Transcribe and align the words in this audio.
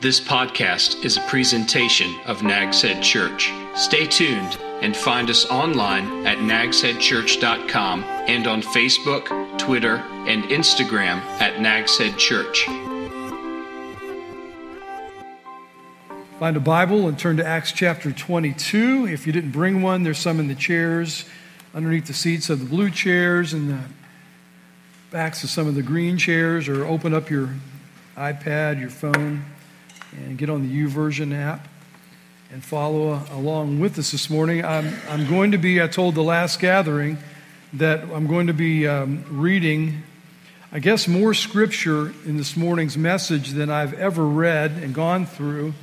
This 0.00 0.18
podcast 0.18 1.04
is 1.04 1.18
a 1.18 1.20
presentation 1.28 2.18
of 2.24 2.42
Nags 2.42 2.80
Head 2.80 3.02
Church. 3.02 3.52
Stay 3.74 4.06
tuned 4.06 4.56
and 4.80 4.96
find 4.96 5.28
us 5.28 5.44
online 5.50 6.26
at 6.26 6.38
nagsheadchurch.com 6.38 8.04
and 8.04 8.46
on 8.46 8.62
Facebook, 8.62 9.58
Twitter, 9.58 9.96
and 10.26 10.44
Instagram 10.44 11.18
at 11.38 11.60
Nags 11.60 11.98
Head 11.98 12.16
Church. 12.16 12.64
Find 16.38 16.56
a 16.56 16.60
Bible 16.60 17.06
and 17.06 17.18
turn 17.18 17.36
to 17.36 17.46
Acts 17.46 17.70
chapter 17.70 18.10
22. 18.10 19.06
If 19.06 19.26
you 19.26 19.34
didn't 19.34 19.50
bring 19.50 19.82
one, 19.82 20.02
there's 20.02 20.18
some 20.18 20.40
in 20.40 20.48
the 20.48 20.54
chairs 20.54 21.26
underneath 21.74 22.06
the 22.06 22.14
seats 22.14 22.48
of 22.48 22.60
the 22.60 22.64
blue 22.64 22.88
chairs 22.88 23.52
and 23.52 23.68
the 23.68 23.80
backs 25.10 25.44
of 25.44 25.50
some 25.50 25.66
of 25.66 25.74
the 25.74 25.82
green 25.82 26.16
chairs, 26.16 26.68
or 26.68 26.86
open 26.86 27.12
up 27.12 27.28
your 27.28 27.50
iPad, 28.16 28.80
your 28.80 28.88
phone, 28.88 29.44
and 30.12 30.36
get 30.36 30.50
on 30.50 30.62
the 30.62 30.84
YouVersion 30.84 31.34
app 31.34 31.68
and 32.52 32.64
follow 32.64 33.22
along 33.30 33.78
with 33.78 33.98
us 33.98 34.10
this 34.10 34.28
morning. 34.28 34.64
I'm, 34.64 34.92
I'm 35.08 35.28
going 35.28 35.52
to 35.52 35.58
be, 35.58 35.80
I 35.80 35.86
told 35.86 36.14
the 36.14 36.22
last 36.22 36.58
gathering 36.58 37.18
that 37.74 38.00
I'm 38.12 38.26
going 38.26 38.48
to 38.48 38.52
be 38.52 38.88
um, 38.88 39.24
reading, 39.30 40.02
I 40.72 40.80
guess, 40.80 41.06
more 41.06 41.32
scripture 41.34 42.12
in 42.26 42.36
this 42.36 42.56
morning's 42.56 42.98
message 42.98 43.50
than 43.50 43.70
I've 43.70 43.94
ever 43.94 44.26
read 44.26 44.72
and 44.72 44.92
gone 44.92 45.26
through 45.26 45.74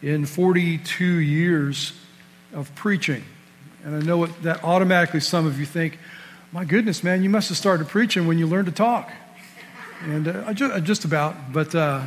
in 0.00 0.26
42 0.26 1.04
years 1.04 1.92
of 2.52 2.72
preaching. 2.76 3.24
And 3.84 3.96
I 3.96 4.00
know 4.00 4.26
that 4.26 4.62
automatically 4.62 5.20
some 5.20 5.46
of 5.46 5.58
you 5.58 5.66
think, 5.66 5.98
my 6.52 6.64
goodness, 6.64 7.02
man, 7.02 7.24
you 7.24 7.30
must 7.30 7.48
have 7.48 7.58
started 7.58 7.88
preaching 7.88 8.28
when 8.28 8.38
you 8.38 8.46
learned 8.46 8.66
to 8.66 8.72
talk. 8.72 9.10
And 10.02 10.28
uh, 10.28 10.52
just, 10.52 10.84
just, 10.84 11.04
about, 11.04 11.52
but, 11.52 11.74
uh, 11.74 12.02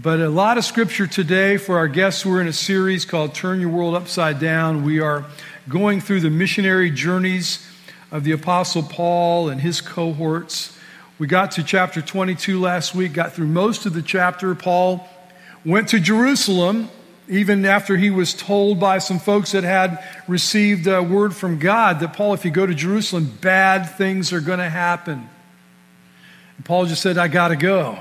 but 0.00 0.20
a 0.20 0.28
lot 0.28 0.58
of 0.58 0.64
scripture 0.64 1.08
today 1.08 1.56
for 1.56 1.76
our 1.76 1.88
guests. 1.88 2.24
We're 2.24 2.40
in 2.40 2.46
a 2.46 2.52
series 2.52 3.04
called 3.04 3.34
Turn 3.34 3.60
Your 3.60 3.70
World 3.70 3.96
Upside 3.96 4.38
Down. 4.38 4.84
We 4.84 5.00
are 5.00 5.24
going 5.68 6.00
through 6.00 6.20
the 6.20 6.30
missionary 6.30 6.88
journeys 6.88 7.66
of 8.12 8.22
the 8.22 8.30
Apostle 8.30 8.84
Paul 8.84 9.48
and 9.48 9.60
his 9.60 9.80
cohorts. 9.80 10.78
We 11.18 11.26
got 11.26 11.50
to 11.52 11.64
chapter 11.64 12.00
22 12.00 12.60
last 12.60 12.94
week, 12.94 13.12
got 13.12 13.32
through 13.32 13.48
most 13.48 13.86
of 13.86 13.92
the 13.92 14.00
chapter. 14.00 14.54
Paul 14.54 15.08
went 15.64 15.88
to 15.88 15.98
Jerusalem 15.98 16.90
even 17.28 17.64
after 17.64 17.96
he 17.96 18.10
was 18.10 18.34
told 18.34 18.78
by 18.78 18.98
some 18.98 19.18
folks 19.18 19.50
that 19.50 19.64
had 19.64 19.98
received 20.28 20.86
a 20.86 21.02
word 21.02 21.34
from 21.34 21.58
God 21.58 21.98
that, 21.98 22.12
Paul, 22.12 22.34
if 22.34 22.44
you 22.44 22.52
go 22.52 22.66
to 22.66 22.74
Jerusalem, 22.74 23.36
bad 23.40 23.96
things 23.96 24.32
are 24.32 24.40
going 24.40 24.60
to 24.60 24.70
happen. 24.70 25.28
And 26.56 26.64
Paul 26.64 26.86
just 26.86 27.02
said, 27.02 27.18
I 27.18 27.26
got 27.26 27.48
to 27.48 27.56
go. 27.56 27.98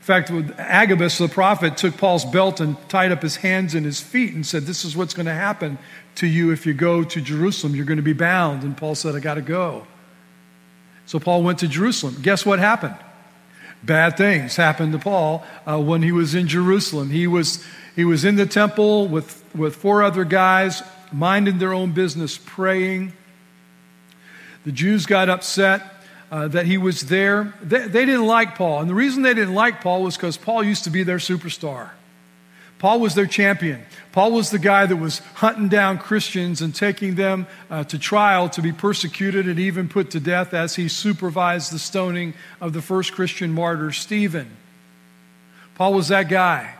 In 0.00 0.04
fact, 0.04 0.30
Agabus, 0.58 1.18
the 1.18 1.28
prophet, 1.28 1.76
took 1.76 1.98
Paul's 1.98 2.24
belt 2.24 2.58
and 2.60 2.76
tied 2.88 3.12
up 3.12 3.20
his 3.20 3.36
hands 3.36 3.74
and 3.74 3.84
his 3.84 4.00
feet 4.00 4.32
and 4.32 4.46
said, 4.46 4.64
This 4.64 4.84
is 4.84 4.96
what's 4.96 5.12
going 5.12 5.26
to 5.26 5.34
happen 5.34 5.78
to 6.16 6.26
you 6.26 6.50
if 6.52 6.64
you 6.64 6.72
go 6.72 7.04
to 7.04 7.20
Jerusalem. 7.20 7.76
You're 7.76 7.84
going 7.84 7.98
to 7.98 8.02
be 8.02 8.14
bound. 8.14 8.62
And 8.62 8.74
Paul 8.74 8.94
said, 8.94 9.14
I 9.14 9.20
got 9.20 9.34
to 9.34 9.42
go. 9.42 9.86
So 11.04 11.18
Paul 11.18 11.42
went 11.42 11.58
to 11.58 11.68
Jerusalem. 11.68 12.16
Guess 12.22 12.46
what 12.46 12.58
happened? 12.58 12.96
Bad 13.82 14.16
things 14.16 14.56
happened 14.56 14.92
to 14.92 14.98
Paul 14.98 15.44
uh, 15.66 15.78
when 15.78 16.02
he 16.02 16.12
was 16.12 16.34
in 16.34 16.48
Jerusalem. 16.48 17.10
He 17.10 17.26
was 17.26 17.64
he 17.94 18.04
was 18.04 18.24
in 18.24 18.36
the 18.36 18.46
temple 18.46 19.08
with, 19.08 19.44
with 19.54 19.76
four 19.76 20.02
other 20.02 20.24
guys, 20.24 20.82
minding 21.12 21.58
their 21.58 21.74
own 21.74 21.92
business, 21.92 22.38
praying. 22.38 23.12
The 24.64 24.72
Jews 24.72 25.06
got 25.06 25.28
upset 25.28 25.82
uh, 26.30 26.48
that 26.48 26.66
he 26.66 26.78
was 26.78 27.02
there. 27.02 27.54
They, 27.62 27.88
they 27.88 28.04
didn't 28.04 28.26
like 28.26 28.54
Paul. 28.54 28.80
And 28.80 28.90
the 28.90 28.94
reason 28.94 29.22
they 29.22 29.34
didn't 29.34 29.54
like 29.54 29.80
Paul 29.80 30.02
was 30.02 30.16
because 30.16 30.36
Paul 30.36 30.62
used 30.62 30.84
to 30.84 30.90
be 30.90 31.02
their 31.02 31.18
superstar. 31.18 31.90
Paul 32.78 33.00
was 33.00 33.14
their 33.14 33.26
champion. 33.26 33.84
Paul 34.12 34.32
was 34.32 34.50
the 34.50 34.58
guy 34.58 34.86
that 34.86 34.96
was 34.96 35.18
hunting 35.34 35.68
down 35.68 35.98
Christians 35.98 36.62
and 36.62 36.74
taking 36.74 37.14
them 37.14 37.46
uh, 37.68 37.84
to 37.84 37.98
trial 37.98 38.48
to 38.50 38.62
be 38.62 38.72
persecuted 38.72 39.46
and 39.46 39.58
even 39.58 39.86
put 39.86 40.12
to 40.12 40.20
death 40.20 40.54
as 40.54 40.76
he 40.76 40.88
supervised 40.88 41.72
the 41.72 41.78
stoning 41.78 42.32
of 42.58 42.72
the 42.72 42.80
first 42.80 43.12
Christian 43.12 43.52
martyr, 43.52 43.92
Stephen. 43.92 44.56
Paul 45.74 45.92
was 45.92 46.08
that 46.08 46.30
guy. 46.30 46.74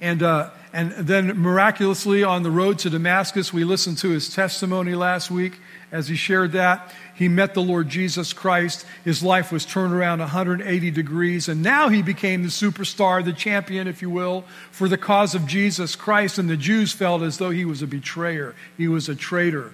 And, 0.00 0.24
uh, 0.24 0.50
and 0.72 0.90
then 0.90 1.38
miraculously 1.38 2.24
on 2.24 2.42
the 2.42 2.50
road 2.50 2.80
to 2.80 2.90
Damascus, 2.90 3.52
we 3.52 3.62
listened 3.62 3.98
to 3.98 4.10
his 4.10 4.34
testimony 4.34 4.96
last 4.96 5.30
week 5.30 5.52
as 5.92 6.08
he 6.08 6.16
shared 6.16 6.52
that. 6.52 6.92
He 7.14 7.28
met 7.28 7.54
the 7.54 7.62
Lord 7.62 7.88
Jesus 7.88 8.32
Christ. 8.32 8.84
His 9.04 9.22
life 9.22 9.52
was 9.52 9.64
turned 9.64 9.94
around 9.94 10.18
180 10.18 10.90
degrees. 10.90 11.48
And 11.48 11.62
now 11.62 11.88
he 11.88 12.02
became 12.02 12.42
the 12.42 12.48
superstar, 12.48 13.24
the 13.24 13.32
champion, 13.32 13.86
if 13.86 14.02
you 14.02 14.10
will, 14.10 14.44
for 14.70 14.88
the 14.88 14.98
cause 14.98 15.34
of 15.34 15.46
Jesus 15.46 15.94
Christ. 15.94 16.38
And 16.38 16.50
the 16.50 16.56
Jews 16.56 16.92
felt 16.92 17.22
as 17.22 17.38
though 17.38 17.50
he 17.50 17.64
was 17.64 17.82
a 17.82 17.86
betrayer, 17.86 18.54
he 18.76 18.88
was 18.88 19.08
a 19.08 19.14
traitor. 19.14 19.72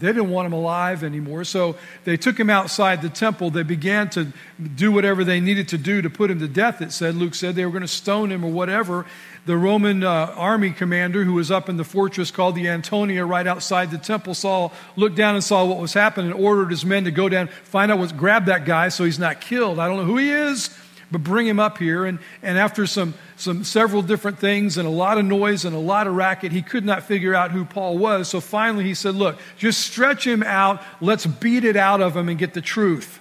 They 0.00 0.06
didn't 0.06 0.30
want 0.30 0.46
him 0.46 0.54
alive 0.54 1.04
anymore. 1.04 1.44
So 1.44 1.76
they 2.04 2.16
took 2.16 2.40
him 2.40 2.48
outside 2.48 3.02
the 3.02 3.10
temple. 3.10 3.50
They 3.50 3.62
began 3.62 4.08
to 4.10 4.32
do 4.74 4.90
whatever 4.90 5.24
they 5.24 5.40
needed 5.40 5.68
to 5.68 5.78
do 5.78 6.00
to 6.00 6.08
put 6.08 6.30
him 6.30 6.40
to 6.40 6.48
death, 6.48 6.80
it 6.80 6.90
said. 6.90 7.14
Luke 7.14 7.34
said 7.34 7.54
they 7.54 7.66
were 7.66 7.70
going 7.70 7.82
to 7.82 7.88
stone 7.88 8.32
him 8.32 8.42
or 8.42 8.50
whatever. 8.50 9.04
The 9.44 9.56
Roman 9.56 10.02
uh, 10.02 10.32
army 10.36 10.70
commander 10.70 11.24
who 11.24 11.34
was 11.34 11.50
up 11.50 11.68
in 11.68 11.76
the 11.76 11.84
fortress 11.84 12.30
called 12.30 12.54
the 12.54 12.68
Antonia 12.68 13.24
right 13.24 13.46
outside 13.46 13.90
the 13.90 13.98
temple 13.98 14.34
saw, 14.34 14.70
looked 14.96 15.16
down 15.16 15.34
and 15.34 15.44
saw 15.44 15.64
what 15.64 15.78
was 15.78 15.92
happening 15.92 16.30
and 16.30 16.40
ordered 16.40 16.70
his 16.70 16.84
men 16.84 17.04
to 17.04 17.10
go 17.10 17.28
down, 17.28 17.48
find 17.48 17.92
out 17.92 17.98
what, 17.98 18.16
grab 18.16 18.46
that 18.46 18.64
guy 18.64 18.88
so 18.88 19.04
he's 19.04 19.18
not 19.18 19.40
killed. 19.40 19.78
I 19.78 19.86
don't 19.86 19.98
know 19.98 20.04
who 20.04 20.16
he 20.16 20.30
is, 20.30 20.68
but 21.10 21.22
bring 21.22 21.46
him 21.46 21.58
up 21.58 21.78
here. 21.78 22.04
And, 22.04 22.18
and 22.42 22.58
after 22.58 22.86
some, 22.86 23.14
some 23.36 23.64
several 23.64 24.02
different 24.02 24.38
things 24.38 24.78
and 24.78 24.86
a 24.86 24.90
lot 24.90 25.18
of 25.18 25.24
noise 25.24 25.64
and 25.64 25.74
a 25.74 25.80
lot 25.80 26.06
of 26.06 26.14
racket, 26.14 26.52
he 26.52 26.62
could 26.62 26.84
not 26.84 27.04
figure 27.04 27.34
out 27.34 27.50
who 27.50 27.64
Paul 27.64 27.98
was. 27.98 28.28
So 28.28 28.40
finally 28.40 28.84
he 28.84 28.94
said, 28.94 29.14
Look, 29.14 29.38
just 29.58 29.80
stretch 29.80 30.26
him 30.26 30.42
out. 30.42 30.82
Let's 31.00 31.26
beat 31.26 31.64
it 31.64 31.76
out 31.76 32.00
of 32.00 32.16
him 32.16 32.28
and 32.28 32.38
get 32.38 32.54
the 32.54 32.60
truth. 32.60 33.18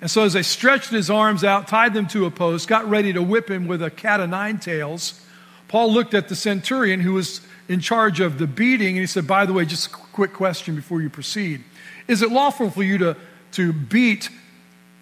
And 0.00 0.10
so 0.10 0.22
as 0.22 0.32
they 0.32 0.42
stretched 0.42 0.90
his 0.90 1.10
arms 1.10 1.42
out, 1.42 1.66
tied 1.66 1.92
them 1.94 2.06
to 2.08 2.26
a 2.26 2.30
post, 2.30 2.68
got 2.68 2.88
ready 2.88 3.12
to 3.12 3.22
whip 3.22 3.50
him 3.50 3.66
with 3.66 3.82
a 3.82 3.90
cat 3.90 4.20
o' 4.20 4.26
nine 4.26 4.58
tails, 4.58 5.20
Paul 5.66 5.92
looked 5.92 6.14
at 6.14 6.28
the 6.28 6.36
centurion 6.36 7.00
who 7.00 7.14
was 7.14 7.40
in 7.68 7.80
charge 7.80 8.20
of 8.20 8.38
the 8.38 8.46
beating 8.46 8.90
and 8.90 9.00
he 9.00 9.06
said, 9.06 9.26
By 9.26 9.44
the 9.44 9.52
way, 9.52 9.64
just 9.64 9.88
a 9.88 9.90
quick 9.90 10.32
question 10.32 10.74
before 10.76 11.02
you 11.02 11.10
proceed. 11.10 11.62
Is 12.06 12.22
it 12.22 12.32
lawful 12.32 12.70
for 12.70 12.82
you 12.82 12.98
to, 12.98 13.16
to 13.52 13.72
beat 13.72 14.30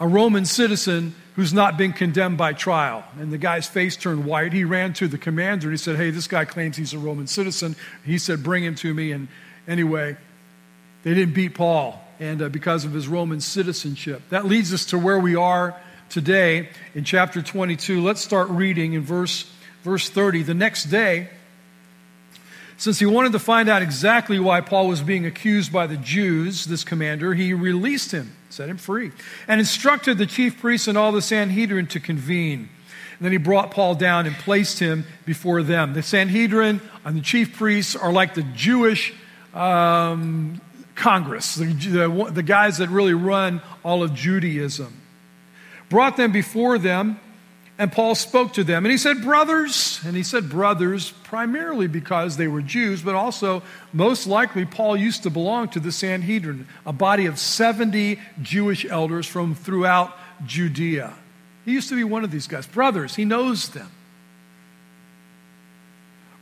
a 0.00 0.08
Roman 0.08 0.44
citizen 0.44 1.14
who's 1.36 1.52
not 1.52 1.76
been 1.76 1.92
condemned 1.92 2.38
by 2.38 2.54
trial. 2.54 3.04
And 3.20 3.30
the 3.30 3.38
guy's 3.38 3.66
face 3.66 3.94
turned 3.94 4.24
white. 4.24 4.54
He 4.54 4.64
ran 4.64 4.94
to 4.94 5.06
the 5.06 5.18
commander 5.18 5.68
and 5.68 5.74
he 5.74 5.76
said, 5.76 5.96
Hey, 5.96 6.10
this 6.10 6.26
guy 6.26 6.46
claims 6.46 6.76
he's 6.76 6.94
a 6.94 6.98
Roman 6.98 7.26
citizen. 7.26 7.76
He 8.04 8.18
said, 8.18 8.42
Bring 8.42 8.64
him 8.64 8.74
to 8.76 8.92
me. 8.92 9.12
And 9.12 9.28
anyway, 9.68 10.16
they 11.02 11.12
didn't 11.14 11.34
beat 11.34 11.54
Paul 11.54 12.02
and 12.18 12.40
uh, 12.40 12.48
because 12.48 12.86
of 12.86 12.92
his 12.92 13.06
Roman 13.06 13.42
citizenship. 13.42 14.22
That 14.30 14.46
leads 14.46 14.72
us 14.72 14.86
to 14.86 14.98
where 14.98 15.18
we 15.18 15.36
are 15.36 15.78
today 16.08 16.70
in 16.94 17.04
chapter 17.04 17.42
22. 17.42 18.02
Let's 18.02 18.22
start 18.22 18.48
reading 18.48 18.94
in 18.94 19.02
verse, 19.02 19.44
verse 19.82 20.08
30. 20.08 20.42
The 20.42 20.54
next 20.54 20.84
day, 20.84 21.28
since 22.76 22.98
he 22.98 23.06
wanted 23.06 23.32
to 23.32 23.38
find 23.38 23.68
out 23.68 23.80
exactly 23.82 24.38
why 24.38 24.60
Paul 24.60 24.88
was 24.88 25.00
being 25.00 25.24
accused 25.24 25.72
by 25.72 25.86
the 25.86 25.96
Jews, 25.96 26.66
this 26.66 26.84
commander, 26.84 27.34
he 27.34 27.54
released 27.54 28.12
him, 28.12 28.36
set 28.50 28.68
him 28.68 28.76
free, 28.76 29.12
and 29.48 29.60
instructed 29.60 30.18
the 30.18 30.26
chief 30.26 30.60
priests 30.60 30.86
and 30.86 30.98
all 30.98 31.10
the 31.12 31.22
Sanhedrin 31.22 31.86
to 31.88 32.00
convene. 32.00 32.68
And 33.18 33.24
then 33.24 33.32
he 33.32 33.38
brought 33.38 33.70
Paul 33.70 33.94
down 33.94 34.26
and 34.26 34.36
placed 34.36 34.78
him 34.78 35.06
before 35.24 35.62
them. 35.62 35.94
The 35.94 36.02
Sanhedrin 36.02 36.82
and 37.04 37.16
the 37.16 37.22
chief 37.22 37.56
priests 37.56 37.96
are 37.96 38.12
like 38.12 38.34
the 38.34 38.42
Jewish 38.42 39.14
um, 39.54 40.60
Congress, 40.94 41.54
the, 41.54 41.64
the, 41.64 42.30
the 42.30 42.42
guys 42.42 42.76
that 42.78 42.90
really 42.90 43.14
run 43.14 43.62
all 43.82 44.02
of 44.02 44.12
Judaism. 44.12 45.00
Brought 45.88 46.18
them 46.18 46.30
before 46.30 46.78
them 46.78 47.20
and 47.78 47.92
Paul 47.92 48.14
spoke 48.14 48.54
to 48.54 48.64
them. 48.64 48.84
And 48.84 48.90
he 48.90 48.98
said, 48.98 49.22
Brothers. 49.22 50.00
And 50.04 50.16
he 50.16 50.22
said, 50.22 50.48
Brothers, 50.48 51.10
primarily 51.24 51.86
because 51.86 52.36
they 52.36 52.48
were 52.48 52.62
Jews, 52.62 53.02
but 53.02 53.14
also, 53.14 53.62
most 53.92 54.26
likely, 54.26 54.64
Paul 54.64 54.96
used 54.96 55.24
to 55.24 55.30
belong 55.30 55.68
to 55.70 55.80
the 55.80 55.92
Sanhedrin, 55.92 56.66
a 56.86 56.92
body 56.92 57.26
of 57.26 57.38
70 57.38 58.18
Jewish 58.40 58.86
elders 58.86 59.26
from 59.26 59.54
throughout 59.54 60.16
Judea. 60.46 61.14
He 61.64 61.72
used 61.72 61.88
to 61.90 61.96
be 61.96 62.04
one 62.04 62.24
of 62.24 62.30
these 62.30 62.46
guys. 62.46 62.66
Brothers, 62.66 63.14
he 63.14 63.24
knows 63.24 63.68
them. 63.70 63.90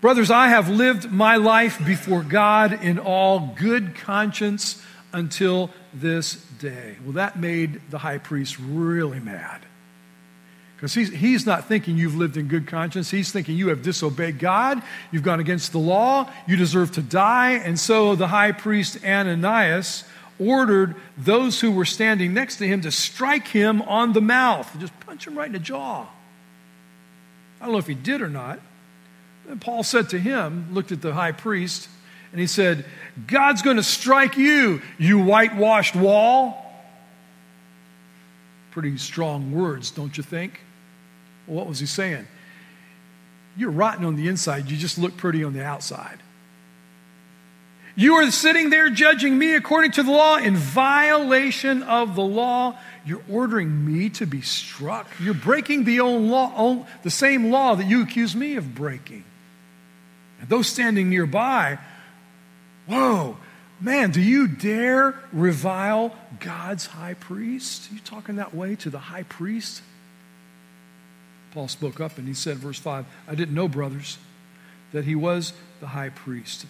Brothers, 0.00 0.30
I 0.30 0.48
have 0.48 0.68
lived 0.68 1.10
my 1.10 1.36
life 1.36 1.84
before 1.84 2.22
God 2.22 2.84
in 2.84 2.98
all 2.98 3.54
good 3.56 3.94
conscience 3.94 4.82
until 5.14 5.70
this 5.94 6.34
day. 6.58 6.96
Well, 7.02 7.14
that 7.14 7.38
made 7.38 7.80
the 7.90 7.98
high 7.98 8.18
priest 8.18 8.58
really 8.60 9.18
mad. 9.18 9.64
Because 10.84 10.92
he's, 10.92 11.08
he's 11.14 11.46
not 11.46 11.66
thinking 11.66 11.96
you've 11.96 12.14
lived 12.14 12.36
in 12.36 12.46
good 12.46 12.66
conscience. 12.66 13.10
He's 13.10 13.32
thinking 13.32 13.56
you 13.56 13.68
have 13.68 13.82
disobeyed 13.82 14.38
God, 14.38 14.82
you've 15.10 15.22
gone 15.22 15.40
against 15.40 15.72
the 15.72 15.78
law, 15.78 16.30
you 16.46 16.58
deserve 16.58 16.92
to 16.92 17.00
die. 17.00 17.52
And 17.52 17.80
so 17.80 18.14
the 18.14 18.26
high 18.26 18.52
priest 18.52 19.02
Ananias 19.02 20.04
ordered 20.38 20.94
those 21.16 21.58
who 21.58 21.72
were 21.72 21.86
standing 21.86 22.34
next 22.34 22.56
to 22.56 22.66
him 22.66 22.82
to 22.82 22.90
strike 22.90 23.48
him 23.48 23.80
on 23.80 24.12
the 24.12 24.20
mouth, 24.20 24.70
just 24.78 24.92
punch 25.00 25.26
him 25.26 25.38
right 25.38 25.46
in 25.46 25.54
the 25.54 25.58
jaw. 25.58 26.06
I 27.62 27.64
don't 27.64 27.72
know 27.72 27.78
if 27.78 27.86
he 27.86 27.94
did 27.94 28.20
or 28.20 28.28
not. 28.28 28.60
And 29.48 29.58
Paul 29.62 29.84
said 29.84 30.10
to 30.10 30.18
him, 30.18 30.68
looked 30.74 30.92
at 30.92 31.00
the 31.00 31.14
high 31.14 31.32
priest, 31.32 31.88
and 32.30 32.38
he 32.38 32.46
said, 32.46 32.84
God's 33.26 33.62
going 33.62 33.78
to 33.78 33.82
strike 33.82 34.36
you, 34.36 34.82
you 34.98 35.18
whitewashed 35.18 35.96
wall. 35.96 36.60
Pretty 38.72 38.98
strong 38.98 39.50
words, 39.50 39.90
don't 39.90 40.14
you 40.18 40.22
think? 40.22 40.60
What 41.46 41.66
was 41.66 41.80
he 41.80 41.86
saying? 41.86 42.26
You're 43.56 43.70
rotten 43.70 44.04
on 44.04 44.16
the 44.16 44.28
inside, 44.28 44.70
you 44.70 44.76
just 44.76 44.98
look 44.98 45.16
pretty 45.16 45.44
on 45.44 45.52
the 45.52 45.64
outside. 45.64 46.18
You 47.96 48.14
are 48.14 48.30
sitting 48.32 48.70
there 48.70 48.90
judging 48.90 49.38
me 49.38 49.54
according 49.54 49.92
to 49.92 50.02
the 50.02 50.10
law 50.10 50.36
in 50.36 50.56
violation 50.56 51.84
of 51.84 52.16
the 52.16 52.24
law. 52.24 52.76
You're 53.06 53.22
ordering 53.30 53.84
me 53.84 54.10
to 54.10 54.26
be 54.26 54.40
struck. 54.40 55.06
You're 55.20 55.34
breaking 55.34 55.84
the 55.84 56.00
own 56.00 56.28
law, 56.28 56.86
the 57.04 57.10
same 57.10 57.50
law 57.50 57.76
that 57.76 57.86
you 57.86 58.02
accuse 58.02 58.34
me 58.34 58.56
of 58.56 58.74
breaking. 58.74 59.24
And 60.40 60.48
those 60.48 60.66
standing 60.66 61.08
nearby, 61.08 61.78
whoa, 62.86 63.36
man, 63.80 64.10
do 64.10 64.20
you 64.20 64.48
dare 64.48 65.14
revile 65.32 66.16
God's 66.40 66.86
high 66.86 67.14
priest? 67.14 67.92
Are 67.92 67.94
you 67.94 68.00
talking 68.00 68.36
that 68.36 68.54
way 68.54 68.74
to 68.76 68.90
the 68.90 68.98
high 68.98 69.22
priest? 69.22 69.82
Paul 71.54 71.68
spoke 71.68 72.00
up 72.00 72.18
and 72.18 72.26
he 72.26 72.34
said, 72.34 72.58
verse 72.58 72.78
5, 72.78 73.06
I 73.28 73.34
didn't 73.34 73.54
know, 73.54 73.68
brothers, 73.68 74.18
that 74.92 75.04
he 75.04 75.14
was 75.14 75.52
the 75.80 75.86
high 75.88 76.08
priest. 76.08 76.66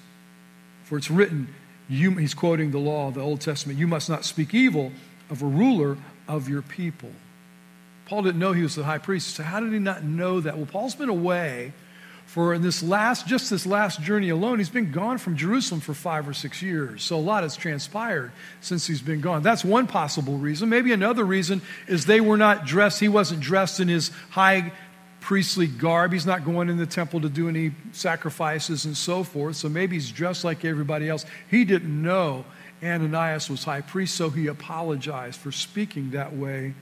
For 0.85 0.99
it's 0.99 1.11
written, 1.11 1.49
you, 1.89 2.13
he's 2.13 2.35
quoting 2.35 2.71
the 2.71 2.79
law 2.79 3.09
of 3.09 3.15
the 3.15 3.21
Old 3.21 3.41
Testament, 3.41 3.79
you 3.79 3.87
must 3.87 4.09
not 4.09 4.25
speak 4.25 4.55
evil 4.55 4.93
of 5.31 5.43
a 5.43 5.47
ruler 5.47 5.97
of 6.29 6.49
your 6.49 6.63
people. 6.63 7.11
Paul 8.07 8.23
didn't 8.23 8.39
know 8.39 8.53
he 8.53 8.63
was 8.63 8.75
the 8.75 8.85
high 8.85 8.99
priest. 8.99 9.35
So 9.35 9.43
how 9.43 9.61
did 9.61 9.73
he 9.73 9.79
not 9.79 10.05
know 10.05 10.41
that? 10.41 10.57
Well, 10.57 10.67
Paul's 10.67 10.95
been 10.95 11.09
away 11.09 11.73
for 12.35 12.53
in 12.53 12.63
this 12.63 12.83
last, 12.83 13.29
just 13.29 13.49
this 13.49 13.65
last 13.65 14.03
journey 14.03 14.29
alone, 14.29 14.59
he's 14.59 14.69
been 14.69 14.91
gone 14.91 15.19
from 15.19 15.37
Jerusalem 15.37 15.81
for 15.81 15.95
five 15.95 16.29
or 16.29 16.35
six 16.35 16.63
years. 16.63 17.05
So 17.05 17.17
a 17.17 17.21
lot 17.21 17.45
has 17.45 17.55
transpired 17.55 18.33
since 18.61 18.89
he's 18.89 19.01
been 19.01 19.21
gone. 19.21 19.45
That's 19.45 19.65
one 19.65 19.87
possible 19.87 20.37
reason. 20.37 20.69
Maybe 20.69 20.93
another 20.93 21.23
reason 21.23 21.63
is 21.87 22.07
they 22.07 22.21
were 22.21 22.37
not 22.37 22.67
dressed, 22.67 22.99
he 22.99 23.07
wasn't 23.07 23.39
dressed 23.39 23.79
in 23.79 23.87
his 23.87 24.11
high 24.31 24.73
priestly 25.21 25.69
garb. 25.69 26.13
He's 26.13 26.27
not 26.27 26.45
going 26.45 26.69
in 26.71 26.77
the 26.77 26.87
temple 26.87 27.21
to 27.21 27.29
do 27.29 27.49
any 27.49 27.71
sacrifices 27.93 28.85
and 28.85 28.97
so 28.97 29.23
forth. 29.23 29.55
So 29.55 29.69
maybe 29.69 29.95
he's 29.95 30.11
dressed 30.11 30.43
like 30.43 30.65
everybody 30.65 31.09
else. 31.09 31.25
He 31.49 31.65
didn't 31.65 32.03
know 32.03 32.45
Ananias 32.83 33.49
was 33.49 33.63
high 33.63 33.83
priest, 33.83 34.17
so 34.17 34.31
he 34.31 34.49
apologized 34.49 35.39
for 35.39 35.53
speaking 35.53 36.11
that 36.11 36.35
way 36.35 36.75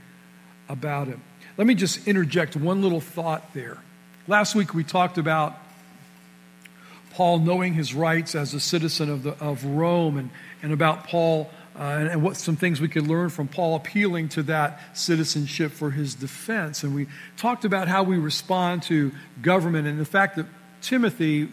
about 0.71 1.09
him. 1.09 1.23
Let 1.59 1.67
me 1.67 1.75
just 1.75 2.09
interject 2.09 2.57
one 2.57 2.81
little 2.81 3.03
thought 3.03 3.53
there. 3.53 3.77
Last 4.29 4.55
week 4.55 4.73
we 4.73 4.85
talked 4.85 5.19
about 5.19 5.57
Paul 7.11 7.41
knowing 7.41 7.75
his 7.75 7.93
rights 7.93 8.37
as 8.37 8.55
a 8.55 8.61
citizen 8.61 9.11
of, 9.11 9.25
the, 9.25 9.33
of 9.41 9.65
Rome 9.65 10.17
and, 10.17 10.31
and 10.63 10.73
about 10.73 11.09
Paul 11.09 11.51
uh, 11.75 11.83
and, 11.83 12.09
and, 12.09 12.23
what 12.23 12.37
some 12.37 12.55
things 12.55 12.81
we 12.81 12.89
could 12.89 13.09
learn 13.09 13.31
from 13.31 13.49
Paul 13.49 13.75
appealing 13.75 14.29
to 14.31 14.43
that 14.45 14.81
citizenship 14.97 15.73
for 15.73 15.91
his 15.91 16.15
defense. 16.15 16.85
And 16.85 16.95
we 16.95 17.09
talked 17.37 17.65
about 17.65 17.89
how 17.89 18.05
we 18.05 18.17
respond 18.17 18.85
to 18.85 19.11
government 19.41 19.89
and 19.89 19.99
the 19.99 20.05
fact 20.05 20.37
that 20.37 20.47
Timothy 20.83 21.49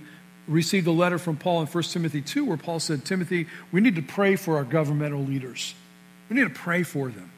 received 0.48 0.86
a 0.88 0.92
letter 0.92 1.18
from 1.18 1.38
Paul 1.38 1.62
in 1.62 1.68
1 1.68 1.84
Timothy 1.86 2.22
2 2.22 2.46
where 2.46 2.58
Paul 2.58 2.80
said, 2.80 3.04
Timothy, 3.04 3.48
we 3.72 3.82
need 3.82 3.96
to 3.96 4.02
pray 4.04 4.36
for 4.36 4.58
our 4.58 4.64
governmental 4.64 5.22
leaders. 5.22 5.74
We 6.30 6.36
need 6.36 6.44
to 6.44 6.50
pray 6.50 6.84
for 6.84 7.10
them. 7.10 7.32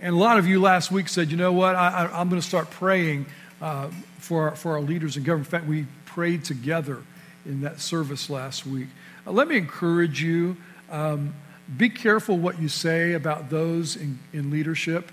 And 0.00 0.14
a 0.14 0.18
lot 0.18 0.38
of 0.38 0.46
you 0.46 0.60
last 0.60 0.90
week 0.90 1.08
said, 1.08 1.30
you 1.30 1.36
know 1.36 1.52
what, 1.52 1.76
I, 1.76 2.08
am 2.20 2.28
going 2.28 2.40
to 2.40 2.46
start 2.46 2.70
praying 2.70 3.26
uh, 3.62 3.88
for, 4.18 4.50
our, 4.50 4.56
for 4.56 4.72
our 4.72 4.80
leaders 4.80 5.16
in 5.16 5.22
government. 5.22 5.46
In 5.46 5.50
fact, 5.50 5.66
we 5.66 5.86
prayed 6.04 6.44
together 6.44 7.02
in 7.46 7.62
that 7.62 7.80
service 7.80 8.28
last 8.28 8.66
week. 8.66 8.88
Uh, 9.26 9.30
let 9.30 9.48
me 9.48 9.56
encourage 9.56 10.20
you. 10.20 10.56
Um, 10.90 11.32
be 11.76 11.88
careful 11.88 12.36
what 12.36 12.60
you 12.60 12.68
say 12.68 13.12
about 13.12 13.48
those 13.48 13.96
in, 13.96 14.18
in 14.32 14.50
leadership. 14.50 15.10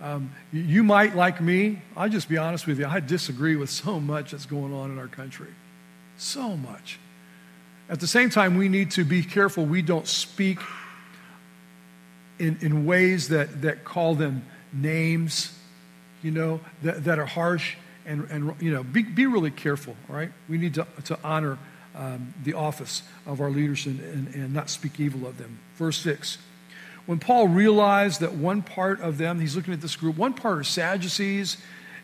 Um, 0.00 0.32
you 0.52 0.82
might, 0.82 1.14
like 1.14 1.40
me, 1.40 1.80
I'll 1.96 2.08
just 2.08 2.28
be 2.28 2.36
honest 2.36 2.66
with 2.66 2.80
you, 2.80 2.86
I 2.86 2.98
disagree 2.98 3.54
with 3.54 3.70
so 3.70 4.00
much 4.00 4.32
that's 4.32 4.46
going 4.46 4.74
on 4.74 4.90
in 4.90 4.98
our 4.98 5.06
country. 5.06 5.54
So 6.18 6.56
much. 6.56 6.98
At 7.88 8.00
the 8.00 8.08
same 8.08 8.30
time, 8.30 8.56
we 8.56 8.68
need 8.68 8.90
to 8.92 9.04
be 9.04 9.22
careful 9.22 9.64
we 9.64 9.80
don't 9.80 10.08
speak 10.08 10.58
in, 12.40 12.58
in 12.60 12.84
ways 12.84 13.28
that, 13.28 13.62
that 13.62 13.84
call 13.84 14.16
them 14.16 14.44
names, 14.72 15.56
you 16.20 16.32
know, 16.32 16.60
that, 16.82 17.04
that 17.04 17.20
are 17.20 17.26
harsh. 17.26 17.76
And, 18.04 18.28
and 18.30 18.54
you 18.60 18.72
know, 18.72 18.82
be, 18.82 19.02
be 19.02 19.26
really 19.26 19.50
careful, 19.50 19.96
all 20.08 20.16
right? 20.16 20.32
We 20.48 20.58
need 20.58 20.74
to, 20.74 20.86
to 21.04 21.18
honor 21.22 21.58
um, 21.94 22.34
the 22.42 22.54
office 22.54 23.02
of 23.26 23.40
our 23.40 23.50
leaders 23.50 23.86
and, 23.86 24.00
and, 24.00 24.34
and 24.34 24.54
not 24.54 24.70
speak 24.70 24.98
evil 24.98 25.26
of 25.26 25.38
them. 25.38 25.58
Verse 25.76 25.98
6. 25.98 26.38
When 27.06 27.18
Paul 27.18 27.48
realized 27.48 28.20
that 28.20 28.34
one 28.34 28.62
part 28.62 29.00
of 29.00 29.18
them, 29.18 29.40
he's 29.40 29.56
looking 29.56 29.72
at 29.72 29.80
this 29.80 29.96
group, 29.96 30.16
one 30.16 30.34
part 30.34 30.58
are 30.58 30.64
Sadducees 30.64 31.56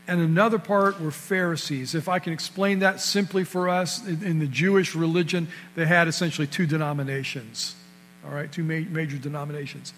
and 0.08 0.20
another 0.20 0.58
part 0.58 1.00
were 1.00 1.10
Pharisees. 1.10 1.94
If 1.94 2.08
I 2.08 2.18
can 2.18 2.32
explain 2.32 2.78
that 2.78 3.00
simply 3.00 3.44
for 3.44 3.68
us, 3.68 4.04
in, 4.06 4.24
in 4.24 4.38
the 4.38 4.46
Jewish 4.46 4.94
religion, 4.94 5.48
they 5.74 5.84
had 5.84 6.08
essentially 6.08 6.46
two 6.46 6.66
denominations, 6.66 7.76
all 8.24 8.32
right, 8.32 8.50
two 8.50 8.64
ma- 8.64 8.88
major 8.90 9.18
denominations 9.18 9.92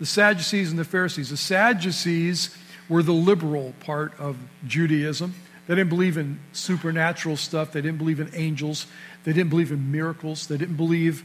the 0.00 0.06
Sadducees 0.06 0.70
and 0.70 0.78
the 0.78 0.84
Pharisees. 0.84 1.30
The 1.30 1.36
Sadducees 1.36 2.56
were 2.88 3.02
the 3.02 3.12
liberal 3.12 3.74
part 3.80 4.12
of 4.18 4.36
Judaism. 4.66 5.34
They 5.66 5.74
didn't 5.74 5.90
believe 5.90 6.18
in 6.18 6.38
supernatural 6.52 7.36
stuff. 7.36 7.72
They 7.72 7.80
didn't 7.80 7.98
believe 7.98 8.20
in 8.20 8.30
angels. 8.34 8.86
They 9.24 9.32
didn't 9.32 9.50
believe 9.50 9.72
in 9.72 9.90
miracles. 9.90 10.46
They 10.46 10.58
didn't 10.58 10.76
believe 10.76 11.24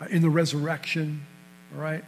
uh, 0.00 0.06
in 0.06 0.22
the 0.22 0.30
resurrection, 0.30 1.26
all 1.74 1.82
right? 1.82 2.04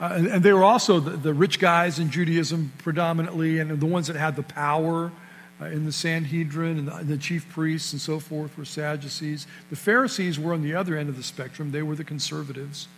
Uh, 0.00 0.10
and, 0.14 0.26
and, 0.26 0.42
they 0.42 0.52
were 0.52 0.64
also 0.64 1.00
the, 1.00 1.10
the, 1.10 1.34
rich 1.34 1.58
guys 1.60 1.98
in 1.98 2.10
Judaism 2.10 2.72
predominantly, 2.78 3.58
and 3.58 3.80
the 3.80 3.86
ones 3.86 4.06
that 4.08 4.16
had 4.16 4.36
the 4.36 4.42
power 4.42 5.12
uh, 5.60 5.66
in 5.66 5.84
the 5.84 5.92
Sanhedrin 5.92 6.78
and 6.78 6.88
the, 6.88 7.04
the, 7.04 7.18
chief 7.18 7.48
priests 7.48 7.92
and 7.92 8.00
so 8.00 8.18
forth 8.18 8.56
were 8.58 8.64
Sadducees. 8.64 9.46
The 9.70 9.76
Pharisees 9.76 10.38
were 10.38 10.52
on 10.52 10.62
the 10.62 10.74
other 10.74 10.96
end 10.96 11.08
of 11.08 11.16
the 11.16 11.22
spectrum. 11.22 11.70
They 11.70 11.82
were 11.82 11.96
the 11.96 12.04
conservatives. 12.04 12.88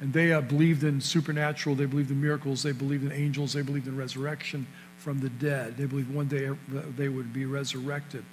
And 0.00 0.12
they 0.12 0.32
uh, 0.32 0.40
believed 0.40 0.82
in 0.82 1.00
supernatural, 1.00 1.76
they 1.76 1.84
believed 1.84 2.10
in 2.10 2.20
miracles, 2.20 2.62
they 2.62 2.72
believed 2.72 3.04
in 3.04 3.12
angels, 3.12 3.52
they 3.52 3.62
believed 3.62 3.86
in 3.86 3.96
resurrection 3.96 4.66
from 5.00 5.20
the 5.20 5.30
dead. 5.30 5.76
They 5.76 5.86
believed 5.86 6.14
one 6.14 6.28
day 6.28 6.50
they 6.96 7.08
would 7.08 7.32
be 7.32 7.46
resurrected. 7.46 8.24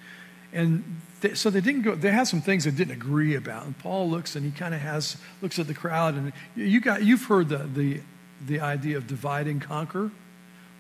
And 0.54 1.02
they, 1.22 1.34
so 1.34 1.50
they 1.50 1.62
didn't 1.62 1.82
go, 1.82 1.96
they 1.96 2.12
had 2.12 2.28
some 2.28 2.42
things 2.42 2.66
they 2.66 2.72
didn't 2.72 2.94
agree 2.94 3.36
about. 3.36 3.66
And 3.66 3.78
Paul 3.78 4.10
looks 4.10 4.36
and 4.36 4.46
he 4.46 4.52
kind 4.52 4.74
of 4.74 4.82
has, 4.82 5.18
looks 5.42 5.60
at 5.60 5.68
the 5.68 5.74
crowd 5.74 6.16
and 6.16 6.34
you 6.56 6.80
got, 6.80 7.04
you've 7.04 7.24
heard 7.24 7.50
the, 7.50 7.60
the, 7.60 8.02
the 8.46 8.60
idea 8.60 8.98
of 8.98 9.08
divide 9.08 9.48
and 9.48 9.62
conquer. 9.62 10.12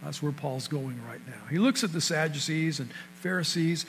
That's 0.04 0.22
where 0.22 0.32
Paul's 0.32 0.68
going 0.68 1.02
right 1.08 1.26
now. 1.26 1.48
He 1.50 1.58
looks 1.58 1.84
at 1.84 1.92
the 1.92 2.02
Sadducees 2.02 2.80
and 2.80 2.90
Pharisees 3.16 3.86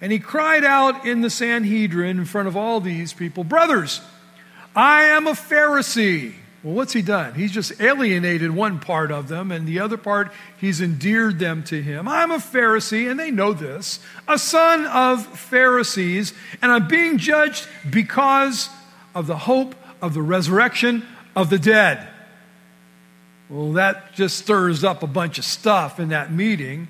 and 0.00 0.12
he 0.12 0.18
cried 0.18 0.64
out 0.64 1.04
in 1.04 1.22
the 1.22 1.30
Sanhedrin 1.30 2.18
in 2.18 2.24
front 2.24 2.48
of 2.48 2.56
all 2.56 2.80
these 2.80 3.12
people, 3.12 3.42
Brothers, 3.42 4.00
I 4.76 5.04
am 5.04 5.26
a 5.26 5.32
Pharisee. 5.32 6.34
Well, 6.68 6.76
what's 6.76 6.92
he 6.92 7.00
done? 7.00 7.32
He's 7.32 7.52
just 7.52 7.80
alienated 7.80 8.50
one 8.50 8.78
part 8.78 9.10
of 9.10 9.28
them, 9.28 9.50
and 9.50 9.66
the 9.66 9.80
other 9.80 9.96
part, 9.96 10.30
he's 10.58 10.82
endeared 10.82 11.38
them 11.38 11.64
to 11.64 11.82
him. 11.82 12.06
I'm 12.06 12.30
a 12.30 12.36
Pharisee, 12.36 13.10
and 13.10 13.18
they 13.18 13.30
know 13.30 13.54
this, 13.54 14.00
a 14.28 14.38
son 14.38 14.84
of 14.84 15.24
Pharisees, 15.24 16.34
and 16.60 16.70
I'm 16.70 16.86
being 16.86 17.16
judged 17.16 17.66
because 17.88 18.68
of 19.14 19.26
the 19.26 19.38
hope 19.38 19.76
of 20.02 20.12
the 20.12 20.20
resurrection 20.20 21.06
of 21.34 21.48
the 21.48 21.58
dead. 21.58 22.06
Well, 23.48 23.72
that 23.72 24.12
just 24.12 24.36
stirs 24.36 24.84
up 24.84 25.02
a 25.02 25.06
bunch 25.06 25.38
of 25.38 25.46
stuff 25.46 25.98
in 25.98 26.10
that 26.10 26.30
meeting. 26.30 26.88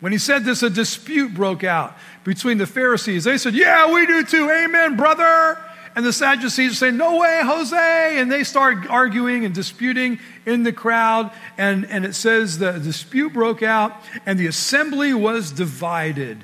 When 0.00 0.12
he 0.12 0.18
said 0.18 0.44
this, 0.44 0.62
a 0.62 0.68
dispute 0.68 1.32
broke 1.32 1.64
out 1.64 1.96
between 2.22 2.58
the 2.58 2.66
Pharisees. 2.66 3.24
They 3.24 3.38
said, 3.38 3.54
Yeah, 3.54 3.94
we 3.94 4.04
do 4.04 4.24
too. 4.24 4.50
Amen, 4.50 4.98
brother. 4.98 5.58
And 5.96 6.04
the 6.04 6.12
Sadducees 6.12 6.78
say, 6.78 6.90
No 6.90 7.18
way, 7.18 7.40
Jose. 7.44 8.18
And 8.18 8.30
they 8.30 8.42
start 8.42 8.88
arguing 8.88 9.44
and 9.44 9.54
disputing 9.54 10.18
in 10.44 10.64
the 10.64 10.72
crowd. 10.72 11.30
And, 11.56 11.86
and 11.86 12.04
it 12.04 12.14
says 12.14 12.58
the 12.58 12.72
dispute 12.72 13.32
broke 13.32 13.62
out, 13.62 13.92
and 14.26 14.38
the 14.38 14.46
assembly 14.46 15.14
was 15.14 15.52
divided. 15.52 16.38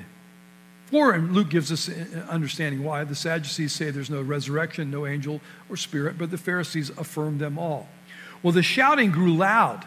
Or, 0.91 1.11
and 1.11 1.33
Luke 1.33 1.49
gives 1.49 1.71
us 1.71 1.89
understanding 2.29 2.83
why. 2.83 3.03
The 3.03 3.15
Sadducees 3.15 3.73
say 3.73 3.91
there's 3.91 4.09
no 4.09 4.21
resurrection, 4.21 4.91
no 4.91 5.05
angel 5.05 5.41
or 5.69 5.77
spirit, 5.77 6.17
but 6.17 6.31
the 6.31 6.37
Pharisees 6.37 6.89
affirm 6.91 7.37
them 7.37 7.57
all. 7.57 7.87
Well, 8.43 8.53
the 8.53 8.63
shouting 8.63 9.11
grew 9.11 9.33
loud. 9.33 9.85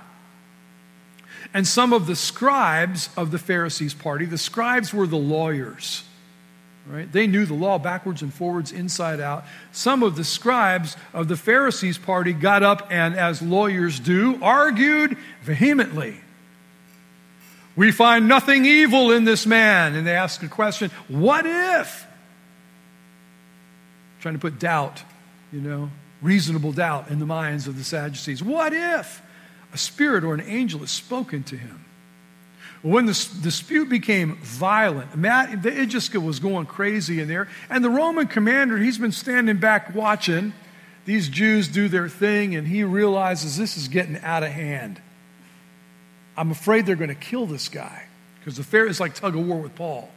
And 1.53 1.67
some 1.67 1.93
of 1.93 2.07
the 2.07 2.17
scribes 2.17 3.11
of 3.17 3.31
the 3.31 3.39
Pharisees' 3.39 3.93
party, 3.93 4.25
the 4.25 4.39
scribes 4.39 4.95
were 4.95 5.07
the 5.07 5.17
lawyers 5.17 6.05
Right? 6.87 7.11
They 7.11 7.27
knew 7.27 7.47
the 7.47 7.55
law 7.55 7.79
backwards 7.79 8.21
and 8.21 8.33
forwards, 8.33 8.71
inside 8.71 9.19
out. 9.19 9.45
Some 9.73 10.03
of 10.03 10.17
the 10.17 10.25
scribes 10.25 10.97
of 11.15 11.29
the 11.29 11.37
Pharisees' 11.37 11.97
party 11.97 12.35
got 12.35 12.63
up 12.63 12.89
and, 12.91 13.17
as 13.17 13.41
lawyers 13.41 13.99
do, 13.99 14.39
argued 14.43 15.17
vehemently. 15.43 16.21
We 17.75 17.91
find 17.91 18.29
nothing 18.29 18.67
evil 18.67 19.11
in 19.13 19.25
this 19.25 19.47
man. 19.47 19.95
And 19.95 20.07
they 20.07 20.15
ask 20.15 20.43
a 20.43 20.49
question 20.49 20.91
what 21.09 21.47
if? 21.47 22.07
Trying 24.21 24.35
to 24.35 24.41
put 24.41 24.59
doubt, 24.59 25.03
you 25.53 25.61
know, 25.61 25.91
reasonable 26.23 26.73
doubt 26.73 27.09
in 27.09 27.19
the 27.19 27.27
minds 27.27 27.67
of 27.67 27.77
the 27.77 27.85
Sadducees. 27.85 28.43
What 28.43 28.73
if 28.73 29.23
a 29.73 29.79
spirit 29.79 30.23
or 30.23 30.35
an 30.35 30.43
angel 30.43 30.81
has 30.81 30.91
spoken 30.91 31.43
to 31.45 31.57
him? 31.57 31.84
When 32.85 33.07
the 33.07 33.29
dispute 33.41 33.89
became 33.89 34.37
violent, 34.43 35.17
Matt, 35.17 35.65
it 35.65 35.87
just 35.87 36.15
was 36.15 36.39
going 36.39 36.67
crazy 36.67 37.19
in 37.19 37.29
there. 37.29 37.49
And 37.71 37.83
the 37.83 37.89
Roman 37.89 38.27
commander, 38.27 38.77
he's 38.77 38.99
been 38.99 39.11
standing 39.11 39.57
back 39.57 39.95
watching 39.95 40.53
these 41.07 41.31
Jews 41.31 41.67
do 41.67 41.89
their 41.89 42.11
thing, 42.11 42.55
and 42.55 42.69
he 42.69 42.85
realizes 42.85 43.57
this 43.57 43.79
is 43.79 43.89
getting 43.89 44.19
out 44.19 44.43
of 44.43 44.51
hand. 44.51 45.01
I'm 46.37 46.51
afraid 46.51 46.85
they're 46.85 46.95
going 46.95 47.09
to 47.09 47.15
kill 47.15 47.47
this 47.47 47.71
guy 47.71 48.05
because 48.39 48.59
the 48.59 48.63
fair 48.63 48.85
is 48.85 49.01
like 49.01 49.15
tug 49.15 49.35
of 49.35 49.47
war 49.47 49.61
with 49.61 49.75
Paul. 49.75 50.11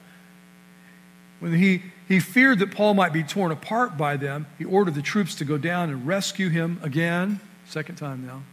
When 1.39 1.53
he, 1.53 1.83
he 2.09 2.19
feared 2.19 2.59
that 2.59 2.71
Paul 2.71 2.95
might 2.95 3.13
be 3.13 3.23
torn 3.23 3.53
apart 3.53 3.95
by 3.97 4.17
them, 4.17 4.45
he 4.57 4.65
ordered 4.65 4.95
the 4.95 5.01
troops 5.01 5.35
to 5.35 5.45
go 5.45 5.57
down 5.57 5.89
and 5.89 6.05
rescue 6.05 6.49
him 6.49 6.81
again, 6.83 7.39
second 7.65 7.95
time 7.95 8.27
now, 8.27 8.43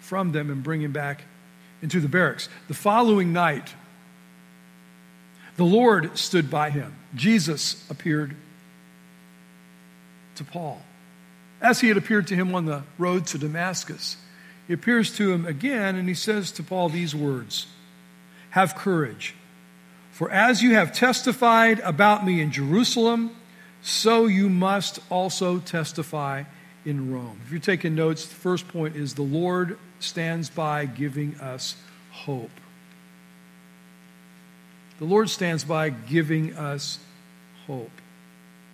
from 0.00 0.32
them 0.32 0.48
and 0.48 0.62
bring 0.62 0.80
him 0.80 0.92
back 0.92 1.24
into 1.84 2.00
the 2.00 2.08
barracks. 2.08 2.48
The 2.66 2.74
following 2.74 3.34
night, 3.34 3.74
the 5.56 5.64
Lord 5.64 6.16
stood 6.18 6.50
by 6.50 6.70
him. 6.70 6.96
Jesus 7.14 7.88
appeared 7.90 8.34
to 10.36 10.44
Paul 10.44 10.80
as 11.60 11.80
he 11.80 11.88
had 11.88 11.98
appeared 11.98 12.26
to 12.28 12.34
him 12.34 12.54
on 12.54 12.64
the 12.64 12.82
road 12.98 13.26
to 13.26 13.38
Damascus. 13.38 14.16
He 14.66 14.72
appears 14.72 15.14
to 15.18 15.30
him 15.30 15.44
again 15.46 15.94
and 15.94 16.08
he 16.08 16.14
says 16.14 16.50
to 16.52 16.62
Paul 16.62 16.88
these 16.88 17.14
words 17.14 17.66
Have 18.50 18.74
courage, 18.74 19.34
for 20.10 20.30
as 20.30 20.62
you 20.62 20.74
have 20.74 20.90
testified 20.90 21.80
about 21.80 22.24
me 22.24 22.40
in 22.40 22.50
Jerusalem, 22.50 23.36
so 23.82 24.24
you 24.24 24.48
must 24.48 25.00
also 25.10 25.58
testify 25.58 26.44
in 26.86 27.12
Rome. 27.12 27.38
If 27.44 27.50
you're 27.50 27.60
taking 27.60 27.94
notes, 27.94 28.26
the 28.26 28.34
first 28.34 28.68
point 28.68 28.96
is 28.96 29.14
the 29.14 29.22
Lord 29.22 29.78
stands 30.04 30.50
by 30.50 30.86
giving 30.86 31.34
us 31.40 31.76
hope. 32.10 32.50
The 34.98 35.04
Lord 35.04 35.28
stands 35.28 35.64
by 35.64 35.90
giving 35.90 36.56
us 36.56 36.98
hope. 37.66 37.90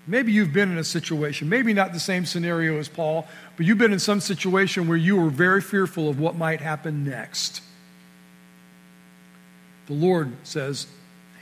Maybe 0.06 0.32
you've 0.32 0.52
been 0.52 0.70
in 0.70 0.78
a 0.78 0.84
situation, 0.84 1.48
maybe 1.48 1.72
not 1.72 1.92
the 1.92 2.00
same 2.00 2.26
scenario 2.26 2.78
as 2.78 2.88
Paul, 2.88 3.26
but 3.56 3.64
you've 3.64 3.78
been 3.78 3.92
in 3.92 3.98
some 3.98 4.20
situation 4.20 4.88
where 4.88 4.98
you 4.98 5.16
were 5.16 5.30
very 5.30 5.60
fearful 5.60 6.08
of 6.08 6.18
what 6.18 6.36
might 6.36 6.60
happen 6.60 7.04
next. 7.04 7.62
The 9.86 9.94
Lord 9.94 10.32
says, 10.42 10.86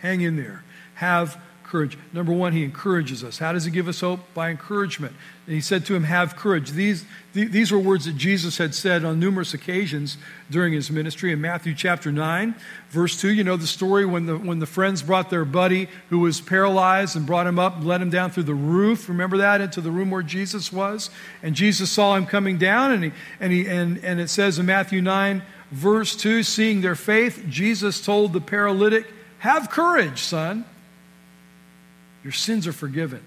hang 0.01 0.21
in 0.21 0.37
there. 0.37 0.65
Have 0.95 1.41
courage. 1.69 1.99
Number 2.13 2.33
one, 2.33 2.53
he 2.53 2.65
encourages 2.65 3.23
us. 3.23 3.39
How 3.39 3.53
does 3.53 3.65
he 3.65 3.71
give 3.71 3.89
us 3.89 4.01
hope? 4.01 4.21
By 4.35 4.51
encouragement. 4.51 5.15
And 5.47 5.55
he 5.55 5.61
said 5.61 5.85
to 5.87 5.95
him, 5.95 6.05
Have 6.05 6.35
courage. 6.35 6.73
These, 6.73 7.05
these 7.33 7.71
were 7.71 7.79
words 7.79 8.07
that 8.07 8.17
Jesus 8.17 8.59
had 8.59 8.75
said 8.75 9.05
on 9.05 9.21
numerous 9.21 9.55
occasions 9.55 10.17
during 10.51 10.73
his 10.73 10.91
ministry. 10.91 11.33
In 11.33 11.41
Matthew 11.41 11.75
chapter 11.75 12.11
9, 12.11 12.55
verse 12.91 13.21
2, 13.21 13.33
you 13.33 13.45
know 13.45 13.57
the 13.57 13.67
story 13.67 14.07
when 14.07 14.27
the, 14.27 14.37
when 14.37 14.59
the 14.59 14.67
friends 14.67 15.03
brought 15.03 15.31
their 15.31 15.45
buddy 15.45 15.89
who 16.09 16.21
was 16.21 16.41
paralyzed 16.41 17.17
and 17.17 17.27
brought 17.27 17.47
him 17.47 17.59
up 17.59 17.77
and 17.77 17.87
let 17.87 18.01
him 18.01 18.11
down 18.11 18.31
through 18.31 18.45
the 18.45 18.55
roof. 18.55 19.09
Remember 19.09 19.37
that? 19.39 19.61
Into 19.61 19.81
the 19.81 19.91
room 19.91 20.11
where 20.11 20.23
Jesus 20.23 20.73
was. 20.73 21.11
And 21.43 21.55
Jesus 21.55 21.91
saw 21.91 22.17
him 22.17 22.27
coming 22.27 22.59
down, 22.59 22.93
and, 22.93 23.05
he, 23.05 23.13
and, 23.41 23.53
he, 23.53 23.67
and, 23.67 24.03
and 24.05 24.21
it 24.21 24.29
says 24.29 24.59
in 24.59 24.67
Matthew 24.67 25.03
9, 25.03 25.43
verse 25.71 26.17
2, 26.17 26.43
seeing 26.43 26.81
their 26.81 26.95
faith, 26.95 27.45
Jesus 27.49 28.01
told 28.01 28.33
the 28.33 28.41
paralytic, 28.41 29.07
Have 29.41 29.71
courage, 29.71 30.21
son. 30.21 30.65
Your 32.23 32.33
sins 32.33 32.67
are 32.67 32.73
forgiven. 32.73 33.25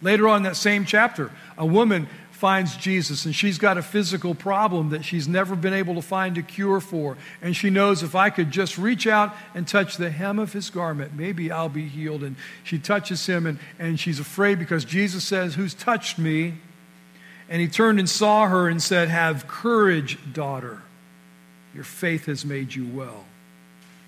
Later 0.00 0.28
on 0.28 0.38
in 0.38 0.42
that 0.44 0.56
same 0.56 0.84
chapter, 0.84 1.30
a 1.56 1.66
woman 1.66 2.08
finds 2.38 2.76
Jesus 2.76 3.24
and 3.24 3.34
she's 3.34 3.58
got 3.58 3.78
a 3.78 3.82
physical 3.82 4.32
problem 4.32 4.90
that 4.90 5.04
she's 5.04 5.26
never 5.26 5.56
been 5.56 5.74
able 5.74 5.96
to 5.96 6.02
find 6.02 6.38
a 6.38 6.42
cure 6.42 6.78
for. 6.78 7.16
And 7.42 7.56
she 7.56 7.68
knows 7.68 8.04
if 8.04 8.14
I 8.14 8.30
could 8.30 8.52
just 8.52 8.78
reach 8.78 9.08
out 9.08 9.34
and 9.56 9.66
touch 9.66 9.96
the 9.96 10.08
hem 10.08 10.38
of 10.38 10.52
his 10.52 10.70
garment, 10.70 11.14
maybe 11.14 11.50
I'll 11.50 11.68
be 11.68 11.88
healed. 11.88 12.22
And 12.22 12.36
she 12.62 12.78
touches 12.78 13.26
him 13.26 13.44
and, 13.44 13.58
and 13.80 13.98
she's 13.98 14.20
afraid 14.20 14.60
because 14.60 14.84
Jesus 14.84 15.24
says, 15.24 15.56
Who's 15.56 15.74
touched 15.74 16.16
me? 16.16 16.54
And 17.48 17.60
he 17.60 17.66
turned 17.66 17.98
and 17.98 18.08
saw 18.08 18.46
her 18.46 18.68
and 18.68 18.80
said, 18.80 19.08
Have 19.08 19.48
courage, 19.48 20.16
daughter. 20.32 20.82
Your 21.74 21.84
faith 21.84 22.26
has 22.26 22.44
made 22.44 22.72
you 22.72 22.86
well. 22.86 23.24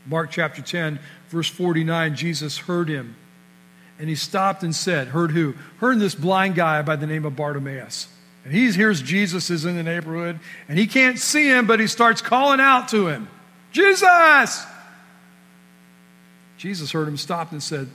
Mark 0.07 0.31
chapter 0.31 0.63
10, 0.63 1.01
verse 1.31 1.49
49, 1.49 2.15
Jesus 2.15 2.59
heard 2.59 2.89
him 2.89 3.17
and 4.01 4.09
he 4.09 4.15
stopped 4.15 4.63
and 4.63 4.75
said, 4.75 5.09
Heard 5.09 5.31
who? 5.31 5.55
Heard 5.79 5.99
this 5.99 6.15
blind 6.15 6.55
guy 6.55 6.81
by 6.81 6.97
the 6.97 7.07
name 7.07 7.27
of 7.27 7.37
Bartimaeus. 7.37 8.09
And 8.45 8.55
he 8.55 8.73
hears 8.73 9.03
Jesus 9.03 9.51
is 9.51 9.67
in 9.67 9.77
the 9.77 9.83
neighborhood, 9.83 10.41
and 10.69 10.79
he 10.79 10.87
can't 10.87 11.19
see 11.19 11.47
him, 11.47 11.67
but 11.67 11.79
he 11.79 11.87
starts 11.87 12.23
calling 12.23 12.61
out 12.61 12.89
to 12.89 13.09
him, 13.09 13.29
Jesus! 13.73 14.65
Jesus 16.57 16.93
heard 16.93 17.07
him, 17.07 17.19
stopped, 17.19 17.53
and 17.53 17.63
said 17.63 17.89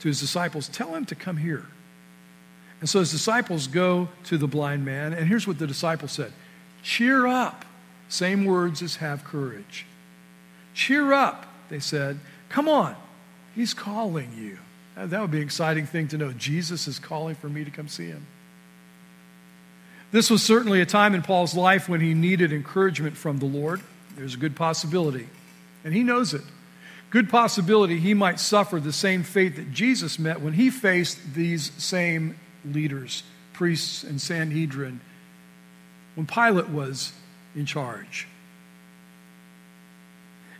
to 0.00 0.08
his 0.08 0.18
disciples, 0.18 0.68
Tell 0.68 0.94
him 0.94 1.04
to 1.06 1.14
come 1.14 1.36
here. 1.36 1.66
And 2.80 2.88
so 2.88 3.00
his 3.00 3.12
disciples 3.12 3.66
go 3.66 4.08
to 4.24 4.38
the 4.38 4.48
blind 4.48 4.84
man, 4.84 5.12
and 5.12 5.28
here's 5.28 5.46
what 5.46 5.58
the 5.58 5.66
disciples 5.66 6.12
said 6.12 6.32
Cheer 6.82 7.26
up. 7.26 7.66
Same 8.08 8.46
words 8.46 8.82
as 8.82 8.96
have 8.96 9.24
courage. 9.24 9.86
Cheer 10.74 11.12
up, 11.12 11.46
they 11.68 11.80
said. 11.80 12.18
Come 12.48 12.68
on, 12.68 12.96
he's 13.54 13.74
calling 13.74 14.32
you. 14.36 14.58
Uh, 14.96 15.06
that 15.06 15.20
would 15.20 15.30
be 15.30 15.38
an 15.38 15.44
exciting 15.44 15.86
thing 15.86 16.08
to 16.08 16.18
know. 16.18 16.32
Jesus 16.32 16.86
is 16.86 16.98
calling 16.98 17.34
for 17.34 17.48
me 17.48 17.64
to 17.64 17.70
come 17.70 17.88
see 17.88 18.06
him. 18.06 18.26
This 20.10 20.28
was 20.30 20.42
certainly 20.42 20.82
a 20.82 20.86
time 20.86 21.14
in 21.14 21.22
Paul's 21.22 21.54
life 21.54 21.88
when 21.88 22.02
he 22.02 22.12
needed 22.12 22.52
encouragement 22.52 23.16
from 23.16 23.38
the 23.38 23.46
Lord. 23.46 23.80
There's 24.16 24.34
a 24.34 24.38
good 24.38 24.54
possibility, 24.54 25.26
and 25.84 25.94
he 25.94 26.02
knows 26.02 26.34
it. 26.34 26.42
Good 27.08 27.30
possibility 27.30 27.98
he 27.98 28.12
might 28.12 28.38
suffer 28.38 28.78
the 28.78 28.92
same 28.92 29.22
fate 29.22 29.56
that 29.56 29.72
Jesus 29.72 30.18
met 30.18 30.40
when 30.40 30.52
he 30.52 30.70
faced 30.70 31.34
these 31.34 31.72
same 31.82 32.38
leaders, 32.64 33.22
priests, 33.54 34.02
and 34.04 34.20
Sanhedrin, 34.20 35.00
when 36.14 36.26
Pilate 36.26 36.68
was 36.68 37.12
in 37.54 37.64
charge. 37.64 38.28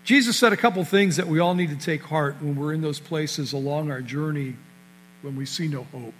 Jesus 0.05 0.37
said 0.37 0.53
a 0.53 0.57
couple 0.57 0.85
things 0.85 1.17
that 1.17 1.29
we 1.29 1.39
all 1.39 1.55
need 1.55 1.71
to 1.71 1.77
take 1.77 2.03
heart 2.03 2.37
when 2.41 2.57
we're 2.57 2.73
in 2.73 2.81
those 2.81 2.99
places 2.99 3.53
along 3.53 3.91
our 3.91 4.03
journey 4.03 4.57
when 5.23 5.37
we 5.37 5.47
see 5.47 5.69
no 5.69 5.85
hope. 5.85 6.15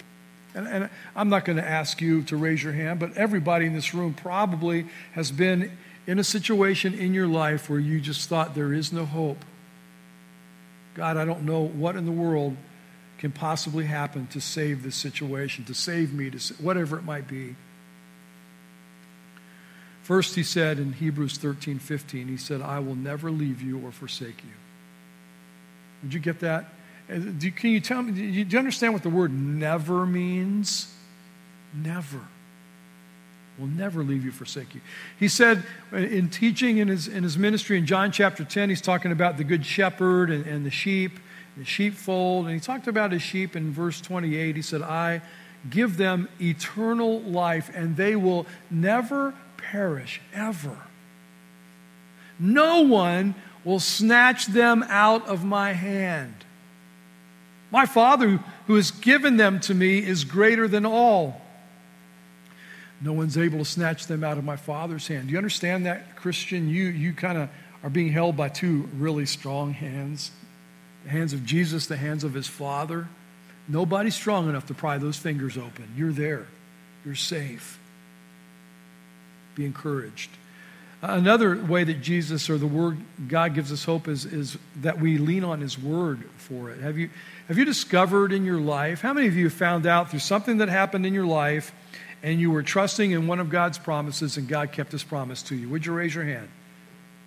And, 0.55 0.69
and 0.69 0.91
I'm 1.17 1.29
not 1.29 1.45
going 1.45 1.57
to 1.57 1.69
ask 1.69 2.01
you 2.01 2.23
to 2.25 2.37
raise 2.37 2.63
your 2.63 2.73
hand, 2.73 3.01
but 3.01 3.17
everybody 3.17 3.67
in 3.67 3.75
this 3.75 3.95
room 3.95 4.15
probably 4.15 4.87
has 5.13 5.33
been 5.33 5.73
in 6.07 6.19
a 6.19 6.25
situation 6.25 6.95
in 6.95 7.15
your 7.15 7.27
life 7.27 7.69
where 7.71 7.79
you 7.79 8.01
just 8.01 8.29
thought 8.29 8.55
there 8.55 8.73
is 8.73 8.93
no 8.93 9.05
hope. 9.05 9.45
God, 10.95 11.17
I 11.17 11.25
don't 11.25 11.45
know 11.45 11.63
what 11.63 11.97
in 11.97 12.05
the 12.05 12.13
world 12.13 12.57
can 13.19 13.33
possibly 13.33 13.87
happen 13.87 14.27
to 14.29 14.41
save 14.41 14.83
this 14.83 14.97
situation, 14.97 15.65
to 15.65 15.75
save 15.75 16.13
me, 16.13 16.31
to 16.31 16.55
whatever 16.55 16.99
it 16.99 17.05
might 17.05 17.27
be. 17.27 17.57
First, 20.03 20.35
he 20.35 20.43
said 20.43 20.79
in 20.79 20.93
Hebrews 20.93 21.39
13 21.39 21.79
15, 21.79 22.29
he 22.29 22.37
said, 22.37 22.61
I 22.61 22.81
will 22.81 22.97
never 22.97 23.31
leave 23.31 23.63
you 23.63 23.79
or 23.79 23.93
forsake 23.93 24.43
you. 24.43 24.51
Did 26.03 26.15
you 26.15 26.21
get 26.21 26.41
that? 26.41 26.67
Uh, 27.09 27.21
can 27.57 27.71
you 27.71 27.81
tell 27.81 28.03
me, 28.03 28.13
do 28.13 28.23
you 28.23 28.59
understand 28.59 28.93
what 28.93 29.03
the 29.03 29.11
word 29.11 29.33
never 29.33 30.05
means? 30.07 30.93
Never. 31.75 32.21
Will 33.59 33.67
never 33.67 34.03
leave 34.03 34.25
you, 34.25 34.33
forsake 34.33 34.75
you. 34.75 34.81
He 35.19 35.29
said 35.29 35.63
uh, 35.93 35.97
in 35.99 36.31
teaching 36.31 36.79
in 36.79 36.89
his, 36.89 37.07
in 37.07 37.23
his 37.23 37.39
ministry 37.39 37.79
in 37.79 37.87
John 37.87 38.11
chapter 38.11 38.45
10, 38.45 38.71
he's 38.71 38.81
talking 38.81 39.13
about 39.13 39.37
the 39.37 39.45
good 39.45 39.65
shepherd 39.65 40.31
and, 40.31 40.47
and 40.47 40.67
the 40.67 40.71
sheep, 40.71 41.21
the 41.57 41.65
sheepfold. 41.65 42.47
And 42.47 42.55
he 42.55 42.61
talked 42.61 42.89
about 42.89 43.13
his 43.13 43.23
sheep 43.23 43.55
in 43.55 43.71
verse 43.71 44.01
28. 44.01 44.57
He 44.57 44.63
said, 44.63 44.83
I 44.83 45.21
give 45.69 45.97
them 45.97 46.29
eternal 46.41 47.21
life, 47.21 47.71
and 47.75 47.97
they 47.97 48.17
will 48.17 48.47
never 48.71 49.35
perish 49.73 50.21
ever. 50.35 50.77
No 52.39 52.83
one 52.83 53.35
will 53.65 53.81
snatch 53.81 54.47
them 54.47 54.85
out 54.89 55.27
of 55.27 55.45
my 55.45 55.73
hand. 55.73 56.35
My 57.71 57.87
Father, 57.87 58.39
who 58.67 58.75
has 58.75 58.91
given 58.91 59.39
them 59.39 59.61
to 59.61 59.75
me, 59.75 59.99
is 59.99 60.25
greater 60.25 60.69
than 60.69 60.85
all. 60.85 61.41
No 63.01 63.15
one's 63.15 63.39
able 63.39 63.61
to 63.61 63.65
snatch 63.65 64.07
them 64.07 64.23
out 64.23 64.37
of 64.37 64.45
my 64.45 64.57
Father's 64.57 65.09
hand. 65.09 65.29
Do 65.29 65.33
you 65.33 65.39
understand 65.39 65.87
that, 65.87 66.17
Christian? 66.17 66.69
You, 66.69 66.85
you 66.85 67.15
kind 67.15 67.39
of 67.39 67.49
are 67.83 67.91
being 67.91 68.13
held 68.13 68.37
by 68.37 68.51
two 68.51 68.89
really 68.97 69.27
strong 69.27 69.73
hands 69.73 70.31
the 71.05 71.11
hands 71.11 71.33
of 71.33 71.45
Jesus, 71.45 71.89
the 71.89 71.97
hands 71.97 72.23
of 72.23 72.33
his 72.33 72.47
Father. 72.47 73.09
Nobody's 73.67 74.15
strong 74.15 74.49
enough 74.49 74.67
to 74.67 74.75
pry 74.75 74.99
those 74.99 75.17
fingers 75.17 75.57
open. 75.57 75.93
You're 75.97 76.13
there, 76.13 76.47
you're 77.05 77.17
safe 77.17 77.81
be 79.55 79.65
encouraged. 79.65 80.31
Another 81.03 81.57
way 81.57 81.83
that 81.83 82.01
Jesus 82.01 82.49
or 82.49 82.59
the 82.59 82.67
Word 82.67 82.97
God 83.27 83.55
gives 83.55 83.73
us 83.73 83.85
hope 83.85 84.07
is, 84.07 84.25
is 84.25 84.57
that 84.83 85.01
we 85.01 85.19
lean 85.19 85.43
on 85.43 85.61
His 85.61 85.77
Word 85.77 86.23
for 86.37 86.71
it. 86.71 86.81
Have 86.81 86.97
you, 86.97 87.11
have 87.49 87.59
you 87.59 87.65
discovered 87.65 88.33
in 88.33 88.45
your 88.45 88.61
life, 88.61 89.01
how 89.01 89.13
many 89.13 89.27
of 89.27 89.35
you 89.35 89.51
found 89.51 89.85
out 89.85 90.11
through 90.11 90.21
something 90.21 90.59
that 90.59 90.69
happened 90.69 91.05
in 91.05 91.13
your 91.13 91.27
life 91.27 91.73
and 92.23 92.39
you 92.39 92.53
were 92.53 92.63
trusting 92.63 93.11
in 93.11 93.27
one 93.27 93.41
of 93.41 93.51
God's 93.51 93.79
promises 93.79 94.37
and 94.37 94.47
God 94.47 94.71
kept 94.71 94.93
His 94.93 95.03
promise 95.03 95.43
to 95.45 95.57
you? 95.57 95.69
Would 95.71 95.85
you 95.85 95.93
raise 95.93 96.15
your 96.15 96.25
hand? 96.25 96.49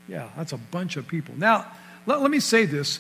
Yeah, 0.08 0.29
that's 0.38 0.53
a 0.53 0.58
bunch 0.58 0.96
of 0.96 1.05
people. 1.05 1.36
Now, 1.38 1.70
let, 2.05 2.22
let 2.22 2.32
me 2.32 2.39
say 2.39 2.65
this. 2.65 3.00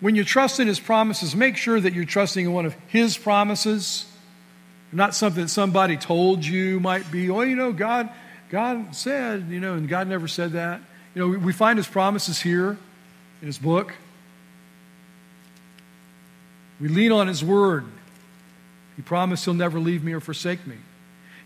When 0.00 0.16
you 0.16 0.24
trust 0.24 0.58
in 0.58 0.66
His 0.66 0.80
promises, 0.80 1.36
make 1.36 1.56
sure 1.56 1.78
that 1.78 1.92
you're 1.92 2.04
trusting 2.04 2.46
in 2.46 2.52
one 2.52 2.66
of 2.66 2.74
His 2.88 3.16
promises, 3.16 4.10
not 4.90 5.14
something 5.14 5.44
that 5.44 5.50
somebody 5.50 5.96
told 5.96 6.44
you 6.44 6.80
might 6.80 7.12
be, 7.12 7.30
oh, 7.30 7.42
you 7.42 7.54
know, 7.54 7.72
God 7.72 8.10
God 8.50 8.94
said, 8.94 9.48
you 9.48 9.60
know, 9.60 9.74
and 9.74 9.88
God 9.88 10.08
never 10.08 10.28
said 10.28 10.52
that. 10.52 10.80
You 11.14 11.22
know, 11.22 11.38
we, 11.38 11.52
find 11.52 11.78
his 11.78 11.88
promises 11.88 12.40
here 12.40 12.76
in 13.40 13.46
his 13.46 13.58
book. 13.58 13.94
We 16.80 16.88
lean 16.88 17.10
on 17.10 17.26
his 17.26 17.42
word. 17.42 17.86
He 18.96 19.02
promised 19.02 19.44
he'll 19.44 19.54
never 19.54 19.80
leave 19.80 20.04
me 20.04 20.12
or 20.12 20.20
forsake 20.20 20.66
me. 20.66 20.76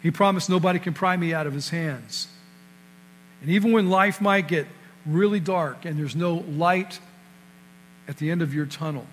He 0.02 0.10
promised 0.10 0.50
nobody 0.50 0.78
can 0.78 0.92
pry 0.92 1.16
me 1.16 1.32
out 1.32 1.46
of 1.46 1.52
his 1.52 1.70
hands. 1.70 2.28
And 3.40 3.50
even 3.50 3.72
when 3.72 3.88
life 3.88 4.20
might 4.20 4.48
get 4.48 4.66
really 5.06 5.40
dark 5.40 5.84
and 5.84 5.98
there's 5.98 6.16
no 6.16 6.44
light 6.50 6.98
at 8.08 8.18
the 8.18 8.30
end 8.30 8.42
of 8.42 8.52
your 8.52 8.66
tunnel, 8.66 9.06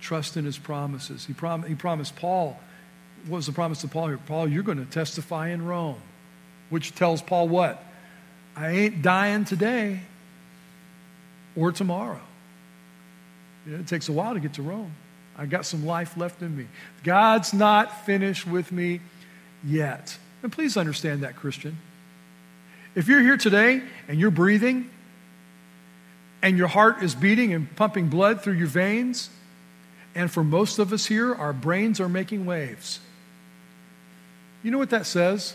trust 0.00 0.36
in 0.36 0.44
his 0.44 0.58
promises. 0.58 1.26
He, 1.26 1.34
prom- 1.34 1.64
he 1.64 1.74
promised 1.74 2.16
Paul, 2.16 2.58
what 3.26 3.36
was 3.36 3.46
the 3.46 3.52
promise 3.52 3.80
to 3.82 3.88
Paul 3.88 4.08
here? 4.08 4.18
Paul, 4.26 4.48
you're 4.48 4.62
going 4.62 4.78
to 4.78 4.90
testify 4.90 5.48
in 5.48 5.64
Rome 5.64 6.00
which 6.70 6.94
tells 6.94 7.22
Paul 7.22 7.48
what? 7.48 7.82
I 8.56 8.70
ain't 8.70 9.02
dying 9.02 9.44
today 9.44 10.00
or 11.56 11.72
tomorrow. 11.72 12.20
It 13.66 13.86
takes 13.86 14.08
a 14.08 14.12
while 14.12 14.34
to 14.34 14.40
get 14.40 14.54
to 14.54 14.62
Rome. 14.62 14.92
I 15.36 15.46
got 15.46 15.66
some 15.66 15.86
life 15.86 16.16
left 16.16 16.42
in 16.42 16.56
me. 16.56 16.66
God's 17.04 17.54
not 17.54 18.04
finished 18.04 18.46
with 18.46 18.72
me 18.72 19.00
yet. 19.64 20.16
And 20.42 20.50
please 20.50 20.76
understand 20.76 21.22
that, 21.22 21.36
Christian. 21.36 21.78
If 22.94 23.06
you're 23.06 23.20
here 23.20 23.36
today 23.36 23.82
and 24.08 24.18
you're 24.18 24.30
breathing 24.30 24.90
and 26.42 26.58
your 26.58 26.68
heart 26.68 27.02
is 27.02 27.14
beating 27.14 27.52
and 27.52 27.74
pumping 27.76 28.08
blood 28.08 28.42
through 28.42 28.54
your 28.54 28.66
veins, 28.66 29.30
and 30.14 30.30
for 30.30 30.42
most 30.42 30.80
of 30.80 30.92
us 30.92 31.06
here, 31.06 31.32
our 31.32 31.52
brains 31.52 32.00
are 32.00 32.08
making 32.08 32.46
waves. 32.46 32.98
You 34.64 34.72
know 34.72 34.78
what 34.78 34.90
that 34.90 35.06
says? 35.06 35.54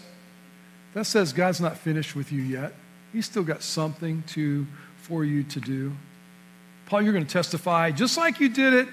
That 0.94 1.06
says 1.06 1.34
God's 1.34 1.60
not 1.60 1.78
finished 1.78 2.16
with 2.16 2.32
you 2.32 2.42
yet. 2.42 2.74
He's 3.12 3.26
still 3.26 3.44
got 3.44 3.64
something 3.64 4.24
to 4.28 4.66
for 4.98 5.24
you 5.26 5.44
to 5.44 5.60
do. 5.60 5.94
Paul, 6.86 7.02
you're 7.02 7.14
going 7.14 7.26
to 7.26 7.32
testify 7.32 7.92
just 7.92 8.18
like 8.18 8.40
you 8.40 8.50
did 8.50 8.74
it 8.74 8.88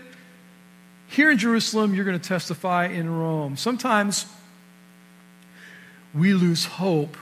here 1.08 1.30
in 1.30 1.38
Jerusalem, 1.38 1.94
you're 1.94 2.04
going 2.04 2.18
to 2.18 2.28
testify 2.28 2.86
in 2.86 3.10
Rome. 3.10 3.56
Sometimes 3.56 4.26
we 6.14 6.34
lose 6.34 6.64
hope 6.64 7.16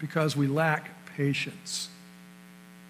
because 0.00 0.36
we 0.36 0.48
lack 0.48 0.90
patience. 1.16 1.88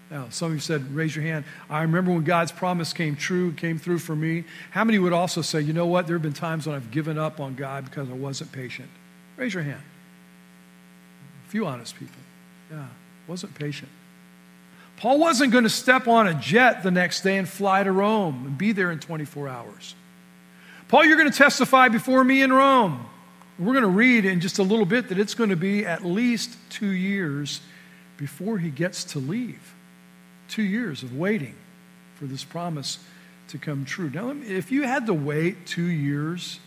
Now, 0.09 0.27
some 0.29 0.47
of 0.47 0.53
you 0.55 0.59
said, 0.59 0.95
raise 0.95 1.15
your 1.15 1.23
hand. 1.23 1.45
I 1.69 1.83
remember 1.83 2.11
when 2.11 2.23
God's 2.23 2.51
promise 2.51 2.91
came 2.91 3.15
true, 3.15 3.51
came 3.53 3.77
through 3.77 3.99
for 3.99 4.15
me. 4.15 4.45
How 4.71 4.83
many 4.83 4.97
would 4.97 5.13
also 5.13 5.43
say, 5.43 5.61
you 5.61 5.73
know 5.73 5.85
what? 5.85 6.07
There 6.07 6.15
have 6.15 6.23
been 6.23 6.33
times 6.33 6.65
when 6.65 6.75
I've 6.75 6.89
given 6.89 7.19
up 7.19 7.39
on 7.39 7.53
God 7.53 7.85
because 7.85 8.09
I 8.09 8.13
wasn't 8.13 8.51
patient? 8.51 8.89
Raise 9.37 9.53
your 9.53 9.63
hand 9.63 9.83
few 11.49 11.65
honest 11.65 11.97
people. 11.97 12.21
Yeah, 12.71 12.85
wasn't 13.27 13.55
patient. 13.55 13.89
Paul 14.97 15.19
wasn't 15.19 15.51
going 15.51 15.63
to 15.63 15.69
step 15.69 16.07
on 16.07 16.27
a 16.27 16.33
jet 16.33 16.83
the 16.83 16.91
next 16.91 17.21
day 17.21 17.37
and 17.37 17.47
fly 17.47 17.83
to 17.83 17.91
Rome 17.91 18.45
and 18.45 18.57
be 18.57 18.71
there 18.71 18.91
in 18.91 18.99
24 18.99 19.47
hours. 19.47 19.95
Paul, 20.89 21.05
you're 21.05 21.17
going 21.17 21.31
to 21.31 21.37
testify 21.37 21.87
before 21.87 22.23
me 22.23 22.41
in 22.41 22.51
Rome. 22.51 23.05
We're 23.57 23.73
going 23.73 23.83
to 23.83 23.89
read 23.89 24.25
in 24.25 24.41
just 24.41 24.59
a 24.59 24.63
little 24.63 24.85
bit 24.85 25.09
that 25.09 25.17
it's 25.17 25.33
going 25.33 25.49
to 25.49 25.55
be 25.55 25.85
at 25.85 26.05
least 26.05 26.57
two 26.69 26.89
years 26.89 27.61
before 28.17 28.57
he 28.57 28.69
gets 28.69 29.03
to 29.05 29.19
leave. 29.19 29.73
Two 30.49 30.63
years 30.63 31.01
of 31.01 31.15
waiting 31.15 31.55
for 32.15 32.25
this 32.25 32.43
promise 32.43 32.99
to 33.49 33.57
come 33.57 33.85
true. 33.85 34.09
Now, 34.09 34.35
if 34.45 34.71
you 34.71 34.83
had 34.83 35.05
to 35.07 35.13
wait 35.13 35.65
two 35.65 35.85
years 35.85 36.59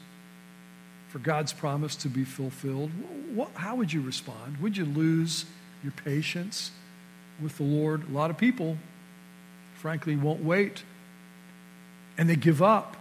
for 1.12 1.18
God's 1.18 1.52
promise 1.52 1.94
to 1.96 2.08
be 2.08 2.24
fulfilled, 2.24 2.90
what, 3.34 3.50
how 3.52 3.76
would 3.76 3.92
you 3.92 4.00
respond? 4.00 4.56
Would 4.62 4.78
you 4.78 4.86
lose 4.86 5.44
your 5.82 5.92
patience 5.92 6.70
with 7.38 7.58
the 7.58 7.64
Lord? 7.64 8.08
A 8.08 8.12
lot 8.12 8.30
of 8.30 8.38
people, 8.38 8.78
frankly, 9.74 10.16
won't 10.16 10.42
wait 10.42 10.84
and 12.16 12.30
they 12.30 12.36
give 12.36 12.62
up. 12.62 12.96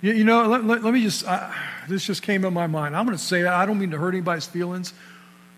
You, 0.00 0.12
you 0.12 0.22
know, 0.22 0.46
let, 0.46 0.64
let, 0.64 0.84
let, 0.84 0.94
me 0.94 1.02
just, 1.02 1.26
uh, 1.26 1.50
this 1.88 2.06
just 2.06 2.22
came 2.22 2.44
in 2.44 2.54
my 2.54 2.68
mind. 2.68 2.96
I'm 2.96 3.04
going 3.04 3.18
to 3.18 3.22
say 3.22 3.42
that. 3.42 3.52
I 3.52 3.66
don't 3.66 3.80
mean 3.80 3.90
to 3.90 3.98
hurt 3.98 4.14
anybody's 4.14 4.46
feelings, 4.46 4.94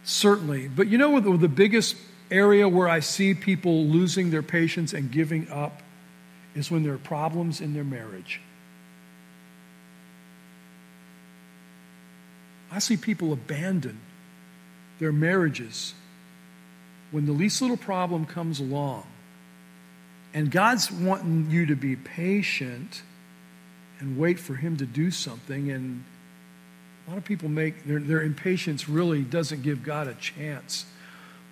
certainly. 0.02 0.66
But 0.66 0.88
you 0.88 0.96
know 0.96 1.20
the, 1.20 1.36
the 1.36 1.46
biggest 1.46 1.94
area 2.30 2.70
where 2.70 2.88
I 2.88 3.00
see 3.00 3.34
people 3.34 3.84
losing 3.84 4.30
their 4.30 4.42
patience 4.42 4.94
and 4.94 5.10
giving 5.10 5.50
up 5.50 5.82
is 6.54 6.70
when 6.70 6.84
there 6.84 6.94
are 6.94 6.98
problems 6.98 7.60
in 7.60 7.74
their 7.74 7.84
marriage. 7.84 8.40
I 12.70 12.78
see 12.78 12.96
people 12.96 13.32
abandon 13.32 14.00
their 14.98 15.12
marriages 15.12 15.94
when 17.10 17.26
the 17.26 17.32
least 17.32 17.62
little 17.62 17.76
problem 17.76 18.26
comes 18.26 18.60
along. 18.60 19.04
And 20.34 20.50
God's 20.50 20.90
wanting 20.90 21.50
you 21.50 21.66
to 21.66 21.76
be 21.76 21.96
patient 21.96 23.02
and 24.00 24.18
wait 24.18 24.38
for 24.38 24.54
Him 24.54 24.76
to 24.78 24.86
do 24.86 25.10
something. 25.10 25.70
And 25.70 26.04
a 27.06 27.10
lot 27.10 27.18
of 27.18 27.24
people 27.24 27.48
make 27.48 27.84
their, 27.84 28.00
their 28.00 28.22
impatience 28.22 28.88
really 28.88 29.22
doesn't 29.22 29.62
give 29.62 29.82
God 29.82 30.08
a 30.08 30.14
chance. 30.14 30.84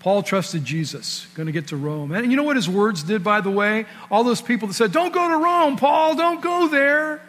Paul 0.01 0.23
trusted 0.23 0.67
Jesus, 0.67 1.27
going 1.35 1.47
to 1.47 1.53
get 1.53 1.69
to 1.69 1.79
Rome. 1.79 2.13
And 2.13 2.31
you 2.31 2.37
know 2.37 2.43
what 2.43 2.57
his 2.57 2.69
words 2.69 3.03
did, 3.03 3.25
by 3.25 3.41
the 3.41 3.51
way? 3.51 3.87
All 4.11 4.23
those 4.23 4.43
people 4.43 4.69
that 4.69 4.75
said, 4.75 4.93
Don't 4.93 5.15
go 5.15 5.29
to 5.29 5.37
Rome, 5.39 5.77
Paul, 5.77 6.15
don't 6.15 6.43
go 6.43 6.69
there. 6.69 7.23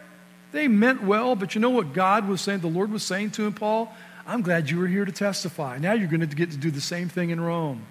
They 0.52 0.68
meant 0.68 1.02
well, 1.02 1.34
but 1.34 1.54
you 1.54 1.60
know 1.60 1.70
what 1.70 1.92
God 1.92 2.28
was 2.28 2.40
saying, 2.40 2.60
the 2.60 2.68
Lord 2.68 2.90
was 2.90 3.02
saying 3.02 3.32
to 3.32 3.46
him, 3.46 3.52
Paul? 3.52 3.92
I'm 4.26 4.42
glad 4.42 4.70
you 4.70 4.78
were 4.78 4.86
here 4.86 5.04
to 5.04 5.12
testify. 5.12 5.78
Now 5.78 5.92
you're 5.92 6.08
going 6.08 6.20
to 6.20 6.26
get 6.26 6.50
to 6.50 6.56
do 6.56 6.70
the 6.70 6.80
same 6.80 7.08
thing 7.08 7.30
in 7.30 7.40
Rome. 7.40 7.82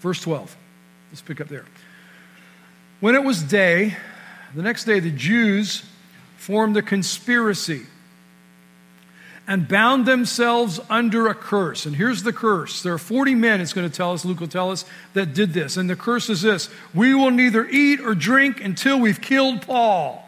Verse 0.00 0.20
12. 0.20 0.56
Let's 1.10 1.22
pick 1.22 1.40
up 1.40 1.48
there. 1.48 1.64
When 3.00 3.14
it 3.14 3.22
was 3.22 3.42
day, 3.42 3.96
the 4.54 4.62
next 4.62 4.84
day, 4.84 5.00
the 5.00 5.10
Jews 5.10 5.84
formed 6.36 6.76
a 6.76 6.82
conspiracy 6.82 7.82
and 9.46 9.66
bound 9.66 10.06
themselves 10.06 10.80
under 10.88 11.26
a 11.26 11.34
curse. 11.34 11.86
And 11.86 11.96
here's 11.96 12.22
the 12.22 12.32
curse. 12.32 12.82
There 12.82 12.92
are 12.92 12.98
40 12.98 13.34
men, 13.34 13.60
it's 13.60 13.72
going 13.72 13.88
to 13.88 13.94
tell 13.94 14.12
us, 14.12 14.24
Luke 14.24 14.40
will 14.40 14.48
tell 14.48 14.70
us, 14.70 14.84
that 15.14 15.34
did 15.34 15.52
this. 15.52 15.76
And 15.76 15.90
the 15.90 15.96
curse 15.96 16.30
is 16.30 16.42
this 16.42 16.70
We 16.94 17.14
will 17.14 17.30
neither 17.30 17.66
eat 17.66 18.00
or 18.00 18.14
drink 18.14 18.62
until 18.62 19.00
we've 19.00 19.20
killed 19.20 19.62
Paul. 19.62 20.24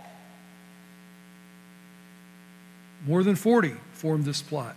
More 3.07 3.23
than 3.23 3.37
40 3.37 3.75
formed 3.93 4.25
this 4.25 4.43
plot. 4.43 4.77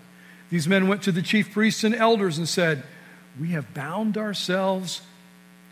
These 0.49 0.67
men 0.67 0.87
went 0.87 1.03
to 1.03 1.11
the 1.11 1.21
chief 1.21 1.51
priests 1.51 1.83
and 1.83 1.95
elders 1.95 2.37
and 2.37 2.47
said, 2.47 2.83
We 3.39 3.49
have 3.49 3.73
bound 3.73 4.17
ourselves 4.17 5.01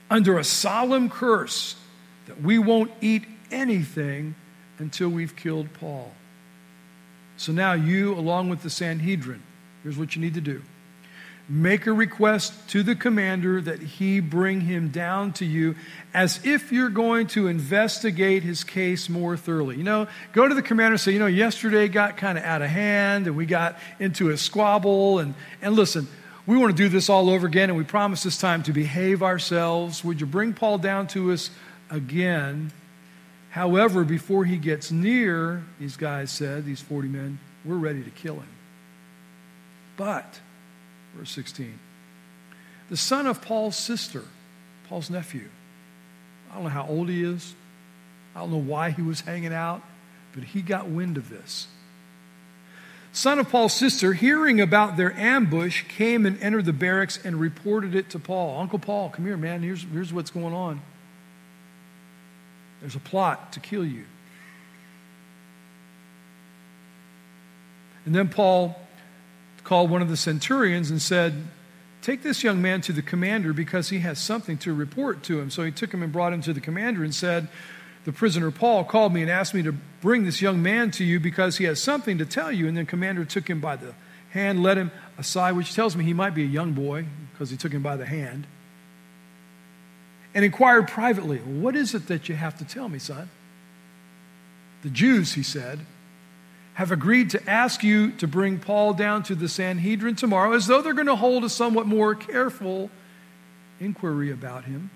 under 0.10 0.38
a 0.38 0.44
solemn 0.44 1.10
curse 1.10 1.76
that 2.28 2.42
we 2.42 2.60
won't 2.60 2.92
eat 3.02 3.24
anything 3.52 4.36
until 4.80 5.10
we've 5.10 5.36
killed 5.36 5.74
Paul. 5.74 6.14
So 7.38 7.52
now 7.52 7.74
you, 7.74 8.14
along 8.14 8.50
with 8.50 8.62
the 8.62 8.70
Sanhedrin, 8.70 9.42
here's 9.82 9.98
what 9.98 10.16
you 10.16 10.22
need 10.22 10.34
to 10.36 10.42
do 10.42 10.62
make 11.50 11.88
a 11.88 11.94
request 11.94 12.70
to 12.70 12.84
the 12.84 12.96
commander 12.96 13.60
that 13.60 13.82
he 13.82 14.20
bring 14.20 14.62
him 14.62 14.90
down 14.90 15.34
to 15.34 15.46
you 15.46 15.76
as 16.14 16.40
if 16.46 16.72
you're 16.72 16.90
going 16.90 17.28
to 17.28 17.48
investigate 17.48 18.44
his 18.44 18.64
case 18.64 19.10
more 19.10 19.36
thoroughly. 19.36 19.76
You 19.76 19.84
know, 19.84 20.08
go 20.32 20.48
to 20.48 20.56
the 20.56 20.62
commander 20.62 20.94
and 20.94 21.02
say, 21.02 21.12
you 21.12 21.20
know, 21.20 21.26
yesterday 21.26 21.90
got 21.90 22.16
kind 22.16 22.38
of 22.38 22.44
out 22.46 22.62
of 22.62 22.70
hand 22.70 23.28
and 23.28 23.36
we 23.36 23.46
got 23.46 23.78
into 24.00 24.30
a 24.30 24.38
squabble. 24.38 25.20
And, 25.20 25.34
and 25.62 25.76
listen, 25.76 26.08
we 26.46 26.58
want 26.58 26.76
to 26.76 26.82
do 26.82 26.88
this 26.88 27.10
all 27.10 27.30
over 27.30 27.46
again 27.46 27.70
and 27.70 27.78
we 27.78 27.84
promise 27.84 28.24
this 28.24 28.38
time 28.38 28.64
to 28.64 28.72
behave 28.72 29.22
ourselves. 29.22 30.04
Would 30.04 30.22
you 30.22 30.28
bring 30.28 30.54
Paul 30.54 30.78
down 30.78 31.08
to 31.08 31.34
us 31.34 31.50
again? 31.90 32.72
However, 33.50 34.04
before 34.06 34.46
he 34.46 34.58
gets 34.58 34.92
near, 34.92 35.64
these 35.80 35.98
guys 35.98 36.32
said, 36.32 36.66
these 36.66 36.82
40 36.82 37.10
men, 37.10 37.40
we're 37.66 37.76
ready 37.76 38.02
to 38.02 38.10
kill 38.10 38.36
him. 38.36 38.48
But 39.96 40.40
verse 41.16 41.32
16. 41.32 41.80
The 42.90 42.98
son 42.98 43.28
of 43.28 43.42
Paul's 43.42 43.78
sister, 43.78 44.24
Paul's 44.88 45.10
nephew. 45.10 45.48
I 46.52 46.56
don't 46.56 46.64
know 46.66 46.70
how 46.70 46.86
old 46.88 47.10
he 47.10 47.24
is. 47.24 47.56
I 48.36 48.40
don't 48.40 48.52
know 48.52 48.58
why 48.58 48.92
he 48.92 49.02
was 49.02 49.22
hanging 49.22 49.54
out, 49.54 49.82
but 50.34 50.44
he 50.44 50.62
got 50.62 50.88
wind 50.88 51.18
of 51.18 51.30
this. 51.30 51.68
son 53.12 53.40
of 53.40 53.50
Paul's 53.50 53.74
sister, 53.74 54.14
hearing 54.14 54.60
about 54.60 54.98
their 54.98 55.14
ambush, 55.14 55.84
came 55.88 56.26
and 56.26 56.42
entered 56.42 56.66
the 56.66 56.74
barracks 56.74 57.20
and 57.24 57.40
reported 57.40 57.96
it 57.96 58.10
to 58.12 58.20
Paul. 58.20 58.60
Uncle 58.60 58.80
Paul, 58.80 59.10
come 59.10 59.26
here, 59.26 59.38
man. 59.38 59.62
Here's, 59.62 59.84
here's 59.84 60.12
what's 60.12 60.32
going 60.32 60.54
on. 60.54 60.82
There's 62.82 62.96
a 62.96 63.00
plot 63.00 63.54
to 63.54 63.60
kill 63.60 63.86
you. 63.86 64.06
And 68.06 68.14
then 68.14 68.30
Paul 68.30 68.83
called 69.64 69.90
one 69.90 70.02
of 70.02 70.10
the 70.10 70.18
centurions 70.18 70.90
and 70.92 71.02
said, 71.02 71.34
Take 72.02 72.22
this 72.22 72.44
young 72.44 72.62
man 72.62 72.82
to 72.82 72.92
the 72.92 73.02
commander 73.02 73.54
because 73.54 73.90
he 73.90 74.00
has 74.00 74.20
something 74.20 74.58
to 74.60 74.74
report 74.74 75.24
to 75.24 75.40
him. 75.40 75.50
So 75.50 75.64
he 75.64 75.72
took 75.72 75.94
him 75.94 76.04
and 76.04 76.12
brought 76.12 76.34
him 76.34 76.42
to 76.42 76.54
the 76.54 76.60
commander 76.60 77.04
and 77.04 77.16
said, 77.16 77.48
The 78.04 78.12
prisoner 78.12 78.52
Paul 78.52 78.84
called 78.84 79.14
me 79.14 79.22
and 79.22 79.32
asked 79.32 79.54
me 79.54 79.64
to 79.64 79.72
bring 80.02 80.26
this 80.26 80.42
young 80.42 80.62
man 80.62 80.92
to 80.92 81.06
you 81.06 81.22
because 81.22 81.58
he 81.58 81.64
has 81.64 81.82
something 81.82 82.18
to 82.18 82.26
tell 82.26 82.52
you. 82.52 82.68
And 82.68 82.76
then 82.76 82.84
the 82.84 82.90
commander 82.90 83.24
took 83.24 83.50
him 83.50 83.62
by 83.62 83.78
the 83.78 83.94
hand, 84.32 84.62
led 84.62 84.78
him 84.78 84.92
aside, 85.18 85.54
which 85.54 85.74
tells 85.74 85.96
me 85.96 86.04
he 86.04 86.14
might 86.14 86.36
be 86.36 86.44
a 86.44 86.48
young 86.48 86.74
boy 86.74 87.06
because 87.32 87.50
he 87.50 87.56
took 87.56 87.72
him 87.72 87.84
by 87.84 87.96
the 87.96 88.06
hand, 88.06 88.46
and 90.36 90.44
inquired 90.44 90.90
privately, 90.90 91.38
What 91.38 91.76
is 91.76 91.96
it 91.96 92.08
that 92.08 92.28
you 92.28 92.36
have 92.36 92.58
to 92.58 92.66
tell 92.66 92.90
me, 92.90 93.00
son? 93.00 93.30
The 94.82 94.90
Jews, 94.90 95.36
he 95.36 95.44
said, 95.44 95.80
have 96.76 96.92
agreed 96.92 97.30
to 97.32 97.50
ask 97.50 97.84
you 97.84 98.12
to 98.14 98.28
bring 98.28 98.60
Paul 98.60 98.94
down 98.94 99.24
to 99.24 99.36
the 99.36 99.48
Sanhedrin 99.48 100.16
tomorrow 100.16 100.54
as 100.54 100.68
though 100.68 100.82
they're 100.82 100.94
going 100.94 101.08
to 101.08 101.16
hold 101.16 101.44
a 101.44 101.50
somewhat 101.50 101.86
more 101.86 102.16
careful 102.16 102.90
inquiry 103.80 104.32
about 104.32 104.66
him. 104.66 104.90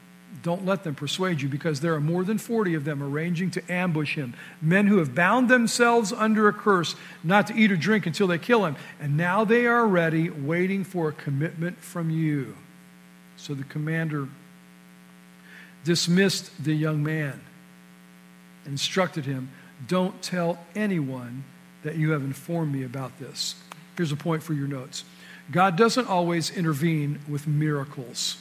Don't 0.43 0.65
let 0.65 0.83
them 0.83 0.95
persuade 0.95 1.41
you 1.41 1.49
because 1.49 1.79
there 1.79 1.93
are 1.93 1.99
more 1.99 2.23
than 2.23 2.37
40 2.37 2.73
of 2.75 2.83
them 2.83 3.01
arranging 3.01 3.51
to 3.51 3.71
ambush 3.71 4.15
him. 4.15 4.33
Men 4.61 4.87
who 4.87 4.97
have 4.97 5.15
bound 5.15 5.49
themselves 5.49 6.11
under 6.11 6.47
a 6.47 6.53
curse 6.53 6.95
not 7.23 7.47
to 7.47 7.55
eat 7.55 7.71
or 7.71 7.75
drink 7.75 8.05
until 8.05 8.27
they 8.27 8.37
kill 8.37 8.65
him. 8.65 8.75
And 8.99 9.17
now 9.17 9.45
they 9.45 9.65
are 9.65 9.87
ready, 9.87 10.29
waiting 10.29 10.83
for 10.83 11.09
a 11.09 11.13
commitment 11.13 11.79
from 11.79 12.09
you. 12.09 12.55
So 13.35 13.53
the 13.53 13.63
commander 13.63 14.27
dismissed 15.83 16.63
the 16.63 16.73
young 16.73 17.03
man 17.03 17.41
instructed 18.65 19.25
him 19.25 19.49
don't 19.87 20.21
tell 20.21 20.59
anyone 20.75 21.43
that 21.87 21.95
you 21.95 22.11
have 22.11 22.21
informed 22.21 22.73
me 22.73 22.83
about 22.83 23.17
this. 23.19 23.55
Here's 23.95 24.11
a 24.11 24.17
point 24.17 24.43
for 24.43 24.53
your 24.53 24.67
notes 24.67 25.03
God 25.49 25.77
doesn't 25.77 26.07
always 26.07 26.55
intervene 26.55 27.19
with 27.27 27.47
miracles. 27.47 28.37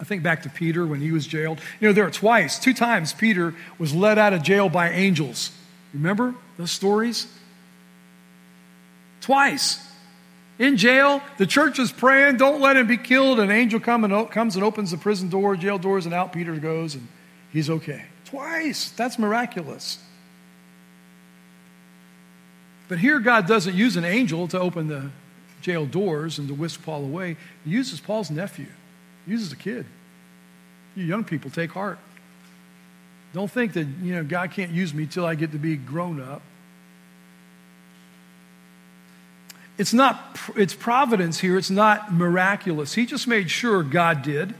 I 0.00 0.04
think 0.04 0.24
back 0.24 0.42
to 0.42 0.48
Peter 0.48 0.84
when 0.84 1.00
he 1.00 1.12
was 1.12 1.26
jailed. 1.26 1.60
You 1.78 1.88
know, 1.88 1.92
there 1.92 2.06
are 2.06 2.10
twice, 2.10 2.58
two 2.58 2.74
times, 2.74 3.12
Peter 3.12 3.54
was 3.78 3.94
let 3.94 4.18
out 4.18 4.32
of 4.32 4.42
jail 4.42 4.68
by 4.68 4.90
angels. 4.90 5.52
Remember 5.94 6.34
those 6.56 6.72
stories? 6.72 7.26
Twice. 9.20 9.86
In 10.58 10.76
jail, 10.76 11.22
the 11.38 11.46
church 11.46 11.78
is 11.78 11.92
praying, 11.92 12.38
don't 12.38 12.60
let 12.60 12.76
him 12.76 12.86
be 12.86 12.96
killed. 12.96 13.38
An 13.38 13.50
angel 13.50 13.78
come 13.78 14.02
and, 14.02 14.30
comes 14.30 14.56
and 14.56 14.64
opens 14.64 14.90
the 14.90 14.96
prison 14.96 15.28
door, 15.28 15.54
jail 15.54 15.78
doors, 15.78 16.04
and 16.04 16.14
out 16.14 16.32
Peter 16.32 16.56
goes, 16.56 16.94
and 16.94 17.06
he's 17.52 17.70
okay. 17.70 18.04
Twice. 18.24 18.90
That's 18.90 19.18
miraculous. 19.18 19.98
But 22.92 22.98
here, 22.98 23.20
God 23.20 23.46
doesn't 23.46 23.74
use 23.74 23.96
an 23.96 24.04
angel 24.04 24.46
to 24.48 24.60
open 24.60 24.88
the 24.88 25.08
jail 25.62 25.86
doors 25.86 26.38
and 26.38 26.46
to 26.48 26.52
whisk 26.52 26.82
Paul 26.82 27.04
away. 27.04 27.38
He 27.64 27.70
uses 27.70 28.00
Paul's 28.00 28.30
nephew, 28.30 28.66
he 29.24 29.32
uses 29.32 29.50
a 29.50 29.56
kid. 29.56 29.86
You 30.94 31.06
young 31.06 31.24
people, 31.24 31.50
take 31.50 31.70
heart. 31.70 31.98
Don't 33.32 33.50
think 33.50 33.72
that, 33.72 33.86
you 34.02 34.14
know, 34.14 34.22
God 34.22 34.50
can't 34.50 34.72
use 34.72 34.92
me 34.92 35.06
till 35.06 35.24
I 35.24 35.36
get 35.36 35.52
to 35.52 35.58
be 35.58 35.74
grown 35.74 36.20
up. 36.20 36.42
It's 39.78 39.94
not, 39.94 40.38
it's 40.54 40.74
providence 40.74 41.40
here. 41.40 41.56
It's 41.56 41.70
not 41.70 42.12
miraculous. 42.12 42.92
He 42.92 43.06
just 43.06 43.26
made 43.26 43.50
sure 43.50 43.82
God 43.82 44.20
did 44.20 44.54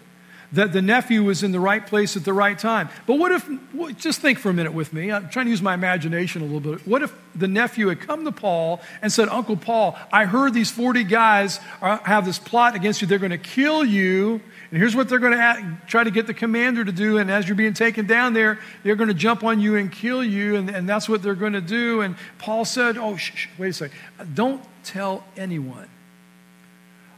that 0.52 0.72
the 0.72 0.82
nephew 0.82 1.24
was 1.24 1.42
in 1.42 1.52
the 1.52 1.60
right 1.60 1.86
place 1.86 2.16
at 2.16 2.24
the 2.24 2.32
right 2.32 2.58
time. 2.58 2.88
But 3.06 3.18
what 3.18 3.32
if, 3.32 3.48
just 3.96 4.20
think 4.20 4.38
for 4.38 4.50
a 4.50 4.52
minute 4.52 4.74
with 4.74 4.92
me. 4.92 5.10
I'm 5.10 5.28
trying 5.30 5.46
to 5.46 5.50
use 5.50 5.62
my 5.62 5.74
imagination 5.74 6.42
a 6.42 6.44
little 6.44 6.60
bit. 6.60 6.86
What 6.86 7.02
if 7.02 7.14
the 7.34 7.48
nephew 7.48 7.88
had 7.88 8.00
come 8.00 8.24
to 8.24 8.32
Paul 8.32 8.80
and 9.00 9.10
said, 9.10 9.28
Uncle 9.28 9.56
Paul, 9.56 9.98
I 10.12 10.26
heard 10.26 10.52
these 10.52 10.70
40 10.70 11.04
guys 11.04 11.58
uh, 11.80 11.98
have 11.98 12.24
this 12.26 12.38
plot 12.38 12.74
against 12.74 13.00
you. 13.00 13.08
They're 13.08 13.18
going 13.18 13.30
to 13.30 13.38
kill 13.38 13.84
you. 13.84 14.40
And 14.70 14.78
here's 14.78 14.94
what 14.94 15.08
they're 15.08 15.18
going 15.18 15.32
to 15.32 15.78
try 15.86 16.04
to 16.04 16.10
get 16.10 16.26
the 16.26 16.34
commander 16.34 16.84
to 16.84 16.92
do. 16.92 17.18
And 17.18 17.30
as 17.30 17.48
you're 17.48 17.56
being 17.56 17.74
taken 17.74 18.06
down 18.06 18.32
there, 18.34 18.58
they're 18.82 18.96
going 18.96 19.08
to 19.08 19.14
jump 19.14 19.44
on 19.44 19.60
you 19.60 19.76
and 19.76 19.90
kill 19.90 20.22
you. 20.22 20.56
And, 20.56 20.70
and 20.70 20.88
that's 20.88 21.08
what 21.08 21.22
they're 21.22 21.34
going 21.34 21.54
to 21.54 21.60
do. 21.60 22.02
And 22.02 22.16
Paul 22.38 22.64
said, 22.64 22.96
Oh, 22.98 23.16
shh, 23.16 23.32
shh, 23.34 23.48
wait 23.58 23.68
a 23.68 23.72
second. 23.72 23.96
Don't 24.34 24.62
tell 24.84 25.24
anyone. 25.36 25.88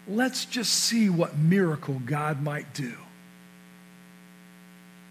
Let's 0.07 0.45
just 0.45 0.73
see 0.73 1.09
what 1.09 1.37
miracle 1.39 2.01
God 2.05 2.43
might 2.43 2.75
do. 2.75 2.95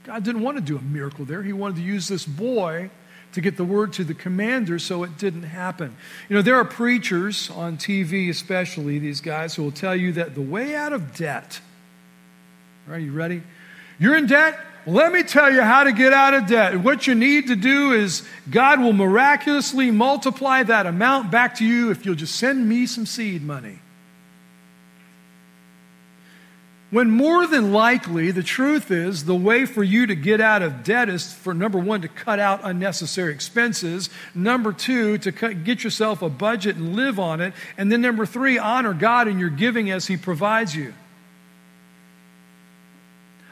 God 0.04 0.24
didn't 0.24 0.42
want 0.42 0.58
to 0.58 0.63
do 0.63 0.78
a 0.78 0.82
miracle 0.82 1.26
there. 1.26 1.44
He 1.44 1.54
wanted 1.54 1.78
to 1.78 1.84
use 1.84 2.08
this 2.08 2.26
boy 2.26 2.89
to 3.34 3.42
get 3.42 3.58
the 3.58 3.63
word 3.63 3.94
to 3.94 4.04
the 4.04 4.13
commander 4.13 4.78
so 4.78 5.04
it 5.04 5.18
didn't 5.18 5.44
happen. 5.44 5.96
You 6.30 6.36
know, 6.36 6.42
there 6.42 6.56
are 6.56 6.66
preachers 6.66 7.50
on 7.50 7.78
TV, 7.78 8.30
especially 8.30 9.00
these 9.00 9.22
guys, 9.22 9.56
who 9.56 9.63
will 9.63 9.72
tell 9.72 9.96
you 9.96 10.12
that 10.13 10.36
the 10.36 10.42
way 10.42 10.76
out 10.76 10.94
of 10.94 11.16
debt, 11.16 11.60
are 12.89 13.00
you 13.00 13.12
ready? 13.12 13.42
You're 13.98 14.16
in 14.16 14.28
debt? 14.28 14.60
let 14.86 15.13
me 15.13 15.24
tell 15.24 15.52
you 15.52 15.62
how 15.62 15.86
to 15.86 15.94
get 15.94 16.13
out 16.13 16.34
of 16.34 16.48
debt. 16.48 16.78
What 16.78 17.08
you 17.08 17.16
need 17.16 17.48
to 17.48 17.56
do 17.56 17.94
is 17.94 18.28
God 18.50 18.82
will 18.82 18.94
miraculously 18.94 19.92
multiply 19.92 20.63
that 20.63 20.86
amount 20.86 21.32
back 21.32 21.56
to 21.56 21.66
you 21.66 21.92
if 21.92 22.06
you'll 22.06 22.16
just 22.16 22.36
send 22.36 22.68
me 22.68 22.86
some 22.86 23.06
seed 23.06 23.44
money. 23.44 23.80
When 26.94 27.10
more 27.10 27.48
than 27.48 27.74
likely, 27.74 28.30
the 28.30 28.44
truth 28.44 28.92
is, 28.92 29.26
the 29.26 29.34
way 29.34 29.66
for 29.66 29.84
you 29.84 30.06
to 30.06 30.14
get 30.14 30.40
out 30.40 30.62
of 30.62 30.84
debt 30.84 31.10
is 31.10 31.34
for 31.34 31.52
number 31.52 31.80
one, 31.80 32.02
to 32.02 32.08
cut 32.08 32.38
out 32.38 32.60
unnecessary 32.62 33.34
expenses, 33.34 34.12
number 34.36 34.72
two, 34.72 35.18
to 35.18 35.32
cut, 35.32 35.64
get 35.64 35.84
yourself 35.84 36.22
a 36.22 36.30
budget 36.30 36.76
and 36.76 36.96
live 36.96 37.18
on 37.18 37.42
it, 37.42 37.56
and 37.80 37.92
then 37.92 38.02
number 38.02 38.28
three, 38.28 38.60
honor 38.60 38.94
God 38.94 39.28
in 39.28 39.40
your 39.40 39.50
giving 39.50 39.90
as 39.90 40.06
He 40.06 40.18
provides 40.18 40.76
you. 40.76 40.94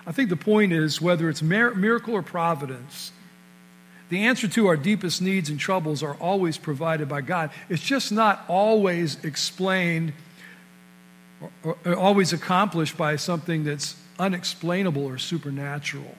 I 0.06 0.12
think 0.12 0.30
the 0.30 0.38
point 0.38 0.72
is 0.72 1.02
whether 1.02 1.28
it's 1.28 1.42
miracle 1.42 2.14
or 2.14 2.22
providence, 2.22 3.12
the 4.10 4.20
answer 4.26 4.48
to 4.50 4.68
our 4.68 4.78
deepest 4.78 5.20
needs 5.20 5.50
and 5.50 5.60
troubles 5.60 6.04
are 6.04 6.14
always 6.14 6.60
provided 6.60 7.10
by 7.10 7.22
God. 7.22 7.50
It's 7.70 7.82
just 7.82 8.12
not 8.12 8.46
always 8.48 9.26
explained 9.26 10.14
always 11.86 12.34
accomplished 12.34 12.98
by 12.98 13.16
something 13.16 13.64
that's 13.64 13.96
unexplainable 14.20 15.06
or 15.06 15.18
supernatural. 15.18 16.16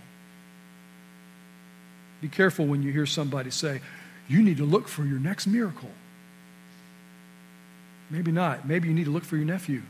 Be 2.21 2.29
careful 2.29 2.67
when 2.67 2.83
you 2.83 2.93
hear 2.93 3.07
somebody 3.07 3.51
say, 3.51 3.81
You 4.29 4.43
need 4.43 4.59
to 4.59 4.65
look 4.65 4.89
for 4.89 5.05
your 5.05 5.19
next 5.19 5.47
miracle. 5.47 5.91
Maybe 8.11 8.31
not. 8.31 8.67
Maybe 8.67 8.89
you 8.89 8.95
need 8.95 9.07
to 9.07 9.11
look 9.11 9.25
for 9.25 9.37
your 9.37 9.47
nephew. 9.47 9.83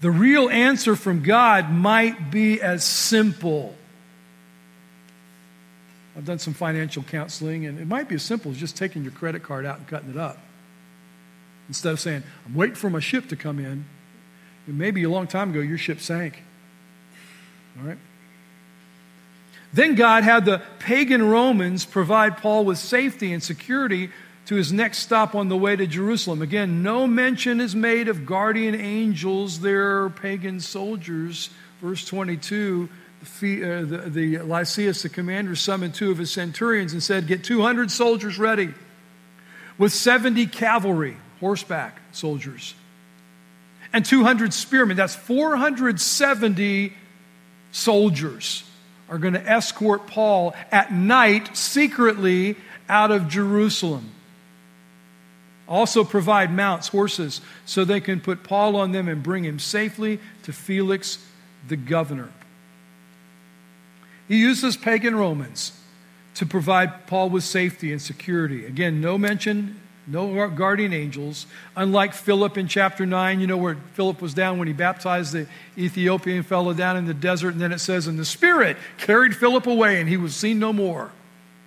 The 0.00 0.10
real 0.10 0.50
answer 0.50 0.96
from 0.96 1.22
God 1.22 1.70
might 1.70 2.30
be 2.30 2.60
as 2.60 2.84
simple. 2.84 3.74
I've 6.16 6.24
done 6.24 6.38
some 6.38 6.54
financial 6.54 7.02
counseling, 7.02 7.66
and 7.66 7.78
it 7.78 7.86
might 7.86 8.08
be 8.08 8.14
as 8.16 8.22
simple 8.22 8.50
as 8.50 8.58
just 8.58 8.76
taking 8.76 9.02
your 9.02 9.12
credit 9.12 9.42
card 9.42 9.64
out 9.64 9.78
and 9.78 9.86
cutting 9.86 10.10
it 10.10 10.16
up. 10.16 10.38
Instead 11.68 11.92
of 11.92 12.00
saying, 12.00 12.22
I'm 12.46 12.54
waiting 12.54 12.76
for 12.76 12.90
my 12.90 13.00
ship 13.00 13.28
to 13.28 13.36
come 13.36 13.58
in. 13.58 13.84
Maybe 14.66 15.04
a 15.04 15.08
long 15.08 15.26
time 15.26 15.50
ago, 15.50 15.60
your 15.60 15.78
ship 15.78 16.00
sank. 16.00 16.42
All 17.78 17.86
right? 17.86 17.98
Then 19.72 19.94
God 19.94 20.24
had 20.24 20.44
the 20.44 20.62
pagan 20.78 21.28
Romans 21.28 21.84
provide 21.84 22.38
Paul 22.38 22.64
with 22.64 22.78
safety 22.78 23.32
and 23.32 23.42
security 23.42 24.10
to 24.46 24.54
his 24.54 24.72
next 24.72 24.98
stop 24.98 25.34
on 25.34 25.48
the 25.48 25.56
way 25.56 25.76
to 25.76 25.86
Jerusalem. 25.86 26.40
Again, 26.40 26.82
no 26.82 27.06
mention 27.06 27.60
is 27.60 27.74
made 27.74 28.08
of 28.08 28.24
guardian 28.24 28.74
angels, 28.74 29.60
they're 29.60 30.08
pagan 30.08 30.60
soldiers. 30.60 31.50
Verse 31.80 32.04
22 32.04 32.88
the, 33.40 33.64
uh, 33.64 33.80
the, 33.80 33.98
the 34.08 34.38
Lysias, 34.38 35.02
the 35.02 35.08
commander, 35.08 35.56
summoned 35.56 35.94
two 35.94 36.10
of 36.10 36.18
his 36.18 36.30
centurions 36.30 36.92
and 36.92 37.02
said, 37.02 37.26
Get 37.26 37.42
200 37.42 37.90
soldiers 37.90 38.38
ready 38.38 38.72
with 39.78 39.92
70 39.92 40.46
cavalry 40.46 41.16
horseback 41.40 41.98
soldiers, 42.12 42.74
and 43.92 44.04
200 44.04 44.52
spearmen. 44.52 44.96
That's 44.96 45.14
470 45.14 46.92
soldiers 47.72 48.64
are 49.08 49.18
going 49.18 49.34
to 49.34 49.48
escort 49.48 50.06
Paul 50.06 50.54
at 50.72 50.92
night 50.92 51.56
secretly 51.56 52.56
out 52.88 53.10
of 53.10 53.28
Jerusalem. 53.28 54.10
Also, 55.68 56.04
provide 56.04 56.52
mounts, 56.52 56.88
horses, 56.88 57.40
so 57.64 57.84
they 57.84 58.00
can 58.00 58.20
put 58.20 58.44
Paul 58.44 58.76
on 58.76 58.92
them 58.92 59.08
and 59.08 59.22
bring 59.22 59.44
him 59.44 59.58
safely 59.58 60.20
to 60.44 60.52
Felix 60.52 61.18
the 61.66 61.76
governor. 61.76 62.30
He 64.28 64.38
uses 64.38 64.76
pagan 64.76 65.16
Romans 65.16 65.72
to 66.34 66.46
provide 66.46 67.06
Paul 67.06 67.30
with 67.30 67.44
safety 67.44 67.90
and 67.90 68.00
security. 68.00 68.64
Again, 68.64 69.00
no 69.00 69.18
mention, 69.18 69.80
no 70.06 70.48
guardian 70.48 70.92
angels. 70.92 71.46
Unlike 71.74 72.14
Philip 72.14 72.56
in 72.56 72.68
chapter 72.68 73.04
9, 73.04 73.40
you 73.40 73.46
know 73.46 73.56
where 73.56 73.76
Philip 73.94 74.22
was 74.22 74.34
down 74.34 74.58
when 74.58 74.68
he 74.68 74.74
baptized 74.74 75.32
the 75.32 75.46
Ethiopian 75.76 76.42
fellow 76.42 76.72
down 76.72 76.96
in 76.96 77.06
the 77.06 77.14
desert, 77.14 77.50
and 77.50 77.60
then 77.60 77.72
it 77.72 77.80
says, 77.80 78.06
And 78.06 78.18
the 78.18 78.24
Spirit 78.24 78.76
carried 78.98 79.34
Philip 79.34 79.66
away, 79.66 80.00
and 80.00 80.08
he 80.08 80.16
was 80.16 80.36
seen 80.36 80.58
no 80.58 80.72
more. 80.72 81.10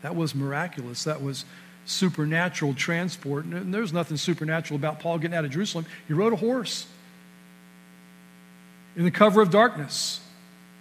That 0.02 0.16
was 0.16 0.34
miraculous. 0.34 1.04
That 1.04 1.22
was 1.22 1.44
supernatural 1.86 2.74
transport. 2.74 3.46
And 3.46 3.74
there's 3.74 3.92
nothing 3.92 4.18
supernatural 4.18 4.78
about 4.78 5.00
Paul 5.00 5.18
getting 5.18 5.36
out 5.36 5.44
of 5.44 5.52
Jerusalem. 5.52 5.86
He 6.08 6.14
rode 6.14 6.34
a 6.34 6.38
horse 6.38 6.88
in 8.96 9.04
the 9.04 9.12
cover 9.12 9.42
of 9.42 9.50
darkness, 9.50 10.22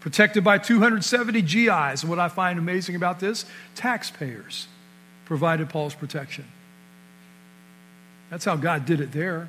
protected 0.00 0.44
by 0.44 0.58
270 0.58 1.42
GIs. 1.42 2.02
And 2.02 2.04
what 2.04 2.18
I 2.18 2.28
find 2.28 2.58
amazing 2.58 2.94
about 2.94 3.20
this, 3.20 3.44
taxpayers 3.74 4.68
provided 5.24 5.68
Paul's 5.70 5.94
protection. 5.94 6.44
That's 8.30 8.44
how 8.44 8.56
God 8.56 8.84
did 8.84 9.00
it 9.00 9.12
there. 9.12 9.48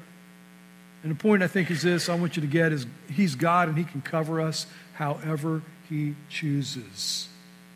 And 1.03 1.11
the 1.11 1.15
point 1.15 1.43
I 1.43 1.47
think 1.47 1.71
is 1.71 1.81
this 1.81 2.09
I 2.09 2.15
want 2.15 2.35
you 2.35 2.41
to 2.41 2.47
get 2.47 2.71
is 2.71 2.85
He's 3.11 3.35
God 3.35 3.69
and 3.69 3.77
He 3.77 3.83
can 3.83 4.01
cover 4.01 4.41
us 4.41 4.67
however 4.93 5.61
He 5.89 6.15
chooses. 6.29 7.29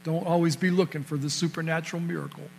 Don't 0.03 0.25
always 0.25 0.55
be 0.55 0.69
looking 0.69 1.03
for 1.03 1.17
the 1.17 1.29
supernatural 1.29 2.01
miracle. 2.01 2.49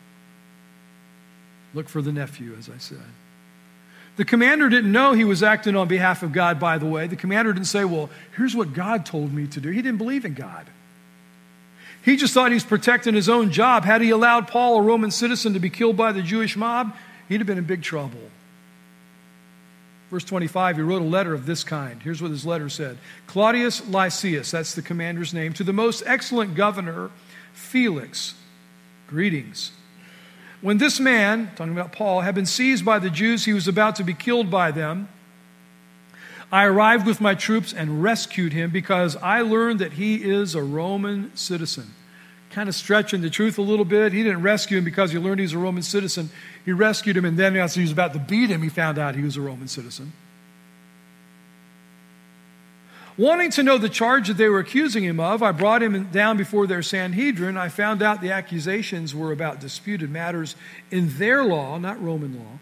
Look 1.74 1.88
for 1.88 2.00
the 2.00 2.12
nephew, 2.12 2.54
as 2.58 2.70
I 2.70 2.78
said. 2.78 3.02
The 4.16 4.24
commander 4.24 4.68
didn't 4.68 4.92
know 4.92 5.12
he 5.12 5.24
was 5.24 5.42
acting 5.42 5.74
on 5.74 5.88
behalf 5.88 6.22
of 6.22 6.32
God, 6.32 6.60
by 6.60 6.78
the 6.78 6.86
way. 6.86 7.08
The 7.08 7.16
commander 7.16 7.52
didn't 7.52 7.66
say, 7.66 7.84
Well, 7.84 8.10
here's 8.36 8.54
what 8.54 8.72
God 8.72 9.04
told 9.04 9.32
me 9.32 9.46
to 9.48 9.60
do. 9.60 9.70
He 9.70 9.82
didn't 9.82 9.98
believe 9.98 10.24
in 10.24 10.34
God. 10.34 10.68
He 12.04 12.16
just 12.16 12.34
thought 12.34 12.50
he 12.50 12.54
was 12.54 12.64
protecting 12.64 13.14
his 13.14 13.28
own 13.28 13.50
job. 13.50 13.84
Had 13.84 14.02
he 14.02 14.10
allowed 14.10 14.46
Paul, 14.46 14.78
a 14.78 14.82
Roman 14.82 15.10
citizen, 15.10 15.54
to 15.54 15.58
be 15.58 15.70
killed 15.70 15.96
by 15.96 16.12
the 16.12 16.22
Jewish 16.22 16.54
mob, 16.54 16.94
he'd 17.28 17.38
have 17.38 17.46
been 17.46 17.58
in 17.58 17.64
big 17.64 17.82
trouble. 17.82 18.30
Verse 20.10 20.24
25, 20.24 20.76
he 20.76 20.82
wrote 20.82 21.02
a 21.02 21.04
letter 21.04 21.34
of 21.34 21.46
this 21.46 21.64
kind. 21.64 22.02
Here's 22.02 22.22
what 22.22 22.30
his 22.30 22.46
letter 22.46 22.68
said 22.68 22.98
Claudius 23.26 23.86
Lysias, 23.88 24.50
that's 24.50 24.74
the 24.74 24.82
commander's 24.82 25.34
name, 25.34 25.52
to 25.54 25.64
the 25.64 25.72
most 25.72 26.02
excellent 26.06 26.54
governor, 26.54 27.10
Felix, 27.52 28.34
greetings. 29.08 29.72
When 30.60 30.78
this 30.78 30.98
man, 30.98 31.50
talking 31.56 31.72
about 31.72 31.92
Paul, 31.92 32.22
had 32.22 32.34
been 32.34 32.46
seized 32.46 32.84
by 32.84 32.98
the 32.98 33.10
Jews, 33.10 33.44
he 33.44 33.52
was 33.52 33.68
about 33.68 33.96
to 33.96 34.04
be 34.04 34.14
killed 34.14 34.50
by 34.50 34.70
them. 34.70 35.08
I 36.50 36.64
arrived 36.64 37.06
with 37.06 37.20
my 37.20 37.34
troops 37.34 37.72
and 37.72 38.02
rescued 38.02 38.52
him 38.52 38.70
because 38.70 39.16
I 39.16 39.40
learned 39.40 39.80
that 39.80 39.94
he 39.94 40.22
is 40.22 40.54
a 40.54 40.62
Roman 40.62 41.36
citizen. 41.36 41.92
Kind 42.54 42.68
of 42.68 42.76
stretching 42.76 43.20
the 43.20 43.30
truth 43.30 43.58
a 43.58 43.62
little 43.62 43.84
bit. 43.84 44.12
He 44.12 44.22
didn't 44.22 44.42
rescue 44.42 44.78
him 44.78 44.84
because 44.84 45.10
he 45.10 45.18
learned 45.18 45.40
he 45.40 45.42
was 45.42 45.54
a 45.54 45.58
Roman 45.58 45.82
citizen. 45.82 46.30
He 46.64 46.70
rescued 46.70 47.16
him, 47.16 47.24
and 47.24 47.36
then 47.36 47.56
as 47.56 47.74
he 47.74 47.82
was 47.82 47.90
about 47.90 48.12
to 48.12 48.20
beat 48.20 48.48
him, 48.48 48.62
he 48.62 48.68
found 48.68 48.96
out 48.96 49.16
he 49.16 49.22
was 49.22 49.36
a 49.36 49.40
Roman 49.40 49.66
citizen. 49.66 50.12
Wanting 53.16 53.50
to 53.50 53.64
know 53.64 53.76
the 53.76 53.88
charge 53.88 54.28
that 54.28 54.36
they 54.36 54.48
were 54.48 54.60
accusing 54.60 55.02
him 55.02 55.18
of, 55.18 55.42
I 55.42 55.50
brought 55.50 55.82
him 55.82 56.10
down 56.12 56.36
before 56.36 56.68
their 56.68 56.80
Sanhedrin. 56.82 57.56
I 57.56 57.70
found 57.70 58.02
out 58.02 58.20
the 58.20 58.30
accusations 58.30 59.16
were 59.16 59.32
about 59.32 59.58
disputed 59.58 60.08
matters 60.08 60.54
in 60.92 61.18
their 61.18 61.42
law, 61.42 61.76
not 61.78 62.00
Roman 62.00 62.38
law, 62.38 62.60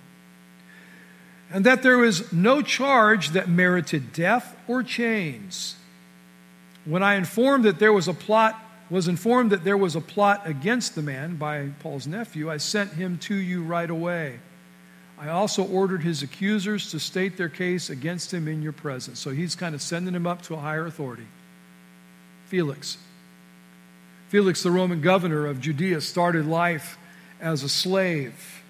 and 1.51 1.67
that 1.67 1.83
there 1.83 1.99
was 1.99 2.33
no 2.33 2.63
charge 2.63 3.31
that 3.31 3.47
merited 3.47 4.15
death 4.15 4.57
or 4.67 4.83
chains. 4.83 5.77
When 6.87 7.03
I 7.03 7.17
informed 7.17 7.65
that 7.67 7.79
there 7.79 7.93
was 7.93 8.09
a 8.09 8.15
plot, 8.15 8.59
was 8.93 9.09
informed 9.09 9.51
that 9.53 9.65
there 9.65 9.77
was 9.77 9.97
a 9.97 10.03
plot 10.03 10.43
against 10.45 10.95
the 10.95 11.01
man 11.01 11.37
by 11.37 11.71
Paul's 11.81 12.07
nephew, 12.07 12.51
I 12.51 12.59
sent 12.59 12.93
him 12.93 13.17
to 13.21 13.35
you 13.35 13.63
right 13.63 13.89
away. 13.89 14.39
I 15.19 15.31
also 15.31 15.65
ordered 15.65 16.03
his 16.03 16.23
accusers 16.23 16.91
to 16.91 17.01
state 17.01 17.39
their 17.39 17.49
case 17.49 17.89
against 17.89 18.35
him 18.35 18.47
in 18.47 18.61
your 18.61 18.73
presence. 18.73 19.19
So 19.19 19.31
he's 19.31 19.55
kind 19.55 19.75
of 19.75 19.81
sending 19.81 20.15
him 20.15 20.27
up 20.27 20.43
to 20.43 20.55
a 20.55 20.59
higher 20.59 20.85
authority. 20.85 21.27
Felix. 22.49 22.99
Felix, 24.29 24.63
the 24.63 24.71
Roman 24.71 25.01
governor 25.01 25.47
of 25.47 25.59
Judea, 25.59 26.03
started 26.03 26.47
life 26.47 26.99
as 27.41 27.63
a 27.63 27.71
slave. 27.71 28.63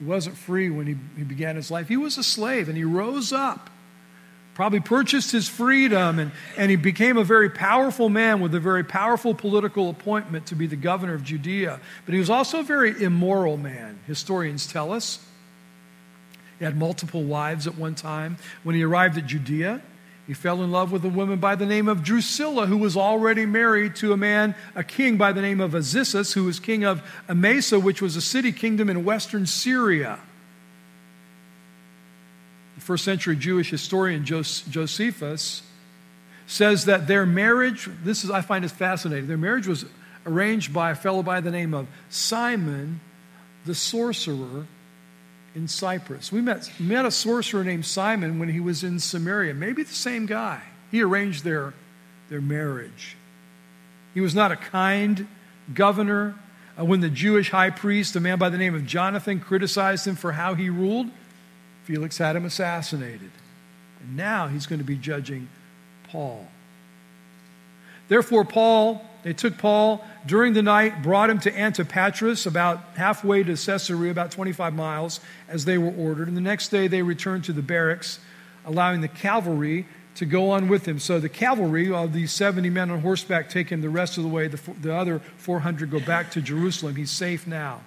He 0.00 0.04
wasn't 0.04 0.36
free 0.36 0.68
when 0.68 0.88
he, 0.88 0.96
he 1.16 1.22
began 1.22 1.54
his 1.54 1.70
life. 1.70 1.86
He 1.86 1.96
was 1.96 2.18
a 2.18 2.24
slave 2.24 2.68
and 2.68 2.76
he 2.76 2.82
rose 2.82 3.32
up, 3.32 3.70
probably 4.54 4.80
purchased 4.80 5.32
his 5.32 5.48
freedom, 5.48 6.18
and, 6.18 6.30
and 6.56 6.70
he 6.70 6.76
became 6.76 7.16
a 7.16 7.24
very 7.24 7.50
powerful 7.50 8.08
man 8.08 8.40
with 8.40 8.54
a 8.54 8.60
very 8.60 8.84
powerful 8.84 9.34
political 9.34 9.90
appointment 9.90 10.46
to 10.46 10.54
be 10.54 10.66
the 10.66 10.76
governor 10.76 11.14
of 11.14 11.24
Judea. 11.24 11.80
But 12.06 12.14
he 12.14 12.20
was 12.20 12.30
also 12.30 12.60
a 12.60 12.62
very 12.62 13.02
immoral 13.02 13.56
man, 13.56 13.98
historians 14.06 14.66
tell 14.66 14.92
us. 14.92 15.18
He 16.58 16.64
had 16.64 16.76
multiple 16.76 17.24
wives 17.24 17.66
at 17.66 17.76
one 17.76 17.96
time. 17.96 18.36
When 18.62 18.76
he 18.76 18.84
arrived 18.84 19.18
at 19.18 19.26
Judea, 19.26 19.82
he 20.26 20.34
fell 20.34 20.62
in 20.62 20.70
love 20.70 20.92
with 20.92 21.04
a 21.04 21.08
woman 21.08 21.38
by 21.38 21.56
the 21.56 21.66
name 21.66 21.88
of 21.88 22.02
Drusilla, 22.02 22.66
who 22.66 22.78
was 22.78 22.96
already 22.96 23.44
married 23.44 23.96
to 23.96 24.12
a 24.12 24.16
man, 24.16 24.54
a 24.74 24.84
king 24.84 25.18
by 25.18 25.32
the 25.32 25.42
name 25.42 25.60
of 25.60 25.72
Azizus, 25.72 26.32
who 26.32 26.44
was 26.44 26.60
king 26.60 26.84
of 26.84 27.02
Emesa, 27.28 27.82
which 27.82 28.00
was 28.00 28.14
a 28.16 28.22
city 28.22 28.52
kingdom 28.52 28.88
in 28.88 29.04
western 29.04 29.46
Syria. 29.46 30.20
The 32.76 32.80
first 32.80 33.04
century 33.04 33.36
Jewish 33.36 33.70
historian 33.70 34.24
Josephus 34.24 35.62
says 36.46 36.84
that 36.86 37.06
their 37.06 37.24
marriage, 37.24 37.88
this 38.02 38.24
is, 38.24 38.30
I 38.30 38.40
find 38.40 38.64
it 38.64 38.70
fascinating, 38.70 39.28
their 39.28 39.36
marriage 39.36 39.66
was 39.66 39.84
arranged 40.26 40.72
by 40.72 40.90
a 40.90 40.94
fellow 40.94 41.22
by 41.22 41.40
the 41.40 41.50
name 41.50 41.74
of 41.74 41.86
Simon 42.08 43.00
the 43.64 43.74
sorcerer 43.74 44.66
in 45.54 45.68
Cyprus. 45.68 46.32
We 46.32 46.40
met, 46.40 46.70
met 46.78 47.06
a 47.06 47.10
sorcerer 47.10 47.64
named 47.64 47.86
Simon 47.86 48.38
when 48.38 48.48
he 48.48 48.60
was 48.60 48.84
in 48.84 48.98
Samaria. 48.98 49.54
Maybe 49.54 49.82
the 49.82 49.94
same 49.94 50.26
guy. 50.26 50.60
He 50.90 51.02
arranged 51.02 51.44
their, 51.44 51.72
their 52.28 52.40
marriage. 52.40 53.16
He 54.12 54.20
was 54.20 54.34
not 54.34 54.52
a 54.52 54.56
kind 54.56 55.26
governor. 55.72 56.34
Uh, 56.78 56.84
when 56.84 57.00
the 57.00 57.08
Jewish 57.08 57.50
high 57.50 57.70
priest, 57.70 58.16
a 58.16 58.20
man 58.20 58.38
by 58.38 58.48
the 58.48 58.58
name 58.58 58.74
of 58.74 58.84
Jonathan, 58.84 59.40
criticized 59.40 60.06
him 60.06 60.16
for 60.16 60.32
how 60.32 60.54
he 60.54 60.68
ruled, 60.68 61.08
Felix 61.84 62.18
had 62.18 62.36
him 62.36 62.44
assassinated. 62.44 63.30
And 64.00 64.16
now 64.16 64.48
he's 64.48 64.66
going 64.66 64.80
to 64.80 64.84
be 64.84 64.96
judging 64.96 65.48
Paul. 66.04 66.46
Therefore, 68.08 68.44
Paul 68.44 69.04
they 69.24 69.32
took 69.32 69.56
Paul 69.56 70.04
during 70.26 70.52
the 70.52 70.62
night, 70.62 71.02
brought 71.02 71.30
him 71.30 71.40
to 71.40 71.50
Antipatris, 71.50 72.46
about 72.46 72.78
halfway 72.94 73.42
to 73.42 73.56
Caesarea, 73.56 74.10
about 74.10 74.30
25 74.30 74.74
miles, 74.74 75.18
as 75.48 75.64
they 75.64 75.78
were 75.78 75.92
ordered. 75.92 76.28
And 76.28 76.36
the 76.36 76.42
next 76.42 76.68
day 76.68 76.88
they 76.88 77.00
returned 77.00 77.44
to 77.44 77.54
the 77.54 77.62
barracks, 77.62 78.20
allowing 78.66 79.00
the 79.00 79.08
cavalry 79.08 79.86
to 80.16 80.26
go 80.26 80.50
on 80.50 80.68
with 80.68 80.86
him. 80.86 80.98
So 80.98 81.18
the 81.18 81.30
cavalry, 81.30 81.90
of 81.90 82.12
these 82.12 82.32
70 82.32 82.68
men 82.68 82.90
on 82.90 83.00
horseback, 83.00 83.48
take 83.48 83.70
him 83.70 83.80
the 83.80 83.88
rest 83.88 84.18
of 84.18 84.24
the 84.24 84.28
way. 84.28 84.46
The, 84.46 84.60
the 84.74 84.94
other 84.94 85.20
400 85.38 85.90
go 85.90 86.00
back 86.00 86.30
to 86.32 86.42
Jerusalem. 86.42 86.94
He's 86.94 87.10
safe 87.10 87.46
now. 87.46 87.80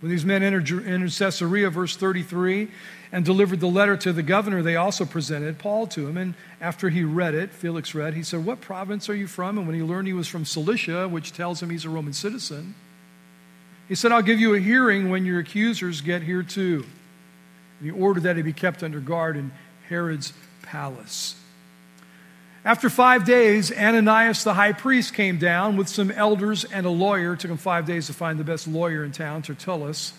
When 0.00 0.10
these 0.10 0.24
men 0.24 0.42
entered, 0.42 0.70
entered 0.86 1.12
Caesarea, 1.12 1.70
verse 1.70 1.96
33, 1.96 2.68
and 3.12 3.24
delivered 3.24 3.60
the 3.60 3.68
letter 3.68 3.96
to 3.96 4.12
the 4.12 4.22
governor, 4.22 4.62
they 4.62 4.76
also 4.76 5.04
presented 5.04 5.58
Paul 5.58 5.86
to 5.88 6.06
him. 6.06 6.16
And 6.16 6.34
after 6.60 6.90
he 6.90 7.02
read 7.02 7.34
it, 7.34 7.50
Felix 7.50 7.94
read, 7.94 8.14
he 8.14 8.22
said, 8.22 8.44
What 8.44 8.60
province 8.60 9.08
are 9.08 9.14
you 9.14 9.26
from? 9.26 9.56
And 9.56 9.66
when 9.66 9.76
he 9.76 9.82
learned 9.82 10.06
he 10.06 10.12
was 10.12 10.28
from 10.28 10.44
Cilicia, 10.44 11.08
which 11.08 11.32
tells 11.32 11.62
him 11.62 11.70
he's 11.70 11.84
a 11.84 11.90
Roman 11.90 12.12
citizen, 12.12 12.74
he 13.88 13.94
said, 13.94 14.12
I'll 14.12 14.22
give 14.22 14.40
you 14.40 14.54
a 14.54 14.60
hearing 14.60 15.08
when 15.08 15.24
your 15.24 15.40
accusers 15.40 16.00
get 16.00 16.22
here 16.22 16.42
too. 16.42 16.84
And 17.80 17.90
he 17.90 17.98
ordered 17.98 18.24
that 18.24 18.36
he 18.36 18.42
be 18.42 18.52
kept 18.52 18.82
under 18.82 19.00
guard 19.00 19.36
in 19.36 19.52
Herod's 19.88 20.32
palace. 20.62 21.36
After 22.66 22.90
five 22.90 23.24
days, 23.24 23.70
Ananias 23.70 24.42
the 24.42 24.52
high 24.52 24.72
priest 24.72 25.14
came 25.14 25.38
down 25.38 25.76
with 25.76 25.86
some 25.86 26.10
elders 26.10 26.64
and 26.64 26.84
a 26.84 26.90
lawyer. 26.90 27.34
It 27.34 27.40
took 27.40 27.52
him 27.52 27.58
five 27.58 27.86
days 27.86 28.08
to 28.08 28.12
find 28.12 28.40
the 28.40 28.44
best 28.44 28.66
lawyer 28.66 29.04
in 29.04 29.12
town, 29.12 29.42
Tertullus. 29.42 30.12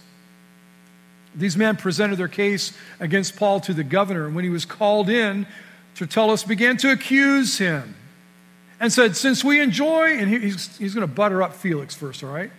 These 1.36 1.58
men 1.58 1.76
presented 1.76 2.16
their 2.16 2.30
case 2.30 2.72
against 3.02 3.36
Paul 3.36 3.60
to 3.60 3.74
the 3.74 3.84
governor. 3.84 4.28
And 4.28 4.34
when 4.34 4.46
he 4.46 4.50
was 4.50 4.64
called 4.64 5.10
in, 5.10 5.46
Tertullus 5.94 6.46
began 6.46 6.78
to 6.78 6.92
accuse 6.94 7.58
him 7.58 7.96
and 8.80 8.94
said, 8.94 9.18
Since 9.18 9.44
we 9.44 9.60
enjoy, 9.60 10.18
and 10.18 10.30
he's, 10.30 10.78
he's 10.78 10.94
going 10.94 11.06
to 11.06 11.14
butter 11.14 11.44
up 11.44 11.54
Felix 11.54 11.96
first, 11.96 12.24
all 12.24 12.32
right? 12.32 12.52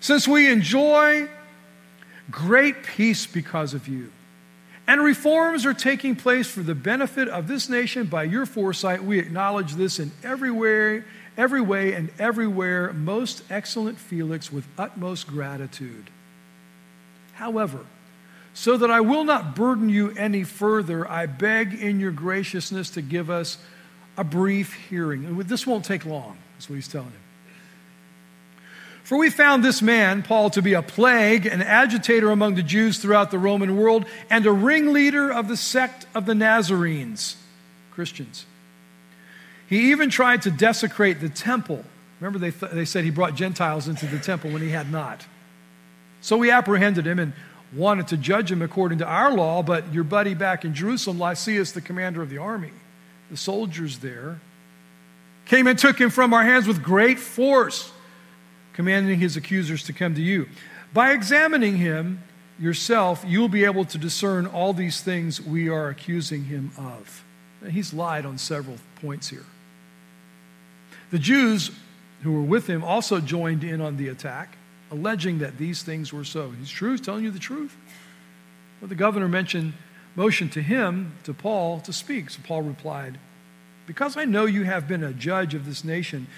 Since 0.00 0.26
we 0.26 0.50
enjoy 0.50 1.28
great 2.28 2.82
peace 2.82 3.24
because 3.24 3.72
of 3.72 3.86
you, 3.86 4.10
and 4.88 5.02
reforms 5.02 5.66
are 5.66 5.74
taking 5.74 6.16
place 6.16 6.50
for 6.50 6.60
the 6.60 6.74
benefit 6.74 7.28
of 7.28 7.46
this 7.46 7.68
nation 7.68 8.06
by 8.06 8.22
your 8.22 8.46
foresight. 8.46 9.04
We 9.04 9.18
acknowledge 9.18 9.74
this 9.74 10.00
in 10.00 10.10
every 10.24 10.50
way, 10.50 11.04
every 11.36 11.60
way 11.60 11.92
and 11.92 12.08
everywhere, 12.18 12.94
most 12.94 13.42
excellent 13.50 13.98
Felix, 13.98 14.50
with 14.50 14.66
utmost 14.78 15.26
gratitude. 15.26 16.08
However, 17.34 17.84
so 18.54 18.78
that 18.78 18.90
I 18.90 19.02
will 19.02 19.24
not 19.24 19.54
burden 19.54 19.90
you 19.90 20.10
any 20.16 20.42
further, 20.42 21.08
I 21.08 21.26
beg 21.26 21.74
in 21.74 22.00
your 22.00 22.10
graciousness 22.10 22.88
to 22.90 23.02
give 23.02 23.28
us 23.28 23.58
a 24.16 24.24
brief 24.24 24.72
hearing. 24.88 25.26
And 25.26 25.38
this 25.42 25.66
won't 25.66 25.84
take 25.84 26.06
long, 26.06 26.38
is 26.58 26.68
what 26.68 26.76
he's 26.76 26.88
telling 26.88 27.10
him. 27.10 27.27
For 29.08 29.16
we 29.16 29.30
found 29.30 29.64
this 29.64 29.80
man, 29.80 30.22
Paul, 30.22 30.50
to 30.50 30.60
be 30.60 30.74
a 30.74 30.82
plague, 30.82 31.46
an 31.46 31.62
agitator 31.62 32.30
among 32.30 32.56
the 32.56 32.62
Jews 32.62 32.98
throughout 32.98 33.30
the 33.30 33.38
Roman 33.38 33.78
world, 33.78 34.04
and 34.28 34.44
a 34.44 34.52
ringleader 34.52 35.32
of 35.32 35.48
the 35.48 35.56
sect 35.56 36.04
of 36.14 36.26
the 36.26 36.34
Nazarenes, 36.34 37.36
Christians. 37.90 38.44
He 39.66 39.92
even 39.92 40.10
tried 40.10 40.42
to 40.42 40.50
desecrate 40.50 41.22
the 41.22 41.30
temple. 41.30 41.86
Remember, 42.20 42.38
they, 42.38 42.50
th- 42.50 42.70
they 42.70 42.84
said 42.84 43.04
he 43.04 43.10
brought 43.10 43.34
Gentiles 43.34 43.88
into 43.88 44.04
the 44.04 44.18
temple 44.18 44.50
when 44.50 44.60
he 44.60 44.68
had 44.68 44.92
not. 44.92 45.24
So 46.20 46.36
we 46.36 46.50
apprehended 46.50 47.06
him 47.06 47.18
and 47.18 47.32
wanted 47.72 48.08
to 48.08 48.18
judge 48.18 48.52
him 48.52 48.60
according 48.60 48.98
to 48.98 49.06
our 49.06 49.32
law, 49.32 49.62
but 49.62 49.90
your 49.90 50.04
buddy 50.04 50.34
back 50.34 50.66
in 50.66 50.74
Jerusalem, 50.74 51.18
Lysias, 51.18 51.72
the 51.72 51.80
commander 51.80 52.20
of 52.20 52.28
the 52.28 52.36
army, 52.36 52.72
the 53.30 53.38
soldiers 53.38 54.00
there, 54.00 54.38
came 55.46 55.66
and 55.66 55.78
took 55.78 55.98
him 55.98 56.10
from 56.10 56.34
our 56.34 56.44
hands 56.44 56.68
with 56.68 56.82
great 56.82 57.18
force 57.18 57.90
commanding 58.78 59.18
his 59.18 59.36
accusers 59.36 59.82
to 59.82 59.92
come 59.92 60.14
to 60.14 60.22
you. 60.22 60.48
By 60.94 61.10
examining 61.10 61.78
him 61.78 62.22
yourself, 62.60 63.24
you'll 63.26 63.48
be 63.48 63.64
able 63.64 63.84
to 63.86 63.98
discern 63.98 64.46
all 64.46 64.72
these 64.72 65.00
things 65.00 65.40
we 65.40 65.68
are 65.68 65.88
accusing 65.88 66.44
him 66.44 66.70
of. 66.78 67.24
Now, 67.60 67.70
he's 67.70 67.92
lied 67.92 68.24
on 68.24 68.38
several 68.38 68.76
points 69.02 69.30
here. 69.30 69.46
The 71.10 71.18
Jews 71.18 71.72
who 72.22 72.30
were 72.30 72.42
with 72.42 72.68
him 72.68 72.84
also 72.84 73.18
joined 73.18 73.64
in 73.64 73.80
on 73.80 73.96
the 73.96 74.06
attack, 74.06 74.56
alleging 74.92 75.40
that 75.40 75.58
these 75.58 75.82
things 75.82 76.12
were 76.12 76.22
so. 76.22 76.50
He's 76.52 76.70
true, 76.70 76.92
he's 76.92 77.00
telling 77.00 77.24
you 77.24 77.32
the 77.32 77.40
truth. 77.40 77.76
But 78.78 78.90
the 78.90 78.94
governor 78.94 79.26
mentioned, 79.26 79.72
motioned 80.14 80.52
to 80.52 80.62
him, 80.62 81.14
to 81.24 81.34
Paul, 81.34 81.80
to 81.80 81.92
speak. 81.92 82.30
So 82.30 82.38
Paul 82.44 82.62
replied, 82.62 83.18
Because 83.88 84.16
I 84.16 84.24
know 84.24 84.44
you 84.44 84.62
have 84.62 84.86
been 84.86 85.02
a 85.02 85.12
judge 85.12 85.52
of 85.52 85.66
this 85.66 85.82
nation 85.82 86.28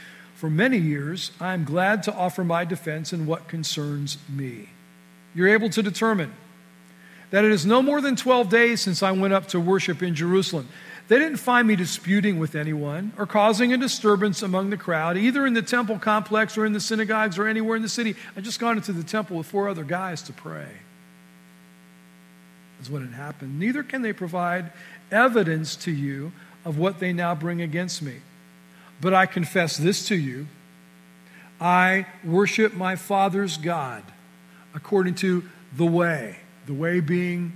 for 0.40 0.48
many 0.48 0.79
years, 0.79 1.33
I 1.38 1.53
am 1.53 1.64
glad 1.64 2.03
to 2.05 2.14
offer 2.14 2.42
my 2.42 2.64
defense 2.64 3.12
in 3.12 3.26
what 3.26 3.46
concerns 3.46 4.16
me. 4.26 4.70
You're 5.35 5.48
able 5.48 5.68
to 5.68 5.83
determine 5.83 6.33
that 7.31 7.44
it 7.44 7.53
is 7.53 7.66
no 7.66 7.83
more 7.83 8.00
than 8.00 8.16
12 8.16 8.48
days 8.48 8.81
since 8.81 9.03
I 9.03 9.12
went 9.12 9.35
up 9.35 9.48
to 9.48 9.61
worship 9.61 10.03
in 10.03 10.14
Jerusalem. 10.14 10.66
They 11.09 11.18
didn't 11.18 11.37
find 11.37 11.68
me 11.68 11.76
disputing 11.76 12.38
with 12.38 12.55
anyone 12.55 13.12
or 13.18 13.26
causing 13.26 13.74
a 13.74 13.76
disturbance 13.76 14.40
among 14.40 14.70
the 14.70 14.79
crowd, 14.79 15.18
either 15.18 15.46
in 15.46 15.53
the 15.53 15.61
temple 15.61 15.98
complex 15.98 16.57
or 16.57 16.64
in 16.64 16.72
the 16.72 16.81
synagogues 16.81 17.37
or 17.37 17.46
anywhere 17.46 17.76
in 17.76 17.83
the 17.83 17.88
city. 17.90 18.16
I 18.35 18.40
just 18.40 18.61
gone 18.61 18.79
into 18.79 18.94
the 18.94 19.05
temple 19.05 19.37
with 19.37 19.46
four 19.46 19.68
other 19.68 19.85
guys 19.85 20.22
to 20.22 20.33
pray. 20.33 20.68
That's 22.79 22.88
what 22.88 23.03
had 23.03 23.12
happened. 23.12 23.61
Neither 23.61 23.83
can 23.83 24.00
they 24.00 24.14
provide 24.14 24.72
evidence 25.12 25.76
to 25.76 25.90
you 25.90 26.33
of 26.64 26.79
what 26.79 26.98
they 26.98 27.12
now 27.12 27.35
bring 27.35 27.61
against 27.61 28.00
me. 28.00 28.20
But 29.00 29.14
I 29.14 29.26
confess 29.26 29.76
this 29.76 30.06
to 30.08 30.14
you 30.14 30.46
I 31.60 32.06
worship 32.24 32.72
my 32.72 32.96
Father's 32.96 33.58
God 33.58 34.02
according 34.74 35.16
to 35.16 35.44
the 35.76 35.84
way, 35.84 36.36
the 36.66 36.72
way 36.72 37.00
being 37.00 37.52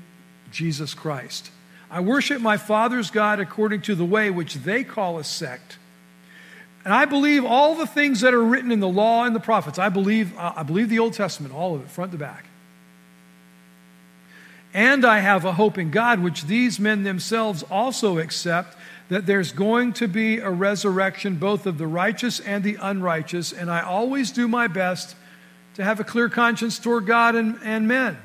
Jesus 0.50 0.94
Christ. 0.94 1.50
I 1.90 2.00
worship 2.00 2.40
my 2.40 2.57
Father's 2.57 3.11
God 3.11 3.40
according 3.40 3.83
to 3.83 3.94
the 3.94 4.04
way 4.04 4.30
which 4.30 4.54
they 4.54 4.85
call 4.85 5.18
a 5.18 5.24
sect. 5.24 5.78
And 6.85 6.92
I 6.92 7.07
believe 7.07 7.44
all 7.44 7.74
the 7.74 7.87
things 7.87 8.20
that 8.20 8.35
are 8.35 8.44
written 8.44 8.70
in 8.70 8.80
the 8.80 8.88
law 8.88 9.24
and 9.24 9.35
the 9.35 9.40
prophets. 9.40 9.78
I 9.78 9.88
believe, 9.88 10.37
uh, 10.37 10.52
I 10.57 10.64
believe 10.64 10.90
the 10.90 10.98
Old 10.98 11.14
Testament, 11.14 11.54
all 11.54 11.74
of 11.74 11.80
it, 11.80 11.88
front 11.88 12.12
to 12.12 12.18
back. 12.18 12.46
And 14.74 15.04
I 15.04 15.20
have 15.20 15.44
a 15.44 15.52
hope 15.52 15.78
in 15.78 15.90
God, 15.90 16.20
which 16.20 16.44
these 16.44 16.80
men 16.80 17.04
themselves 17.04 17.62
also 17.70 18.18
accept, 18.18 18.76
that 19.14 19.27
there's 19.27 19.53
going 19.53 19.92
to 19.92 20.09
be 20.09 20.38
a 20.38 20.50
resurrection 20.50 21.37
both 21.37 21.66
of 21.66 21.79
the 21.79 21.87
righteous 21.87 22.40
and 22.40 22.64
the 22.64 22.77
unrighteous, 22.81 23.53
and 23.53 23.70
I 23.70 23.81
always 23.81 24.33
do 24.33 24.48
my 24.48 24.66
best 24.66 25.14
to 25.74 25.85
have 25.85 26.00
a 26.00 26.05
clear 26.05 26.29
conscience 26.29 26.81
toward 26.81 27.07
God 27.07 27.37
and, 27.37 27.57
and 27.62 27.87
men. 27.87 28.18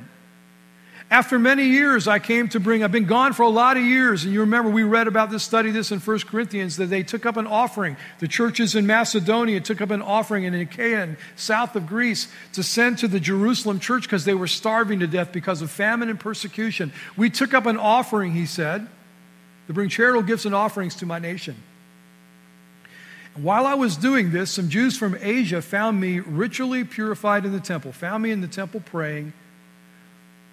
After 1.12 1.38
many 1.38 1.65
years, 1.65 2.08
I 2.08 2.17
came 2.17 2.49
to 2.49 2.60
bring, 2.60 2.84
I've 2.84 2.91
been 2.91 3.06
gone 3.06 3.34
for 3.34 3.43
a 3.43 3.49
lot 3.49 3.78
of 3.78 3.84
years, 3.84 4.23
and 4.23 4.34
you 4.34 4.39
remember 4.39 4.71
we 4.71 4.82
read 4.82 5.08
about 5.08 5.30
this, 5.30 5.43
study 5.43 5.69
this 5.69 5.91
in 5.91 5.99
1 5.99 6.19
Corinthians, 6.21 6.78
that 6.78 6.88
they 6.88 7.04
took 7.04 7.23
up 7.28 7.38
an 7.38 7.45
offering. 7.45 7.95
The 8.17 8.28
churches 8.28 8.73
in 8.73 8.88
Macedonia 8.88 9.62
took 9.62 9.82
up 9.82 9.91
an 9.91 10.02
offering 10.02 10.45
in 10.45 10.56
Achaia 10.56 11.04
and 11.04 11.17
south 11.36 11.75
of 11.75 11.86
Greece 11.86 12.30
to 12.54 12.63
send 12.63 12.97
to 12.97 13.08
the 13.08 13.19
Jerusalem 13.19 13.80
church 13.80 14.04
because 14.04 14.25
they 14.25 14.34
were 14.34 14.47
starving 14.47 15.02
to 15.02 15.08
death 15.08 15.32
because 15.32 15.62
of 15.62 15.69
famine 15.69 16.10
and 16.10 16.19
persecution. 16.19 16.91
We 17.15 17.30
took 17.30 17.54
up 17.54 17.67
an 17.67 17.78
offering, 17.78 18.32
he 18.32 18.47
said 18.47 18.88
to 19.69 19.73
bring 19.73 19.88
charitable 19.88 20.23
gifts 20.23 20.45
and 20.45 20.55
offerings 20.55 20.95
to 20.95 21.05
my 21.05 21.19
nation. 21.19 21.55
And 23.36 23.43
while 23.43 23.67
I 23.67 23.75
was 23.75 23.97
doing 23.97 24.32
this, 24.32 24.49
some 24.49 24.67
Jews 24.67 24.97
from 24.97 25.15
Asia 25.21 25.62
found 25.62 26.01
me 26.01 26.21
ritually 26.21 26.84
purified 26.84 27.45
in 27.45 27.51
the 27.51 27.60
temple, 27.60 27.91
found 27.91 28.23
me 28.23 28.32
in 28.32 28.41
the 28.41 28.47
temple 28.47 28.82
praying, 28.84 29.32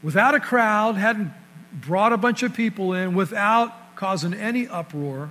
without 0.03 0.35
a 0.35 0.41
crowd, 0.41 0.97
hadn't 0.97 1.33
brought 1.73 2.13
a 2.13 2.19
bunch 2.19 2.43
of 2.43 2.53
people 2.53 2.93
in, 2.93 3.15
without 3.15 3.97
causing 3.97 4.35
any 4.35 4.69
uproar. 4.69 5.31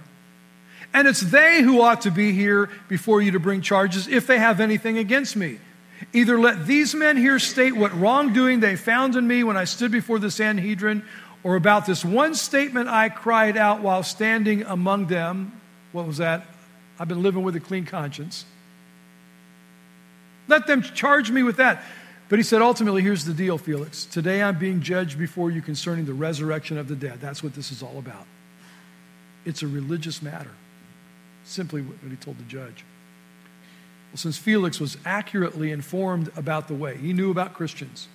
And 0.92 1.08
it's 1.08 1.22
they 1.22 1.62
who 1.62 1.80
ought 1.82 2.02
to 2.02 2.12
be 2.12 2.32
here 2.32 2.72
before 2.88 3.22
you 3.22 3.34
to 3.34 3.40
bring 3.40 3.62
charges 3.62 4.08
if 4.08 4.26
they 4.26 4.40
have 4.40 4.60
anything 4.60 4.98
against 4.98 5.36
me. 5.36 5.60
Either 6.12 6.40
let 6.40 6.66
these 6.66 6.96
men 6.96 7.18
here 7.18 7.38
state 7.38 7.76
what 7.76 7.94
wrongdoing 7.94 8.62
they 8.62 8.76
found 8.76 9.16
in 9.16 9.28
me 9.28 9.44
when 9.44 9.58
I 9.58 9.66
stood 9.66 9.92
before 9.92 10.18
the 10.18 10.32
Sanhedrin, 10.32 11.06
or 11.46 11.56
about 11.56 11.86
this 11.86 12.04
one 12.04 12.34
statement 12.34 12.90
I 12.90 13.08
cried 13.08 13.56
out 13.56 13.82
while 13.82 14.02
standing 14.02 14.64
among 14.64 15.06
them. 15.06 15.62
What 15.92 16.08
was 16.08 16.18
that? 16.18 16.44
I've 17.00 17.08
been 17.08 17.22
living 17.22 17.44
with 17.44 17.56
a 17.56 17.60
clean 17.60 17.86
conscience. 17.86 18.46
Let 20.48 20.66
them 20.66 20.82
charge 20.82 21.30
me 21.30 21.44
with 21.44 21.58
that. 21.58 21.84
But 22.30 22.40
he 22.40 22.44
said, 22.44 22.64
ultimately, 22.64 23.04
here's 23.04 23.26
the 23.26 23.34
deal, 23.34 23.60
Felix. 23.60 24.06
Today 24.06 24.42
I'm 24.42 24.58
being 24.58 24.82
judged 24.82 25.20
before 25.20 25.52
you 25.52 25.62
concerning 25.62 26.06
the 26.06 26.16
resurrection 26.16 26.80
of 26.80 26.88
the 26.88 26.96
dead. 26.96 27.22
That's 27.22 27.44
what 27.44 27.54
this 27.54 27.72
is 27.72 27.84
all 27.84 28.00
about. 28.00 28.26
It's 29.46 29.62
a 29.62 29.68
religious 29.68 30.24
matter. 30.24 30.52
Simply 31.44 31.84
what 31.84 31.98
he 32.10 32.16
told 32.16 32.40
the 32.40 32.44
judge. 32.46 32.84
Well, 34.12 34.18
since 34.18 34.40
Felix 34.40 34.80
was 34.80 34.98
accurately 35.06 35.72
informed 35.72 36.32
about 36.36 36.68
the 36.68 36.74
way, 36.74 36.98
he 36.98 37.14
knew 37.14 37.30
about 37.30 37.54
Christians. 37.54 38.08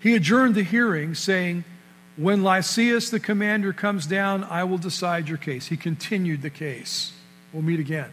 He 0.00 0.14
adjourned 0.14 0.54
the 0.54 0.62
hearing, 0.62 1.14
saying, 1.14 1.64
When 2.16 2.42
Lysias 2.42 3.10
the 3.10 3.20
commander 3.20 3.72
comes 3.72 4.06
down, 4.06 4.44
I 4.44 4.64
will 4.64 4.78
decide 4.78 5.28
your 5.28 5.38
case. 5.38 5.68
He 5.68 5.76
continued 5.76 6.42
the 6.42 6.50
case. 6.50 7.12
We'll 7.52 7.62
meet 7.62 7.80
again. 7.80 8.10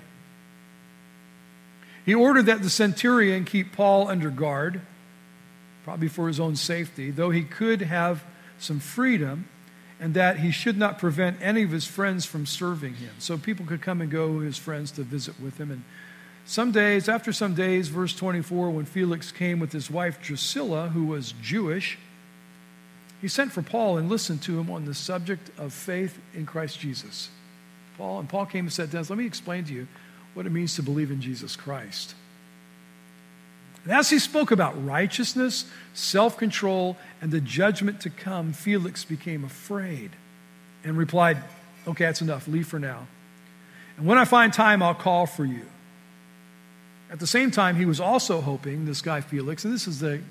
He 2.06 2.14
ordered 2.14 2.46
that 2.46 2.62
the 2.62 2.70
centurion 2.70 3.46
keep 3.46 3.74
Paul 3.74 4.08
under 4.08 4.30
guard, 4.30 4.82
probably 5.84 6.08
for 6.08 6.28
his 6.28 6.40
own 6.40 6.56
safety, 6.56 7.12
though 7.12 7.32
he 7.32 7.44
could 7.44 7.82
have 7.82 8.24
some 8.60 8.80
freedom, 8.80 9.48
and 10.00 10.14
that 10.14 10.40
he 10.40 10.52
should 10.52 10.78
not 10.78 11.00
prevent 11.00 11.38
any 11.42 11.64
of 11.64 11.72
his 11.72 11.86
friends 11.86 12.26
from 12.26 12.46
serving 12.46 12.96
him. 12.96 13.12
So 13.20 13.38
people 13.38 13.66
could 13.66 13.82
come 13.82 14.02
and 14.02 14.12
go, 14.12 14.40
his 14.40 14.58
friends, 14.58 14.92
to 14.92 15.04
visit 15.04 15.40
with 15.40 15.58
him. 15.58 15.72
And 15.72 15.84
some 16.48 16.72
days, 16.72 17.10
after 17.10 17.34
some 17.34 17.56
days, 17.56 17.90
verse 17.90 18.16
24, 18.16 18.70
when 18.70 18.86
Felix 18.86 19.34
came 19.34 19.60
with 19.60 19.74
his 19.74 19.92
wife 19.92 20.22
Drusilla, 20.22 20.88
who 20.88 21.08
was 21.08 21.34
Jewish, 21.42 22.00
he 23.22 23.28
sent 23.28 23.52
for 23.52 23.62
Paul 23.62 23.98
and 23.98 24.08
listened 24.08 24.42
to 24.44 24.58
him 24.58 24.72
on 24.72 24.86
the 24.86 24.94
subject 24.94 25.52
of 25.60 25.74
faith 25.74 26.18
in 26.34 26.46
Christ 26.46 26.80
Jesus. 26.80 27.30
Paul 27.98 28.22
and 28.22 28.30
Paul 28.30 28.46
came 28.46 28.64
and 28.64 28.72
said 28.72 28.96
us, 28.96 29.10
Let 29.10 29.20
me 29.20 29.26
explain 29.26 29.66
to 29.66 29.74
you 29.74 29.90
what 30.36 30.46
it 30.46 30.52
means 30.54 30.74
to 30.76 30.84
believe 30.84 31.12
in 31.12 31.20
Jesus 31.20 31.58
Christ. 31.58 32.16
And 33.84 33.92
as 33.92 34.10
he 34.10 34.18
spoke 34.18 34.50
about 34.50 34.86
righteousness, 34.86 35.66
self 35.94 36.38
control, 36.38 36.96
and 37.22 37.30
the 37.30 37.42
judgment 37.42 38.00
to 38.02 38.10
come, 38.10 38.54
Felix 38.54 39.04
became 39.04 39.44
afraid 39.44 40.12
and 40.86 40.98
replied, 40.98 41.40
Okay, 41.86 42.06
that's 42.06 42.22
enough. 42.22 42.48
Leave 42.48 42.68
for 42.68 42.80
now. 42.80 43.06
And 43.98 44.06
when 44.06 44.18
I 44.18 44.24
find 44.24 44.54
time, 44.54 44.82
I'll 44.82 44.96
call 44.96 45.26
for 45.26 45.44
you. 45.44 45.66
At 47.10 47.20
the 47.20 47.28
same 47.28 47.52
time, 47.52 47.76
he 47.76 47.86
was 47.86 48.00
also 48.00 48.42
hoping, 48.42 48.86
this 48.86 49.02
guy 49.02 49.22
Felix, 49.22 49.64
and 49.64 49.74
this 49.74 49.88
is 49.88 50.00
the 50.00 50.22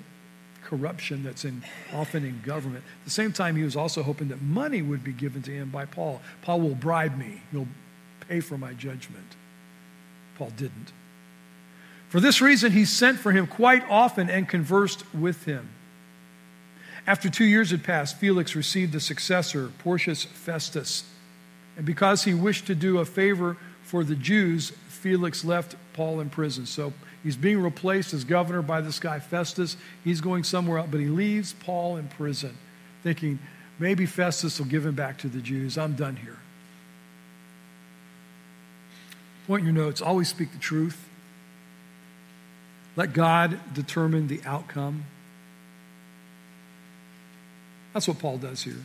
corruption 0.63 1.23
that's 1.23 1.45
in, 1.45 1.63
often 1.93 2.25
in 2.25 2.41
government. 2.45 2.83
At 2.99 3.05
the 3.05 3.11
same 3.11 3.31
time, 3.31 3.55
he 3.55 3.63
was 3.63 3.75
also 3.75 4.03
hoping 4.03 4.27
that 4.27 4.41
money 4.41 4.81
would 4.81 5.03
be 5.03 5.13
given 5.13 5.41
to 5.43 5.51
him 5.51 5.69
by 5.69 5.85
Paul. 5.85 6.21
Paul 6.41 6.61
will 6.61 6.75
bribe 6.75 7.17
me, 7.17 7.41
he'll 7.51 7.67
pay 8.27 8.41
for 8.41 8.57
my 8.57 8.73
judgment. 8.73 9.35
Paul 10.37 10.51
didn't. 10.55 10.91
For 12.09 12.19
this 12.19 12.41
reason, 12.41 12.71
he 12.71 12.85
sent 12.85 13.19
for 13.19 13.31
him 13.31 13.47
quite 13.47 13.83
often 13.89 14.29
and 14.29 14.47
conversed 14.47 15.03
with 15.13 15.45
him. 15.45 15.69
After 17.05 17.29
two 17.29 17.45
years 17.45 17.71
had 17.71 17.83
passed, 17.83 18.17
Felix 18.17 18.55
received 18.55 18.93
a 18.93 18.99
successor, 18.99 19.71
Porcius 19.79 20.23
Festus. 20.23 21.05
And 21.77 21.85
because 21.85 22.23
he 22.23 22.33
wished 22.33 22.67
to 22.67 22.75
do 22.75 22.99
a 22.99 23.05
favor 23.05 23.55
for 23.87 24.03
the 24.03 24.15
Jews, 24.15 24.73
Felix 24.89 25.45
left 25.45 25.75
Paul 25.93 26.19
in 26.19 26.29
prison. 26.29 26.65
So 26.65 26.91
he's 27.23 27.37
being 27.37 27.61
replaced 27.61 28.13
as 28.13 28.25
governor 28.25 28.61
by 28.61 28.81
this 28.81 28.99
guy 28.99 29.19
Festus. 29.19 29.77
He's 30.03 30.19
going 30.19 30.43
somewhere 30.43 30.79
else, 30.79 30.89
but 30.91 30.99
he 30.99 31.07
leaves 31.07 31.53
Paul 31.53 31.95
in 31.95 32.09
prison, 32.09 32.57
thinking 33.01 33.39
maybe 33.79 34.05
Festus 34.05 34.59
will 34.59 34.67
give 34.67 34.85
him 34.85 34.93
back 34.93 35.17
to 35.19 35.29
the 35.29 35.39
Jews. 35.39 35.77
I'm 35.77 35.93
done 35.93 36.17
here. 36.17 36.37
Point 39.47 39.63
your 39.63 39.71
notes 39.71 40.01
always 40.01 40.27
speak 40.27 40.51
the 40.51 40.59
truth. 40.59 41.07
Let 42.97 43.13
God 43.13 43.57
determine 43.73 44.27
the 44.27 44.41
outcome. 44.45 45.05
That's 47.93 48.05
what 48.05 48.19
Paul 48.19 48.37
does 48.37 48.63
here. 48.63 48.83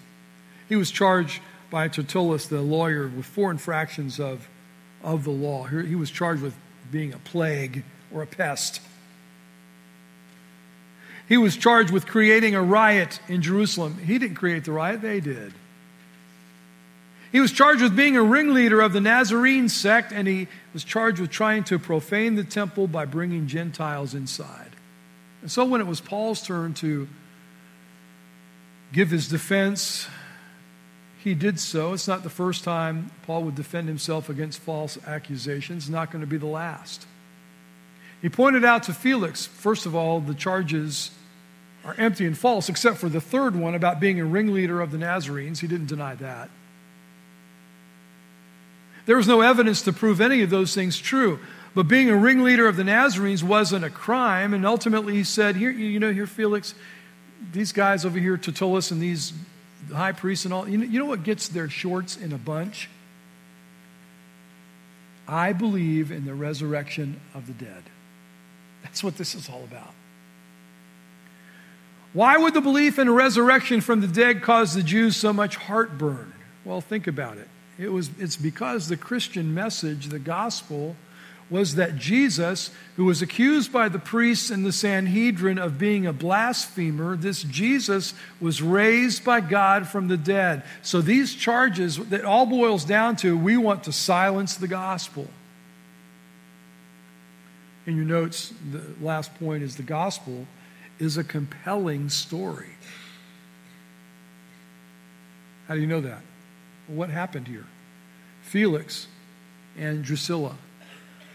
He 0.69 0.77
was 0.77 0.93
charged 0.93 1.43
by 1.71 1.89
Tertullus, 1.89 2.47
the 2.47 2.61
lawyer, 2.61 3.09
with 3.09 3.27
four 3.27 3.51
infractions 3.51 4.21
of, 4.21 4.49
of 5.03 5.25
the 5.25 5.31
law. 5.31 5.65
He 5.65 5.95
was 5.95 6.11
charged 6.11 6.43
with 6.43 6.55
being 6.91 7.13
a 7.13 7.19
plague 7.19 7.85
or 8.13 8.23
a 8.23 8.27
pest. 8.27 8.81
He 11.29 11.37
was 11.37 11.57
charged 11.57 11.91
with 11.91 12.07
creating 12.07 12.55
a 12.55 12.63
riot 12.63 13.21
in 13.29 13.43
Jerusalem. 13.43 13.99
He 13.99 14.19
didn't 14.19 14.37
create 14.37 14.65
the 14.65 14.73
riot, 14.73 15.01
they 15.01 15.21
did. 15.21 15.55
He 17.33 17.41
was 17.41 17.51
charged 17.51 17.81
with 17.81 17.97
being 17.97 18.17
a 18.17 18.23
ringleader 18.23 18.83
of 18.83 18.93
the 18.93 19.01
Nazarene 19.01 19.71
sect, 19.71 20.13
and 20.13 20.29
he 20.29 20.49
was 20.75 20.85
charged 20.85 21.19
with 21.19 21.31
trying 21.31 21.65
to 21.65 21.79
profane 21.79 22.35
the 22.35 22.45
temple 22.45 22.87
by 22.87 23.07
bringing 23.07 23.47
Gentiles 23.47 24.13
inside. 24.13 24.77
And 25.41 25.51
so, 25.51 25.65
when 25.65 25.81
it 25.81 25.87
was 25.87 26.03
Paul's 26.03 26.43
turn 26.43 26.75
to 26.75 27.09
give 28.93 29.11
his 29.11 29.29
defense, 29.29 30.07
he 31.23 31.35
did 31.35 31.61
so. 31.61 31.93
It's 31.93 32.09
not 32.09 32.25
the 32.25 32.31
first 32.31 32.65
time 32.65 33.13
Paul 33.27 33.45
would 33.45 33.55
defend 33.55 33.87
himself 33.87 34.29
against 34.29 34.59
false 34.59 34.99
accusations, 35.07 35.89
not 35.89 36.11
going 36.11 36.21
to 36.21 36.27
be 36.27 36.37
the 36.37 36.47
last. 36.47 37.07
He 38.21 38.29
pointed 38.29 38.65
out 38.65 38.83
to 38.85 38.93
Felix, 38.93 39.47
first 39.47 39.87
of 39.87 39.95
all, 39.95 40.21
the 40.21 40.35
charges 40.35 41.13
are 41.85 41.95
empty 41.97 42.27
and 42.27 42.37
false, 42.37 42.69
except 42.69 42.97
for 42.99 43.09
the 43.09 43.21
third 43.21 43.55
one 43.55 43.77
about 43.77 44.01
being 44.01 44.19
a 44.19 44.25
ringleader 44.25 44.81
of 44.81 44.91
the 44.91 44.99
Nazarenes. 44.99 45.61
He 45.61 45.69
didn't 45.69 45.87
deny 45.87 46.17
that. 46.17 46.51
There 49.07 49.17
was 49.17 49.29
no 49.29 49.41
evidence 49.43 49.83
to 49.83 49.93
prove 49.93 50.21
any 50.21 50.43
of 50.43 50.51
those 50.51 50.75
things 50.75 50.99
true. 50.99 51.39
But 51.75 51.85
being 51.85 52.11
a 52.11 52.17
ringleader 52.17 52.67
of 52.67 52.77
the 52.77 52.85
Nazarenes 52.85 53.43
wasn't 53.43 53.85
a 53.85 53.91
crime. 53.91 54.55
And 54.55 54.67
ultimately, 54.67 55.15
he 55.15 55.25
said, 55.25 55.57
Here, 55.57 55.71
you 55.71 55.99
know, 55.99 56.13
here, 56.13 56.27
Felix, 56.27 56.75
these 57.53 57.73
guys 57.73 58.05
over 58.05 58.19
here, 58.19 58.37
Tertullus 58.37 58.91
and 58.91 59.01
these 59.01 59.33
high 59.93 60.13
priests 60.13 60.45
and 60.45 60.55
all, 60.55 60.69
you 60.69 60.79
know, 60.79 60.85
you 60.85 60.99
know 60.99 61.07
what 61.07 61.23
gets 61.23 61.49
their 61.49 61.69
shorts 61.69 62.17
in 62.17 62.33
a 62.33 62.39
bunch? 62.39 62.89
I 65.29 65.53
believe 65.53 66.11
in 66.11 66.27
the 66.27 66.35
resurrection 66.35 67.21
of 67.35 67.47
the 67.47 67.53
dead. 67.53 67.85
That's 68.83 69.05
what 69.05 69.17
this 69.17 69.35
is 69.35 69.49
all 69.49 69.65
about. 69.65 69.95
Why 72.13 72.37
would 72.37 72.53
the 72.53 72.61
belief 72.61 72.99
in 72.99 73.09
a 73.09 73.13
resurrection 73.13 73.81
from 73.81 74.01
the 74.01 74.07
dead 74.07 74.43
cause 74.43 74.75
the 74.75 74.83
Jews 74.83 75.17
so 75.17 75.33
much 75.33 75.57
heartburn? 75.57 76.33
Well, 76.65 76.81
think 76.81 77.07
about 77.07 77.39
it. 77.39 77.49
It 77.79 77.91
was, 77.91 78.11
it's 78.19 78.37
because 78.37 78.89
the 78.89 78.97
Christian 78.97 79.55
message, 79.55 80.09
the 80.09 80.19
gospel, 80.19 80.95
was 81.53 81.75
that 81.75 81.97
Jesus, 81.97 82.71
who 82.97 83.05
was 83.05 83.21
accused 83.21 83.71
by 83.71 83.91
the 83.91 83.99
priests 83.99 84.51
and 84.51 84.65
the 84.65 84.73
Sanhedrin 84.73 85.59
of 85.59 85.79
being 85.79 86.07
a 86.07 86.13
blasphemer, 86.13 87.15
this 87.15 87.43
Jesus 87.43 88.15
was 88.41 88.63
raised 88.63 89.23
by 89.23 89.41
God 89.43 89.87
from 89.87 90.09
the 90.09 90.17
dead. 90.17 90.63
So 90.81 91.03
these 91.03 91.35
charges, 91.35 91.99
that 92.09 92.25
all 92.25 92.47
boils 92.47 92.87
down 92.87 93.17
to 93.17 93.37
we 93.37 93.59
want 93.59 93.85
to 93.85 93.93
silence 93.93 94.57
the 94.57 94.67
gospel. 94.67 95.29
In 97.87 97.97
your 97.97 98.07
notes, 98.07 98.55
the 98.71 98.83
last 99.05 99.35
point 99.35 99.63
is 99.63 99.77
the 99.77 99.83
gospel 99.83 100.47
is 100.99 101.19
a 101.19 101.25
compelling 101.25 102.09
story. 102.09 102.71
How 105.69 105.75
do 105.75 105.81
you 105.81 105.87
know 105.87 106.01
that? 106.01 106.23
What 106.87 107.11
happened 107.11 107.47
here? 107.47 107.67
Felix 108.43 109.07
and 109.79 110.03
Drusilla 110.03 110.57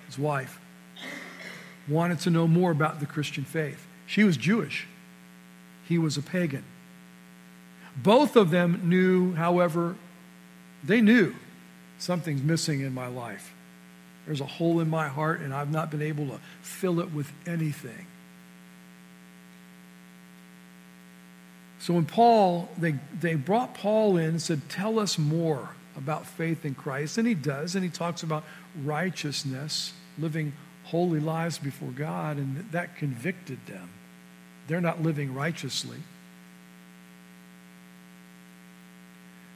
his 0.08 0.18
wife, 0.18 0.60
wanted 1.88 2.20
to 2.22 2.30
know 2.30 2.47
more 2.47 2.72
about 2.72 2.99
the 2.99 3.05
Christian 3.05 3.43
faith. 3.43 3.86
She 4.08 4.24
was 4.24 4.38
Jewish, 4.38 4.88
he 5.88 5.97
was 5.97 6.18
a 6.18 6.22
pagan. 6.22 6.64
Both 7.95 8.36
of 8.36 8.51
them 8.51 8.82
knew, 8.84 9.34
however, 9.34 9.95
they 10.84 11.01
knew 11.01 11.34
something's 11.97 12.43
missing 12.43 12.82
in 12.82 12.93
my 12.93 13.08
life. 13.08 13.53
There's 14.26 14.41
a 14.41 14.45
hole 14.45 14.80
in 14.80 14.89
my 14.89 15.08
heart, 15.08 15.39
and 15.39 15.53
I've 15.53 15.72
not 15.72 15.89
been 15.89 16.01
able 16.01 16.28
to 16.28 16.39
fill 16.62 16.99
it 16.99 17.12
with 17.12 17.32
anything. 17.45 18.05
So 21.80 21.93
when 21.93 22.05
Paul, 22.05 22.70
they, 22.78 22.95
they 23.20 23.36
brought 23.36 23.74
Paul 23.74 24.18
in 24.18 24.26
and 24.26 24.41
said, 24.41 24.68
Tell 24.68 24.99
us 24.99 25.18
more 25.18 25.70
about 25.98 26.26
faith 26.26 26.64
in 26.64 26.76
Christ. 26.76 27.18
And 27.18 27.28
he 27.28 27.34
does, 27.34 27.76
and 27.76 27.84
he 27.84 27.89
talks 27.89 28.24
about 28.24 28.43
righteousness, 28.84 29.93
living 30.18 30.54
holy 30.86 31.20
lives 31.20 31.58
before 31.58 31.89
God, 31.89 32.38
and 32.38 32.66
that 32.72 32.95
convicted 32.95 33.60
them. 33.66 33.89
They're 34.68 34.82
not 34.82 35.02
living 35.02 35.34
righteously. 35.34 35.98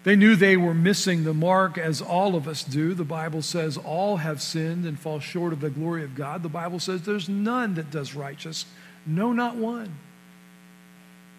They 0.04 0.16
knew 0.16 0.36
they 0.36 0.58
were 0.58 0.74
missing 0.74 1.24
the 1.24 1.34
mark, 1.34 1.78
as 1.78 2.02
all 2.02 2.36
of 2.36 2.48
us 2.48 2.64
do. 2.64 2.94
The 2.96 3.04
Bible 3.04 3.44
says 3.44 3.78
all 3.78 4.18
have 4.18 4.42
sinned 4.42 4.86
and 4.86 5.00
fall 5.00 5.20
short 5.20 5.54
of 5.54 5.62
the 5.62 5.70
glory 5.70 6.04
of 6.04 6.16
God. 6.16 6.42
The 6.42 6.50
Bible 6.50 6.80
says 6.80 7.04
there's 7.04 7.30
none 7.30 7.76
that 7.76 7.92
does 7.92 8.16
righteous, 8.16 8.66
no, 9.06 9.32
not 9.32 9.56
one. 9.56 9.96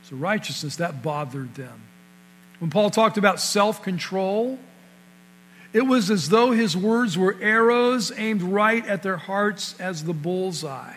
So, 0.05 0.17
righteousness, 0.17 0.77
that 0.77 1.03
bothered 1.03 1.55
them. 1.55 1.81
When 2.59 2.71
Paul 2.71 2.91
talked 2.91 3.19
about 3.19 3.41
self 3.41 3.83
control, 3.83 4.59
it 5.73 5.87
was 5.87 6.11
as 6.11 6.29
though 6.29 6.53
his 6.53 6.77
words 6.77 7.17
were 7.17 7.37
arrows 7.41 8.13
aimed 8.17 8.43
right 8.43 8.87
at 8.87 9.03
their 9.03 9.17
hearts 9.17 9.79
as 9.81 10.05
the 10.05 10.13
bullseye. 10.13 10.97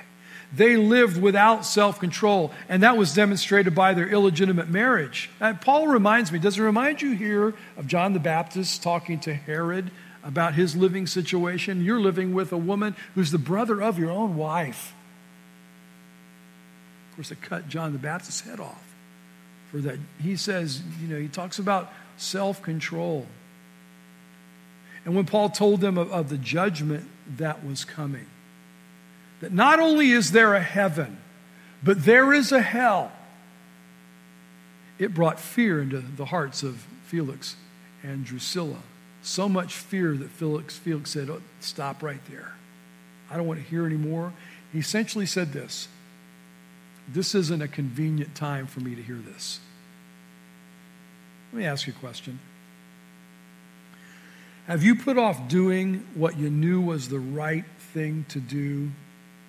They 0.54 0.78
lived 0.78 1.22
without 1.22 1.66
self 1.66 2.00
control, 2.00 2.52
and 2.70 2.84
that 2.84 2.98
was 2.98 3.14
demonstrated 3.14 3.76
by 3.76 3.94
their 3.94 4.08
illegitimate 4.08 4.70
marriage. 4.70 5.30
And 5.40 5.60
Paul 5.60 5.88
reminds 5.88 6.32
me, 6.32 6.40
does 6.40 6.58
it 6.58 6.62
remind 6.62 7.02
you 7.02 7.12
here 7.14 7.54
of 7.78 7.88
John 7.88 8.14
the 8.14 8.20
Baptist 8.20 8.82
talking 8.84 9.20
to 9.22 9.34
Herod 9.34 9.92
about 10.24 10.54
his 10.54 10.76
living 10.76 11.08
situation? 11.08 11.84
You're 11.84 12.00
living 12.00 12.34
with 12.34 12.52
a 12.54 12.58
woman 12.58 12.96
who's 13.16 13.32
the 13.32 13.38
brother 13.38 13.82
of 13.82 14.00
your 14.00 14.12
own 14.12 14.38
wife. 14.38 14.94
Of 17.10 17.18
course, 17.18 17.30
they 17.30 17.36
cut 17.36 17.68
John 17.68 17.94
the 17.94 18.00
Baptist's 18.00 18.42
head 18.42 18.60
off 18.60 18.96
for 19.72 19.78
that. 19.80 19.98
He 20.22 20.38
says, 20.38 20.82
you 21.02 21.08
know, 21.08 21.20
he 21.20 21.28
talks 21.28 21.60
about 21.60 21.92
self 22.18 22.62
control. 22.62 23.26
And 25.06 25.16
when 25.16 25.26
Paul 25.26 25.50
told 25.50 25.82
them 25.82 25.98
of, 25.98 26.12
of 26.12 26.30
the 26.30 26.38
judgment 26.38 27.08
that 27.38 27.64
was 27.64 27.86
coming, 27.86 28.26
that 29.40 29.54
not 29.54 29.80
only 29.80 30.12
is 30.12 30.32
there 30.32 30.56
a 30.56 30.62
heaven, 30.62 31.20
but 31.84 32.04
there 32.04 32.34
is 32.34 32.52
a 32.52 32.62
hell, 32.62 33.12
it 34.98 35.14
brought 35.14 35.40
fear 35.40 35.82
into 35.82 36.00
the 36.00 36.26
hearts 36.26 36.64
of 36.64 36.86
Felix 37.06 37.56
and 38.02 38.26
Drusilla. 38.26 38.80
So 39.22 39.48
much 39.48 39.74
fear 39.74 40.16
that 40.16 40.30
Felix, 40.30 40.78
Felix 40.78 41.12
said, 41.12 41.30
oh, 41.30 41.42
Stop 41.60 42.02
right 42.02 42.22
there. 42.30 42.54
I 43.30 43.38
don't 43.38 43.48
want 43.48 43.60
to 43.60 43.66
hear 43.66 43.86
anymore. 43.86 44.34
He 44.72 44.80
essentially 44.80 45.26
said 45.26 45.52
this 45.52 45.88
This 47.08 47.36
isn't 47.36 47.62
a 47.62 47.68
convenient 47.68 48.36
time 48.36 48.68
for 48.68 48.80
me 48.80 48.96
to 48.96 49.02
hear 49.02 49.18
this. 49.18 49.60
Let 51.52 51.60
me 51.60 51.66
ask 51.66 51.88
you 51.88 51.94
a 51.96 52.00
question. 52.00 52.40
Have 54.68 54.84
you 54.84 54.96
put 54.96 55.18
off 55.18 55.48
doing 55.48 56.08
what 56.16 56.38
you 56.38 56.50
knew 56.50 56.82
was 56.82 57.10
the 57.10 57.20
right 57.20 57.66
thing 57.94 58.26
to 58.30 58.40
do 58.40 58.90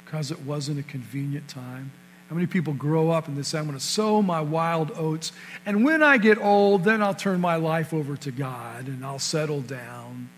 because 0.05 0.31
it 0.31 0.43
wasn't 0.43 0.79
a 0.79 0.83
convenient 0.83 1.49
time? 1.49 1.91
How 2.29 2.35
many 2.35 2.47
people 2.47 2.75
grow 2.75 3.11
up 3.11 3.29
and 3.29 3.37
they 3.37 3.43
say, 3.43 3.59
I'm 3.59 3.67
going 3.67 3.79
to 3.79 3.85
sow 3.85 4.21
my 4.21 4.41
wild 4.41 4.91
oats, 4.97 5.33
and 5.64 5.85
when 5.85 6.03
I 6.03 6.19
get 6.19 6.39
old, 6.39 6.85
then 6.85 7.03
I'll 7.03 7.14
turn 7.14 7.41
my 7.41 7.57
life 7.57 7.95
over 7.95 8.17
to 8.17 8.31
God 8.31 8.89
and 8.89 9.05
I'll 9.07 9.19
settle 9.19 9.61
down? 9.61 10.29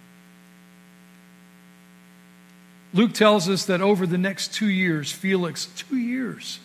Luke 2.94 3.14
tells 3.14 3.48
us 3.48 3.66
that 3.66 3.80
over 3.80 4.06
the 4.06 4.18
next 4.18 4.54
two 4.54 4.68
years, 4.68 5.10
Felix, 5.10 5.66
two 5.66 5.96
years, 5.96 6.60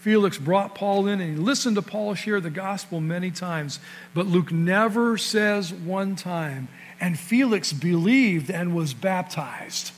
Felix 0.00 0.38
brought 0.38 0.74
Paul 0.74 1.06
in 1.06 1.20
and 1.20 1.36
he 1.36 1.42
listened 1.42 1.76
to 1.76 1.82
Paul 1.82 2.14
share 2.14 2.40
the 2.40 2.48
gospel 2.48 3.00
many 3.00 3.30
times, 3.30 3.80
but 4.14 4.26
Luke 4.26 4.50
never 4.50 5.18
says 5.18 5.72
one 5.72 6.16
time, 6.16 6.68
and 7.00 7.18
Felix 7.18 7.72
believed 7.72 8.50
and 8.50 8.74
was 8.74 8.92
baptized. 8.94 9.92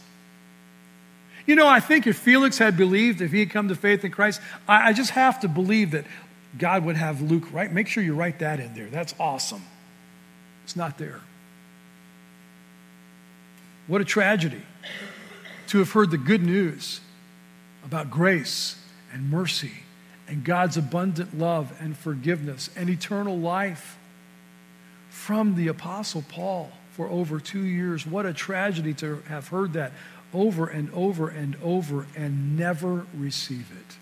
You 1.44 1.57
know, 1.57 1.66
I 1.66 1.80
think 1.80 2.07
if 2.07 2.16
Felix 2.16 2.59
had 2.59 2.76
believed, 2.76 3.20
if 3.20 3.32
he 3.32 3.40
had 3.40 3.50
come 3.50 3.68
to 3.68 3.74
faith 3.74 4.05
in 4.05 4.12
Christ, 4.12 4.40
I, 4.68 4.90
I 4.90 4.92
just 4.92 5.11
have 5.11 5.40
to 5.40 5.48
believe 5.48 5.90
that 5.90 6.05
God 6.57 6.84
would 6.84 6.96
have 6.96 7.20
Luke 7.20 7.53
write. 7.53 7.72
Make 7.72 7.88
sure 7.88 8.03
you 8.03 8.14
write 8.14 8.38
that 8.38 8.61
in 8.61 8.74
there. 8.74 8.86
That's 8.86 9.14
awesome. 9.18 9.62
It's 10.64 10.76
not 10.76 10.98
there. 10.98 11.20
What 13.88 14.00
a 14.00 14.05
tragedy 14.05 14.62
to 15.68 15.78
have 15.78 15.90
heard 15.90 16.12
the 16.12 16.18
good 16.18 16.42
news 16.42 17.00
about 17.84 18.11
grace 18.11 18.76
and 19.12 19.28
mercy 19.28 19.72
and 20.28 20.44
God's 20.44 20.76
abundant 20.76 21.36
love 21.36 21.76
and 21.80 21.96
forgiveness 21.96 22.70
and 22.76 22.88
eternal 22.88 23.36
life 23.36 23.98
from 25.11 25.57
the 25.57 25.66
Apostle 25.66 26.24
Paul 26.28 26.70
for 26.93 27.09
over 27.09 27.40
two 27.40 27.64
years. 27.64 28.07
What 28.07 28.26
a 28.26 28.32
tragedy 28.32 28.95
to 28.95 29.22
have 29.28 29.49
heard 29.49 29.72
that 29.72 29.93
over 30.34 30.66
and 30.66 30.93
over 30.95 31.28
and 31.28 31.57
over 31.62 32.07
and 32.16 32.57
never 32.57 33.07
receive 33.14 33.70
it. 33.70 33.97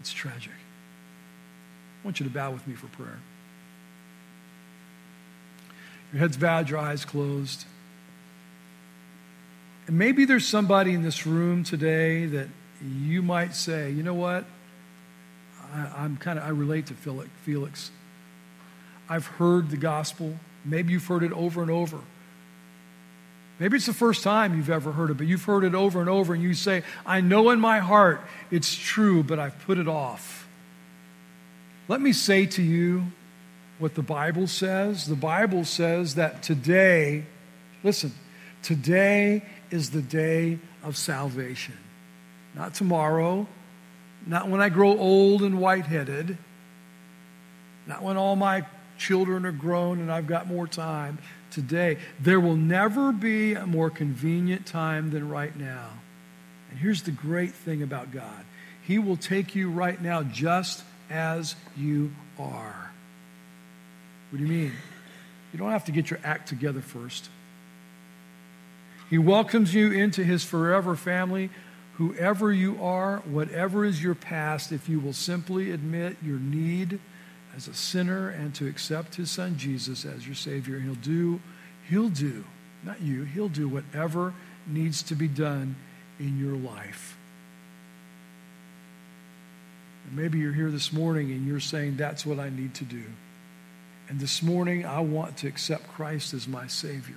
It's 0.00 0.12
tragic. 0.12 0.52
I 0.52 2.06
want 2.06 2.20
you 2.20 2.24
to 2.24 2.32
bow 2.32 2.50
with 2.50 2.66
me 2.66 2.74
for 2.74 2.86
prayer. 2.88 3.18
Your 6.12 6.20
head's 6.20 6.36
bowed, 6.36 6.70
your 6.70 6.78
eyes 6.78 7.04
closed. 7.04 7.64
And 9.86 9.98
maybe 9.98 10.24
there's 10.24 10.46
somebody 10.46 10.94
in 10.94 11.02
this 11.02 11.26
room 11.26 11.64
today 11.64 12.26
that 12.26 12.48
you 12.82 13.22
might 13.22 13.54
say, 13.54 13.90
you 13.90 14.02
know 14.02 14.14
what? 14.14 14.44
I, 15.74 16.04
am 16.04 16.16
kind 16.16 16.38
of, 16.38 16.44
I 16.44 16.48
relate 16.48 16.86
to 16.86 16.94
Felix. 16.94 17.90
I've 19.08 19.26
heard 19.26 19.70
the 19.70 19.76
gospel. 19.76 20.38
Maybe 20.64 20.92
you've 20.92 21.06
heard 21.06 21.22
it 21.22 21.32
over 21.32 21.62
and 21.62 21.70
over. 21.70 21.98
Maybe 23.58 23.76
it's 23.76 23.86
the 23.86 23.92
first 23.92 24.22
time 24.22 24.56
you've 24.56 24.70
ever 24.70 24.92
heard 24.92 25.10
it, 25.10 25.16
but 25.16 25.26
you've 25.26 25.44
heard 25.44 25.64
it 25.64 25.74
over 25.74 26.00
and 26.00 26.08
over, 26.08 26.32
and 26.32 26.42
you 26.42 26.54
say, 26.54 26.84
I 27.04 27.20
know 27.20 27.50
in 27.50 27.58
my 27.58 27.80
heart 27.80 28.20
it's 28.50 28.74
true, 28.74 29.22
but 29.22 29.38
I've 29.38 29.58
put 29.60 29.78
it 29.78 29.88
off. 29.88 30.48
Let 31.88 32.00
me 32.00 32.12
say 32.12 32.46
to 32.46 32.62
you 32.62 33.06
what 33.78 33.94
the 33.94 34.02
Bible 34.02 34.46
says. 34.46 35.06
The 35.06 35.16
Bible 35.16 35.64
says 35.64 36.14
that 36.16 36.42
today, 36.42 37.24
listen, 37.82 38.12
today 38.62 39.42
is 39.70 39.90
the 39.90 40.02
day 40.02 40.58
of 40.84 40.96
salvation. 40.96 41.76
Not 42.54 42.74
tomorrow, 42.74 43.46
not 44.26 44.48
when 44.48 44.60
I 44.60 44.68
grow 44.68 44.96
old 44.96 45.42
and 45.42 45.58
white 45.58 45.86
headed, 45.86 46.38
not 47.86 48.02
when 48.02 48.16
all 48.16 48.36
my 48.36 48.64
children 48.98 49.46
are 49.46 49.52
grown 49.52 50.00
and 50.00 50.12
I've 50.12 50.26
got 50.26 50.46
more 50.46 50.66
time. 50.66 51.18
Today, 51.50 51.98
there 52.20 52.40
will 52.40 52.56
never 52.56 53.12
be 53.12 53.54
a 53.54 53.66
more 53.66 53.90
convenient 53.90 54.66
time 54.66 55.10
than 55.10 55.28
right 55.28 55.56
now. 55.56 55.90
And 56.70 56.78
here's 56.78 57.02
the 57.02 57.10
great 57.10 57.52
thing 57.52 57.82
about 57.82 58.12
God 58.12 58.44
He 58.82 58.98
will 58.98 59.16
take 59.16 59.54
you 59.54 59.70
right 59.70 60.00
now 60.00 60.22
just 60.22 60.84
as 61.10 61.54
you 61.76 62.12
are. 62.38 62.90
What 64.30 64.38
do 64.38 64.44
you 64.44 64.50
mean? 64.50 64.72
You 65.52 65.58
don't 65.58 65.70
have 65.70 65.86
to 65.86 65.92
get 65.92 66.10
your 66.10 66.20
act 66.22 66.48
together 66.48 66.82
first. 66.82 67.30
He 69.08 69.16
welcomes 69.16 69.72
you 69.72 69.90
into 69.90 70.22
his 70.22 70.44
forever 70.44 70.94
family 70.94 71.48
whoever 71.98 72.52
you 72.52 72.80
are, 72.80 73.18
whatever 73.26 73.84
is 73.84 74.00
your 74.00 74.14
past, 74.14 74.70
if 74.70 74.88
you 74.88 75.00
will 75.00 75.12
simply 75.12 75.72
admit 75.72 76.16
your 76.22 76.38
need 76.38 77.00
as 77.58 77.66
a 77.66 77.74
sinner 77.74 78.28
and 78.28 78.54
to 78.54 78.68
accept 78.68 79.16
his 79.16 79.32
son 79.32 79.58
Jesus 79.58 80.04
as 80.04 80.24
your 80.24 80.36
Savior, 80.36 80.78
he'll 80.78 80.94
do, 80.94 81.40
he'll 81.90 82.08
do, 82.08 82.44
not 82.84 83.02
you, 83.02 83.24
he'll 83.24 83.48
do 83.48 83.68
whatever 83.68 84.32
needs 84.64 85.02
to 85.02 85.16
be 85.16 85.26
done 85.26 85.74
in 86.20 86.38
your 86.38 86.56
life. 86.56 87.18
And 90.06 90.16
maybe 90.16 90.38
you're 90.38 90.52
here 90.52 90.70
this 90.70 90.92
morning 90.92 91.32
and 91.32 91.48
you're 91.48 91.58
saying, 91.58 91.96
That's 91.96 92.24
what 92.24 92.38
I 92.38 92.48
need 92.48 92.74
to 92.74 92.84
do. 92.84 93.02
And 94.08 94.20
this 94.20 94.40
morning, 94.40 94.86
I 94.86 95.00
want 95.00 95.38
to 95.38 95.48
accept 95.48 95.88
Christ 95.88 96.34
as 96.34 96.46
my 96.46 96.68
Savior. 96.68 97.16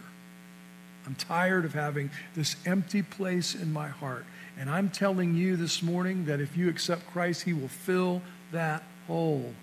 I'm 1.05 1.15
tired 1.15 1.65
of 1.65 1.73
having 1.73 2.09
this 2.35 2.55
empty 2.65 3.03
place 3.03 3.53
in 3.53 3.71
my 3.71 3.89
heart. 3.89 4.25
And 4.57 4.69
I'm 4.71 4.89
telling 4.89 5.35
you 5.35 5.55
this 5.55 5.83
morning 5.83 6.25
that 6.25 6.41
if 6.41 6.57
you 6.57 6.67
accept 6.67 7.05
Christ, 7.11 7.43
He 7.43 7.53
will 7.53 7.67
fill 7.67 8.23
that 8.51 8.83
hole. 9.07 9.53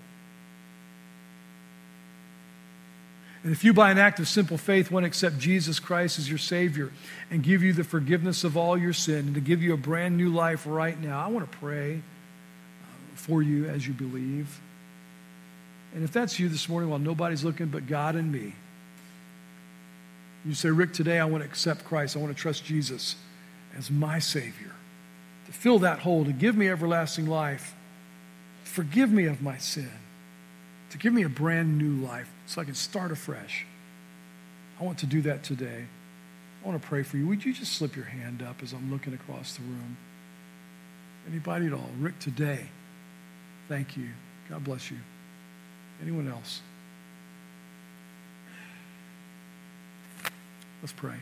And 3.43 3.53
if 3.53 3.63
you, 3.63 3.73
by 3.73 3.91
an 3.91 3.99
act 3.99 4.19
of 4.19 4.27
simple 4.27 4.59
faith, 4.59 4.91
want 4.91 5.05
to 5.05 5.09
accept 5.09 5.39
Jesus 5.39 5.79
Christ 5.79 6.19
as 6.19 6.29
your 6.29 6.39
Savior 6.39 6.91
and 7.31 7.43
give 7.43 7.63
you 7.63 7.73
the 7.73 7.85
forgiveness 7.85 8.43
of 8.43 8.57
all 8.57 8.77
your 8.77 8.93
sin 8.93 9.27
and 9.27 9.35
to 9.35 9.41
give 9.41 9.63
you 9.63 9.73
a 9.75 9.77
brand 9.77 10.17
new 10.17 10.31
life 10.31 10.65
right 10.67 11.01
now, 11.01 11.25
I 11.25 11.29
want 11.29 11.51
to 11.51 11.59
pray 11.59 11.97
uh, 11.97 12.87
for 13.15 13.41
you 13.41 13.67
as 13.67 13.87
you 13.87 13.95
believe. 13.95 14.61
And 15.95 16.03
if 16.03 16.13
that's 16.13 16.41
you 16.41 16.49
this 16.49 16.69
morning 16.69 16.91
while 16.91 16.99
nobody's 16.99 17.45
looking 17.45 17.67
but 17.67 17.87
God 17.87 18.17
and 18.17 18.33
me, 18.33 18.55
you 20.45 20.55
say, 20.55 20.71
Rick, 20.71 20.93
today 20.93 21.19
I 21.21 21.25
want 21.25 21.45
to 21.45 21.49
accept 21.49 21.85
Christ. 21.85 22.17
I 22.17 22.21
want 22.21 22.37
to 22.37 22.41
trust 22.41 22.65
Jesus 22.65 23.15
as 23.77 23.91
my 23.91 24.19
Savior 24.19 24.73
to 25.47 25.53
fill 25.53 25.79
that 25.81 26.01
hole, 26.01 26.25
to 26.25 26.33
give 26.33 26.57
me 26.57 26.69
everlasting 26.69 27.27
life, 27.27 27.75
forgive 28.65 29.13
me 29.13 29.27
of 29.27 29.41
my 29.41 29.59
sin, 29.59 29.91
to 30.91 30.99
give 30.99 31.13
me 31.13 31.23
a 31.23 31.29
brand 31.29 31.79
new 31.79 32.05
life 32.05 32.31
so 32.49 32.63
I 32.63 32.65
can 32.65 32.75
start 32.75 33.13
afresh. 33.13 33.67
I 34.81 34.85
want 34.85 34.99
to 34.99 35.07
do 35.07 35.21
that 35.23 35.45
today. 35.45 35.85
I 36.65 36.67
want 36.67 36.81
to 36.81 36.89
pray 36.89 37.03
for 37.03 37.19
you. 37.19 37.29
Would 37.29 37.45
you 37.45 37.53
just 37.53 37.75
slip 37.75 37.95
your 37.95 38.07
hand 38.07 38.43
up 38.43 38.63
as 38.63 38.73
I'm 38.73 38.91
looking 38.91 39.13
across 39.13 39.55
the 39.55 39.63
room? 39.63 39.99
Anybody 41.29 41.67
at 41.67 41.75
all? 41.75 41.91
Rick, 42.01 42.19
today, 42.21 42.67
thank 43.69 43.99
you. 43.99 44.09
God 44.49 44.65
bless 44.65 44.91
you. 44.91 44.97
Anyone 46.01 46.27
else? 46.27 46.63
Let's 50.81 50.93
pray. 50.93 51.17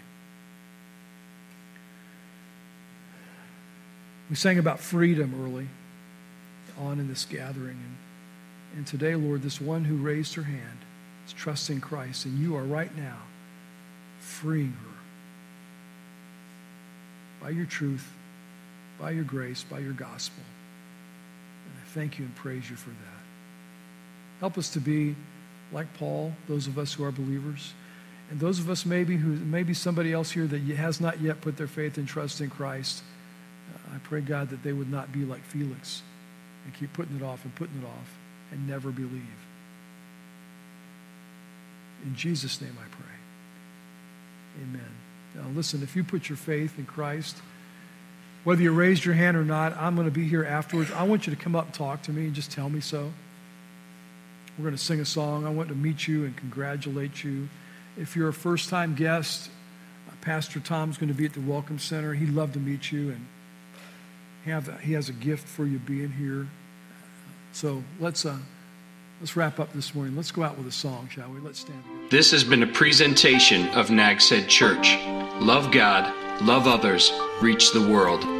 We 4.30 4.36
sang 4.36 4.60
about 4.60 4.78
freedom 4.78 5.34
early 5.44 5.66
on 6.78 7.00
in 7.00 7.08
this 7.08 7.24
gathering. 7.24 7.78
And, 7.78 7.96
and 8.76 8.86
today, 8.86 9.16
Lord, 9.16 9.42
this 9.42 9.60
one 9.60 9.84
who 9.84 9.96
raised 9.96 10.34
her 10.34 10.42
hand 10.44 10.78
is 11.26 11.32
trusting 11.32 11.80
Christ, 11.80 12.24
and 12.24 12.38
you 12.38 12.56
are 12.56 12.62
right 12.62 12.94
now 12.96 13.18
freeing 14.20 14.72
her 14.72 14.96
by 17.40 17.50
your 17.50 17.66
truth, 17.66 18.08
by 18.98 19.10
your 19.10 19.24
grace, 19.24 19.64
by 19.64 19.78
your 19.78 19.92
gospel. 19.92 20.42
And 21.66 21.74
I 21.82 21.88
thank 21.90 22.18
you 22.18 22.24
and 22.24 22.34
praise 22.34 22.68
you 22.70 22.76
for 22.76 22.90
that. 22.90 23.22
Help 24.40 24.58
us 24.58 24.70
to 24.70 24.80
be 24.80 25.14
like 25.72 25.92
Paul, 25.94 26.32
those 26.48 26.66
of 26.66 26.78
us 26.78 26.92
who 26.94 27.04
are 27.04 27.12
believers. 27.12 27.72
And 28.30 28.40
those 28.40 28.58
of 28.58 28.68
us 28.68 28.84
maybe 28.84 29.16
who 29.16 29.36
maybe 29.36 29.72
somebody 29.72 30.12
else 30.12 30.30
here 30.30 30.46
that 30.46 30.60
has 30.60 31.00
not 31.00 31.20
yet 31.20 31.40
put 31.40 31.56
their 31.56 31.68
faith 31.68 31.96
and 31.96 32.08
trust 32.08 32.40
in 32.40 32.50
Christ. 32.50 33.02
Uh, 33.72 33.94
I 33.94 33.98
pray, 33.98 34.20
God, 34.20 34.50
that 34.50 34.62
they 34.62 34.72
would 34.72 34.90
not 34.90 35.12
be 35.12 35.24
like 35.24 35.44
Felix 35.44 36.02
and 36.64 36.74
keep 36.74 36.92
putting 36.92 37.16
it 37.16 37.22
off 37.22 37.44
and 37.44 37.54
putting 37.54 37.80
it 37.80 37.86
off 37.86 38.18
and 38.50 38.66
never 38.66 38.90
believe. 38.90 39.45
In 42.06 42.14
Jesus' 42.14 42.60
name 42.60 42.76
I 42.78 42.88
pray. 42.88 44.62
Amen. 44.62 44.90
Now, 45.34 45.48
listen, 45.54 45.82
if 45.82 45.96
you 45.96 46.04
put 46.04 46.28
your 46.28 46.36
faith 46.36 46.78
in 46.78 46.86
Christ, 46.86 47.36
whether 48.44 48.62
you 48.62 48.72
raised 48.72 49.04
your 49.04 49.14
hand 49.14 49.36
or 49.36 49.44
not, 49.44 49.76
I'm 49.76 49.96
going 49.96 50.06
to 50.06 50.14
be 50.14 50.26
here 50.26 50.44
afterwards. 50.44 50.90
I 50.92 51.02
want 51.02 51.26
you 51.26 51.34
to 51.34 51.40
come 51.40 51.56
up 51.56 51.66
and 51.66 51.74
talk 51.74 52.02
to 52.02 52.12
me 52.12 52.26
and 52.26 52.34
just 52.34 52.52
tell 52.52 52.70
me 52.70 52.80
so. 52.80 53.12
We're 54.56 54.62
going 54.62 54.76
to 54.76 54.82
sing 54.82 55.00
a 55.00 55.04
song. 55.04 55.44
I 55.44 55.50
want 55.50 55.68
to 55.68 55.74
meet 55.74 56.06
you 56.08 56.24
and 56.24 56.34
congratulate 56.36 57.24
you. 57.24 57.48
If 57.98 58.16
you're 58.16 58.28
a 58.28 58.32
first 58.32 58.70
time 58.70 58.94
guest, 58.94 59.50
Pastor 60.26 60.58
Tom's 60.58 60.98
going 60.98 61.08
to 61.08 61.14
be 61.14 61.24
at 61.24 61.34
the 61.34 61.40
Welcome 61.40 61.78
Center. 61.78 62.14
He'd 62.14 62.30
love 62.30 62.52
to 62.54 62.58
meet 62.58 62.90
you 62.90 63.10
and 63.10 63.26
have, 64.44 64.80
he 64.80 64.92
has 64.94 65.08
a 65.08 65.12
gift 65.12 65.46
for 65.46 65.64
you 65.64 65.78
being 65.78 66.10
here. 66.10 66.48
So 67.52 67.84
let's, 68.00 68.26
uh, 68.26 68.38
let's 69.20 69.36
wrap 69.36 69.58
up 69.60 69.72
this 69.72 69.94
morning. 69.94 70.16
Let's 70.16 70.30
go 70.30 70.42
out 70.42 70.56
with 70.58 70.66
a 70.66 70.72
song, 70.72 71.08
shall 71.10 71.30
we? 71.30 71.40
Let's 71.40 71.60
stand 71.60 71.82
together. 71.84 72.08
This 72.10 72.30
has 72.32 72.44
been 72.44 72.62
a 72.62 72.66
presentation 72.66 73.68
of 73.68 73.90
Nags 73.90 74.28
Head 74.28 74.48
Church. 74.48 74.96
Love 75.40 75.72
God, 75.72 76.12
love 76.42 76.66
others, 76.66 77.12
reach 77.40 77.72
the 77.72 77.88
world. 77.88 78.35